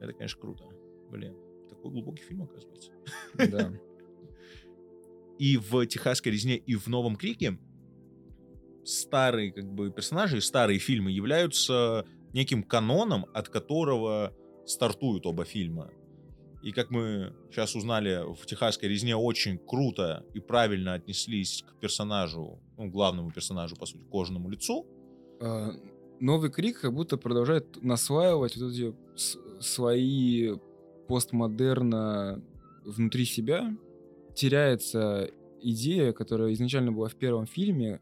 Это, 0.00 0.12
конечно, 0.12 0.40
круто. 0.40 0.64
Блин, 1.10 1.34
такой 1.68 1.90
глубокий 1.92 2.22
фильм, 2.22 2.42
оказывается. 2.42 2.92
Да. 3.34 3.72
И 5.38 5.56
в 5.56 5.84
«Техасской 5.86 6.30
резне», 6.30 6.56
и 6.56 6.76
в 6.76 6.86
«Новом 6.86 7.16
крике» 7.16 7.58
старые 8.84 9.52
как 9.52 9.72
бы 9.72 9.90
персонажи, 9.90 10.40
старые 10.40 10.78
фильмы 10.78 11.10
являются 11.10 12.06
неким 12.32 12.62
каноном, 12.62 13.26
от 13.34 13.48
которого 13.48 14.32
стартуют 14.66 15.26
оба 15.26 15.44
фильма. 15.44 15.90
И 16.64 16.72
как 16.72 16.90
мы 16.90 17.34
сейчас 17.50 17.76
узнали, 17.76 18.22
в 18.34 18.46
«Техасской 18.46 18.88
резне» 18.88 19.14
очень 19.14 19.58
круто 19.58 20.24
и 20.32 20.40
правильно 20.40 20.94
отнеслись 20.94 21.62
к 21.62 21.78
персонажу, 21.78 22.58
ну, 22.78 22.88
главному 22.88 23.30
персонажу, 23.30 23.76
по 23.76 23.84
сути, 23.84 24.02
кожаному 24.10 24.48
лицу. 24.48 24.86
А, 25.42 25.72
Новый 26.20 26.50
Крик 26.50 26.80
как 26.80 26.94
будто 26.94 27.18
продолжает 27.18 27.82
насваивать 27.82 28.56
вот 28.56 28.72
эти 28.72 28.94
свои 29.60 30.54
постмодерна 31.06 32.42
внутри 32.86 33.26
себя. 33.26 33.76
Теряется 34.34 35.30
идея, 35.60 36.12
которая 36.12 36.54
изначально 36.54 36.92
была 36.92 37.08
в 37.08 37.16
первом 37.16 37.46
фильме, 37.46 38.00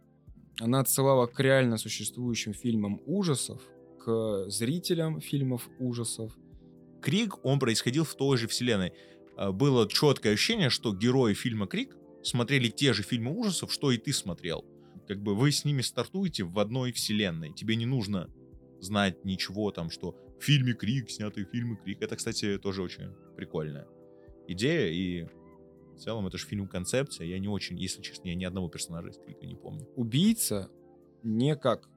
она 0.60 0.78
отсылала 0.78 1.26
к 1.26 1.40
реально 1.40 1.78
существующим 1.78 2.54
фильмам 2.54 3.00
ужасов, 3.06 3.60
к 3.98 4.44
зрителям 4.50 5.20
фильмов 5.20 5.68
ужасов. 5.80 6.32
Крик, 7.02 7.44
он 7.44 7.58
происходил 7.58 8.04
в 8.04 8.14
той 8.14 8.38
же 8.38 8.48
вселенной. 8.48 8.92
А, 9.36 9.52
было 9.52 9.88
четкое 9.88 10.34
ощущение, 10.34 10.70
что 10.70 10.94
герои 10.94 11.34
фильма 11.34 11.66
Крик 11.66 11.96
смотрели 12.22 12.68
те 12.68 12.92
же 12.92 13.02
фильмы 13.02 13.32
ужасов, 13.36 13.72
что 13.72 13.90
и 13.90 13.98
ты 13.98 14.12
смотрел. 14.12 14.64
Как 15.08 15.20
бы 15.20 15.34
вы 15.34 15.50
с 15.50 15.64
ними 15.64 15.82
стартуете 15.82 16.44
в 16.44 16.58
одной 16.58 16.92
вселенной. 16.92 17.52
Тебе 17.52 17.76
не 17.76 17.86
нужно 17.86 18.30
знать 18.80 19.24
ничего 19.24 19.70
там, 19.72 19.90
что 19.90 20.16
в 20.40 20.44
фильме 20.44 20.72
Крик, 20.74 21.10
снятый 21.10 21.44
в 21.44 21.50
фильме 21.50 21.76
Крик. 21.84 22.02
Это, 22.02 22.16
кстати, 22.16 22.58
тоже 22.58 22.82
очень 22.82 23.10
прикольная 23.36 23.86
идея. 24.48 24.90
И 24.90 25.26
В 25.94 25.98
целом, 25.98 26.26
это 26.26 26.38
же 26.38 26.46
фильм-концепция. 26.46 27.26
Я 27.26 27.38
не 27.38 27.48
очень, 27.48 27.78
если 27.78 28.00
честно, 28.02 28.28
я 28.28 28.34
ни 28.34 28.44
одного 28.44 28.68
персонажа 28.68 29.08
из 29.08 29.18
Крика 29.18 29.46
не 29.46 29.54
помню. 29.54 29.86
Убийца 29.96 30.70
не 31.22 31.54
как 31.56 31.88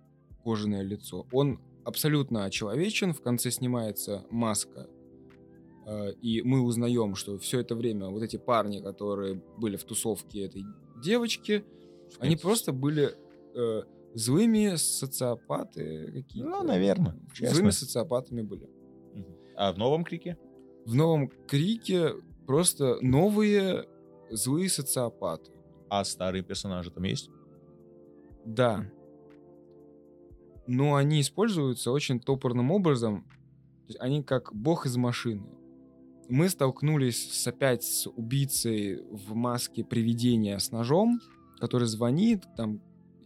кожаное 0.43 0.84
лицо. 0.84 1.26
Он 1.32 1.60
абсолютно 1.86 2.49
человечен. 2.51 3.14
В 3.14 3.22
конце 3.22 3.51
снимается 3.51 4.26
маска. 4.30 4.88
Э, 5.86 6.13
И 6.21 6.41
мы 6.41 6.61
узнаем, 6.61 7.15
что 7.15 7.38
все 7.38 7.59
это 7.59 7.75
время 7.75 8.07
вот 8.09 8.23
эти 8.23 8.38
парни, 8.38 8.79
которые 8.79 9.41
были 9.57 9.77
в 9.77 9.83
тусовке 9.83 10.45
этой 10.45 10.63
девочки, 11.01 11.63
они 12.19 12.36
просто 12.36 12.71
были 12.71 13.15
э, 13.55 13.83
злыми 14.13 14.75
социопаты 14.75 16.11
какие-то. 16.13 16.49
Ну, 16.49 16.63
наверное, 16.63 17.19
честно. 17.33 17.55
Злыми 17.55 17.69
социопатами 17.71 18.41
были. 18.41 18.69
А 19.55 19.71
в 19.73 19.77
новом 19.77 20.03
Крике? 20.03 20.38
В 20.86 20.95
новом 20.95 21.29
Крике 21.47 22.13
просто 22.45 22.97
новые 23.01 23.88
злые 24.29 24.69
социопаты. 24.69 25.51
А 25.89 26.03
старые 26.03 26.43
персонажи 26.43 26.91
там 26.91 27.03
есть? 27.03 27.29
Да. 28.45 28.89
Но 30.67 30.95
они 30.95 31.21
используются 31.21 31.91
очень 31.91 32.19
топорным 32.19 32.71
образом. 32.71 33.23
То 33.86 33.89
есть 33.89 33.99
они 33.99 34.23
как 34.23 34.53
бог 34.53 34.86
из 34.86 34.97
машины. 34.97 35.45
Мы 36.30 36.49
столкнулись 36.49 37.32
с, 37.34 37.47
опять 37.47 37.84
с 37.84 38.07
убийцей 38.07 39.01
в 39.11 39.36
маске 39.36 39.84
привидения 39.84 40.57
с 40.57 40.71
ножом, 40.71 41.19
который 41.59 41.88
звонит, 41.88 42.43
там 42.57 42.82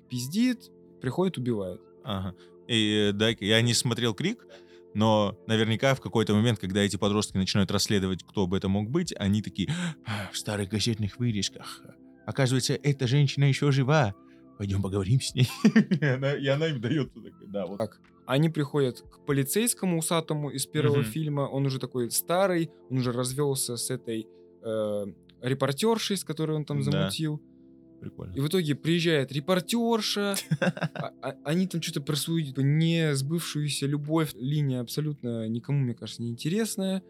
пиздит, 0.09 0.69
приходит, 1.01 1.37
убивает. 1.37 1.81
Ага. 2.03 2.35
И 2.67 3.11
да, 3.13 3.29
я 3.29 3.61
не 3.61 3.73
смотрел 3.73 4.13
Крик, 4.13 4.45
но 4.93 5.37
наверняка 5.47 5.95
в 5.95 6.01
какой-то 6.01 6.33
момент, 6.33 6.59
когда 6.59 6.81
эти 6.81 6.97
подростки 6.97 7.37
начинают 7.37 7.71
расследовать, 7.71 8.23
кто 8.23 8.47
бы 8.47 8.57
это 8.57 8.67
мог 8.67 8.89
быть, 8.89 9.13
они 9.17 9.41
такие 9.41 9.69
«А, 10.05 10.29
в 10.31 10.37
старых 10.37 10.69
газетных 10.69 11.17
вырезках. 11.17 11.81
Оказывается, 12.25 12.73
эта 12.73 13.07
женщина 13.07 13.45
еще 13.45 13.71
жива. 13.71 14.13
Пойдем 14.57 14.81
поговорим 14.81 15.21
с 15.21 15.33
ней. 15.33 15.49
И 16.01 16.05
она, 16.05 16.33
и 16.33 16.45
она 16.47 16.67
им 16.67 16.81
дает 16.81 17.11
да, 17.47 17.65
вот. 17.65 17.77
Так. 17.77 18.01
Они 18.29 18.49
приходят 18.49 19.01
к 19.01 19.25
полицейскому 19.25 19.97
усатому 19.97 20.51
из 20.51 20.67
первого 20.67 20.97
Мгм. 20.99 21.05
фильма. 21.05 21.41
Он 21.51 21.65
уже 21.65 21.79
такой 21.79 22.11
старый, 22.11 22.69
он 22.91 22.97
уже 22.99 23.11
развелся 23.11 23.75
с 23.75 23.89
этой 23.89 24.27
э, 24.61 25.05
репортершей, 25.41 26.15
с 26.15 26.23
которой 26.23 26.55
он 26.57 26.63
там 26.65 26.83
Да. 26.83 26.91
замутил. 26.91 27.41
Прикольно. 28.01 28.33
И 28.35 28.39
в 28.39 28.47
итоге 28.47 28.75
приезжает 28.75 29.31
репортерша, 29.31 30.35
а- 30.93 31.13
а- 31.21 31.35
они 31.43 31.65
там 31.67 31.81
что-то 31.81 32.01
про 32.01 32.15
свою 32.15 32.45
типа, 32.45 32.59
не 32.61 33.15
сбывшуюся 33.15 33.87
любовь. 33.87 34.33
Линия 34.35 34.81
абсолютно 34.81 35.47
никому, 35.47 35.79
мне 35.79 35.95
кажется, 35.95 36.21
не 36.21 36.29
интересная. 36.29 37.01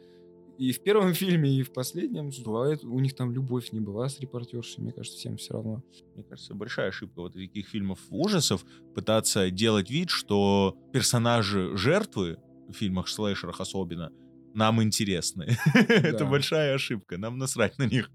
И 0.59 0.71
в 0.73 0.83
первом 0.83 1.13
фильме, 1.21 1.49
и 1.59 1.63
в 1.63 1.71
последнем 1.71 2.31
бывает, 2.45 2.83
у 2.83 2.99
них 2.99 3.15
там 3.15 3.31
любовь 3.31 3.71
не 3.71 3.79
была 3.79 4.09
с 4.09 4.19
репортершей, 4.19 4.83
мне 4.83 4.91
кажется, 4.91 5.17
всем 5.17 5.37
все 5.37 5.53
равно. 5.53 5.81
Мне 6.15 6.23
кажется, 6.25 6.53
большая 6.53 6.89
ошибка 6.89 7.21
вот 7.21 7.33
таких 7.33 7.67
фильмов 7.67 7.99
ужасов 8.09 8.65
пытаться 8.93 9.49
делать 9.51 9.89
вид, 9.89 10.09
что 10.09 10.75
персонажи 10.93 11.75
жертвы 11.77 12.37
в 12.67 12.73
фильмах 12.73 13.07
слэшерах 13.07 13.61
особенно 13.61 14.11
нам 14.53 14.83
интересны. 14.83 15.47
Это 15.75 16.19
Да. 16.19 16.25
большая 16.25 16.75
ошибка. 16.75 17.17
Нам 17.17 17.37
насрать 17.37 17.77
на 17.77 17.85
них. 17.87 18.11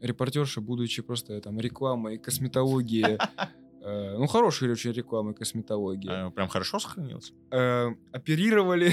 Репортерша, 0.00 0.60
будучи 0.60 1.00
просто 1.02 1.40
там 1.40 1.58
рекламой 1.60 2.18
косметологии, 2.18 3.16
э, 3.82 4.16
ну, 4.18 4.26
хорошей 4.26 4.70
очень 4.72 4.90
рекламой 4.92 5.32
косметологии, 5.34 6.10
А, 6.10 6.30
Прям 6.30 6.48
хорошо 6.48 6.80
сохранился. 6.80 7.32
э, 7.52 7.88
оперировали 8.12 8.92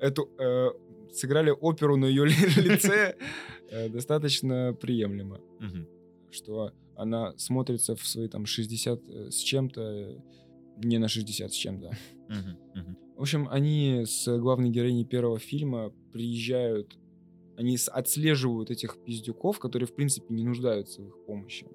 эту, 0.00 0.30
э, 0.38 0.70
сыграли 1.14 1.50
оперу 1.50 1.96
на 1.96 2.06
ее 2.06 2.24
лице 2.56 3.16
э, 3.70 3.88
достаточно 3.88 4.76
приемлемо. 4.80 5.40
Что 6.30 6.72
она 6.96 7.36
смотрится 7.36 7.94
в 7.94 8.06
свои 8.06 8.28
там 8.28 8.46
60 8.46 9.00
с 9.30 9.36
чем-то, 9.36 9.80
э, 9.80 10.16
не 10.84 10.98
на 10.98 11.08
60 11.08 11.52
с 11.52 11.54
чем-то. 11.54 11.90
В 13.16 13.20
общем, 13.20 13.48
они 13.48 14.02
с 14.06 14.26
главной 14.38 14.70
героиней 14.70 15.04
первого 15.04 15.38
фильма 15.38 15.92
приезжают, 16.12 16.98
они 17.56 17.78
отслеживают 17.92 18.70
этих 18.70 18.96
пиздюков, 19.04 19.60
которые, 19.60 19.86
в 19.86 19.94
принципе, 19.94 20.34
не 20.34 20.42
нуждаются 20.42 21.00
в 21.00 21.08
их 21.08 21.24
помощи. 21.26 21.66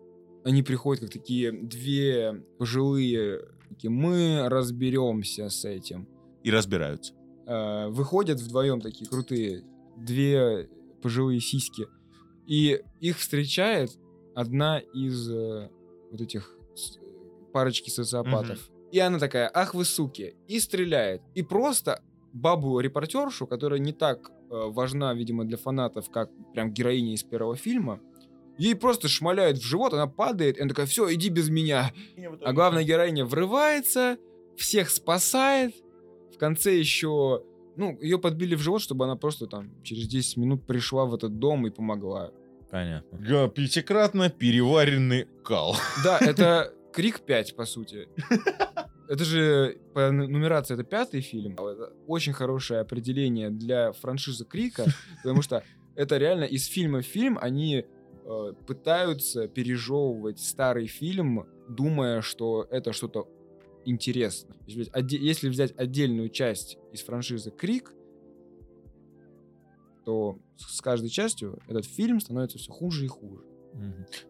Они 0.43 0.63
приходят 0.63 1.03
как 1.03 1.13
такие 1.13 1.51
две 1.51 2.43
пожилые, 2.57 3.41
такие, 3.69 3.89
мы 3.89 4.49
разберемся 4.49 5.49
с 5.49 5.63
этим. 5.63 6.07
И 6.43 6.51
разбираются. 6.51 7.13
Э, 7.49 7.87
выходят 7.87 8.39
вдвоем 8.39 8.79
такие 8.79 9.09
крутые 9.09 9.63
две 9.97 10.69
пожилые 11.01 11.39
сиськи, 11.39 11.87
и 12.45 12.83
их 12.99 13.17
встречает 13.17 13.89
одна 14.35 14.77
из 14.77 15.27
э, 15.31 15.67
вот 16.11 16.21
этих 16.21 16.55
парочки 17.51 17.89
социопатов. 17.89 18.69
И 18.91 18.99
она 18.99 19.17
такая, 19.17 19.49
ах 19.51 19.73
вы 19.73 19.85
суки, 19.85 20.35
и 20.47 20.59
стреляет. 20.59 21.23
И 21.33 21.41
просто 21.41 22.03
бабу-репортершу, 22.33 23.47
которая 23.47 23.79
не 23.79 23.93
так 23.93 24.29
э, 24.29 24.33
важна, 24.51 25.15
видимо, 25.15 25.43
для 25.43 25.57
фанатов, 25.57 26.11
как 26.11 26.29
прям 26.53 26.71
героиня 26.71 27.15
из 27.15 27.23
первого 27.23 27.55
фильма, 27.55 27.99
ей 28.59 28.75
просто 28.75 29.07
шмаляют 29.07 29.57
в 29.57 29.63
живот, 29.63 29.95
она 29.95 30.05
падает, 30.05 30.59
и 30.59 30.61
она 30.61 30.69
такая, 30.69 30.85
все, 30.85 31.11
иди 31.11 31.29
без 31.29 31.49
меня. 31.49 31.91
А 32.43 32.53
главная 32.53 32.83
героиня 32.83 33.25
врывается, 33.25 34.19
всех 34.55 34.91
спасает. 34.91 35.73
В 36.39 36.45
конце 36.47 36.73
еще, 36.79 37.43
ну, 37.75 37.99
ее 37.99 38.17
подбили 38.17 38.55
в 38.55 38.61
живот, 38.61 38.81
чтобы 38.81 39.03
она 39.03 39.17
просто 39.17 39.45
там 39.45 39.71
через 39.83 40.07
10 40.07 40.37
минут 40.37 40.65
пришла 40.65 41.03
в 41.03 41.13
этот 41.13 41.37
дом 41.37 41.67
и 41.67 41.69
помогла. 41.69 42.31
Понятно. 42.71 43.49
Пятикратно 43.49 44.29
переваренный 44.29 45.27
кал. 45.43 45.75
Да, 46.05 46.17
это 46.17 46.73
Крик 46.93 47.19
5, 47.19 47.57
по 47.57 47.65
сути. 47.65 48.07
Это 49.09 49.25
же 49.25 49.79
по 49.93 50.11
ну- 50.11 50.29
нумерации 50.29 50.75
это 50.75 50.83
пятый 50.83 51.19
фильм. 51.19 51.55
Это 51.55 51.91
очень 52.07 52.31
хорошее 52.31 52.79
определение 52.79 53.49
для 53.49 53.91
франшизы 53.91 54.45
Крика, 54.45 54.85
потому 55.23 55.41
что 55.41 55.63
это 55.95 56.17
реально 56.17 56.45
из 56.45 56.67
фильма 56.67 57.01
в 57.01 57.05
фильм 57.05 57.37
они 57.41 57.85
э, 58.23 58.53
пытаются 58.65 59.49
пережевывать 59.49 60.39
старый 60.39 60.87
фильм, 60.87 61.47
думая, 61.67 62.21
что 62.21 62.65
это 62.69 62.93
что-то 62.93 63.27
интересное. 63.85 64.57
Если 64.65 65.49
взять, 65.49 65.73
отдельную 65.77 66.29
часть 66.29 66.77
из 66.91 67.01
франшизы 67.01 67.51
Крик, 67.51 67.93
то 70.05 70.39
с 70.57 70.81
каждой 70.81 71.09
частью 71.09 71.59
этот 71.67 71.85
фильм 71.85 72.19
становится 72.19 72.57
все 72.57 72.71
хуже 72.71 73.05
и 73.05 73.07
хуже. 73.07 73.43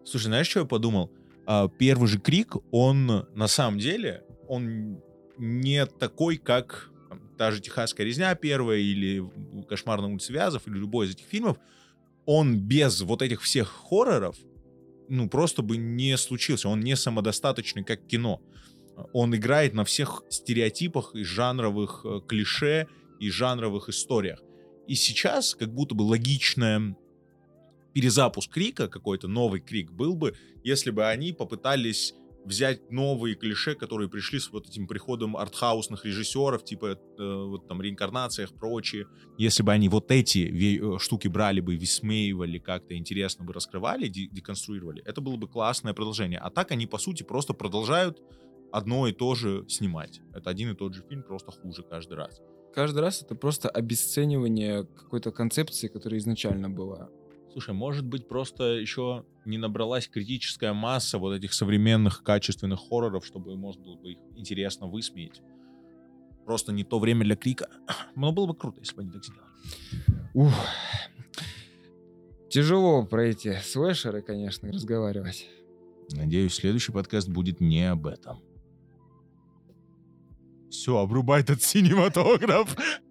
Слушай, 0.04 0.26
знаешь, 0.26 0.48
что 0.48 0.62
я 0.62 0.66
подумал? 0.66 1.12
А, 1.46 1.68
Первый 1.68 2.08
же 2.08 2.20
Крик, 2.20 2.56
он 2.72 3.28
на 3.34 3.48
самом 3.48 3.80
деле, 3.80 4.24
он 4.48 5.02
не 5.38 5.86
такой, 5.86 6.38
как 6.38 6.92
там, 7.10 7.22
та 7.38 7.52
же 7.52 7.62
«Техасская 7.62 8.06
резня» 8.06 8.36
первая, 8.36 8.80
или 8.80 9.24
«Кошмар 9.68 10.02
на 10.02 10.08
улице 10.08 10.34
Вязов», 10.34 10.68
или 10.68 10.76
любой 10.76 11.08
из 11.08 11.12
этих 11.12 11.26
фильмов. 11.26 11.58
Он 12.26 12.60
без 12.60 13.02
вот 13.02 13.22
этих 13.22 13.42
всех 13.42 13.68
хорроров, 13.68 14.38
ну, 15.08 15.28
просто 15.28 15.64
бы 15.64 15.78
не 15.78 16.16
случился. 16.18 16.70
Он 16.70 16.82
не 16.82 16.96
самодостаточный, 16.96 17.84
как 17.84 18.06
кино. 18.06 18.42
Он 19.14 19.36
играет 19.36 19.74
на 19.74 19.84
всех 19.84 20.24
стереотипах 20.30 21.16
и 21.16 21.24
жанровых 21.24 22.02
э, 22.06 22.22
клише, 22.28 22.88
и 23.20 23.30
жанровых 23.30 23.90
историях. 23.90 24.40
И 24.88 24.96
сейчас 24.96 25.56
как 25.56 25.74
будто 25.74 25.94
бы 25.94 26.04
логичная 26.04 26.96
перезапуск 27.94 28.52
Крика, 28.52 28.88
какой-то 28.88 29.28
новый 29.28 29.60
Крик 29.60 29.92
был 29.92 30.16
бы, 30.16 30.36
если 30.64 30.92
бы 30.92 31.06
они 31.06 31.34
попытались 31.34 32.14
взять 32.46 32.90
новые 32.90 33.36
клише, 33.36 33.76
которые 33.76 34.10
пришли 34.10 34.40
с 34.40 34.50
вот 34.52 34.68
этим 34.68 34.88
приходом 34.88 35.36
артхаусных 35.36 36.06
режиссеров, 36.06 36.64
типа 36.64 36.98
э, 37.20 37.44
вот 37.46 37.68
там 37.68 37.82
реинкарнациях, 37.82 38.54
прочие. 38.54 39.08
Если 39.38 39.62
бы 39.62 39.72
они 39.72 39.90
вот 39.90 40.10
эти 40.12 40.40
э, 40.50 41.00
штуки 41.00 41.28
брали 41.28 41.60
бы, 41.60 41.76
висмеивали, 41.76 42.58
как-то 42.58 42.96
интересно 42.96 43.46
бы 43.46 43.54
раскрывали, 43.54 44.08
де- 44.08 44.28
деконструировали, 44.28 45.04
это 45.06 45.22
было 45.22 45.36
бы 45.36 45.48
классное 45.48 45.94
продолжение. 45.94 46.40
А 46.40 46.50
так 46.50 46.72
они, 46.72 46.88
по 46.88 46.98
сути, 46.98 47.24
просто 47.24 47.54
продолжают 47.54 48.20
одно 48.72 49.08
и 49.08 49.14
то 49.14 49.36
же 49.36 49.66
снимать. 49.68 50.22
Это 50.34 50.50
один 50.50 50.72
и 50.72 50.76
тот 50.76 50.94
же 50.94 51.04
фильм, 51.08 51.24
просто 51.24 51.52
хуже 51.52 51.84
каждый 51.84 52.18
раз. 52.18 52.42
Каждый 52.74 53.00
раз 53.00 53.22
это 53.22 53.36
просто 53.36 53.70
обесценивание 53.70 54.86
какой-то 54.86 55.32
концепции, 55.32 55.88
которая 55.88 56.20
изначально 56.20 56.70
была. 56.70 57.10
Слушай, 57.52 57.74
может 57.74 58.06
быть, 58.06 58.28
просто 58.28 58.64
еще 58.76 59.26
не 59.46 59.58
набралась 59.58 60.08
критическая 60.08 60.72
масса 60.72 61.18
вот 61.18 61.34
этих 61.34 61.54
современных 61.54 62.24
качественных 62.24 62.80
хорроров, 62.80 63.26
чтобы 63.26 63.56
можно 63.58 63.84
было 63.84 63.96
бы 63.96 64.12
их 64.12 64.18
интересно 64.36 64.88
высмеять. 64.88 65.42
Просто 66.46 66.72
не 66.72 66.84
то 66.84 67.00
время 67.00 67.24
для 67.24 67.36
крика. 67.36 67.70
Но 68.16 68.32
было 68.32 68.46
бы 68.48 68.56
круто, 68.56 68.80
если 68.80 68.96
бы 68.96 69.02
они 69.02 69.12
так 69.12 69.24
сделали. 69.24 69.50
Ух. 70.36 70.54
Тяжело 72.50 73.06
про 73.06 73.26
эти 73.26 73.60
слэшеры, 73.64 74.22
конечно, 74.22 74.72
разговаривать. 74.72 75.48
Надеюсь, 76.12 76.54
следующий 76.54 76.92
подкаст 76.92 77.30
будет 77.30 77.60
не 77.60 77.90
об 77.92 78.08
этом. 78.08 78.40
Все, 80.70 80.98
обрубай 80.98 81.42
этот 81.42 81.64
синематограф. 81.64 82.76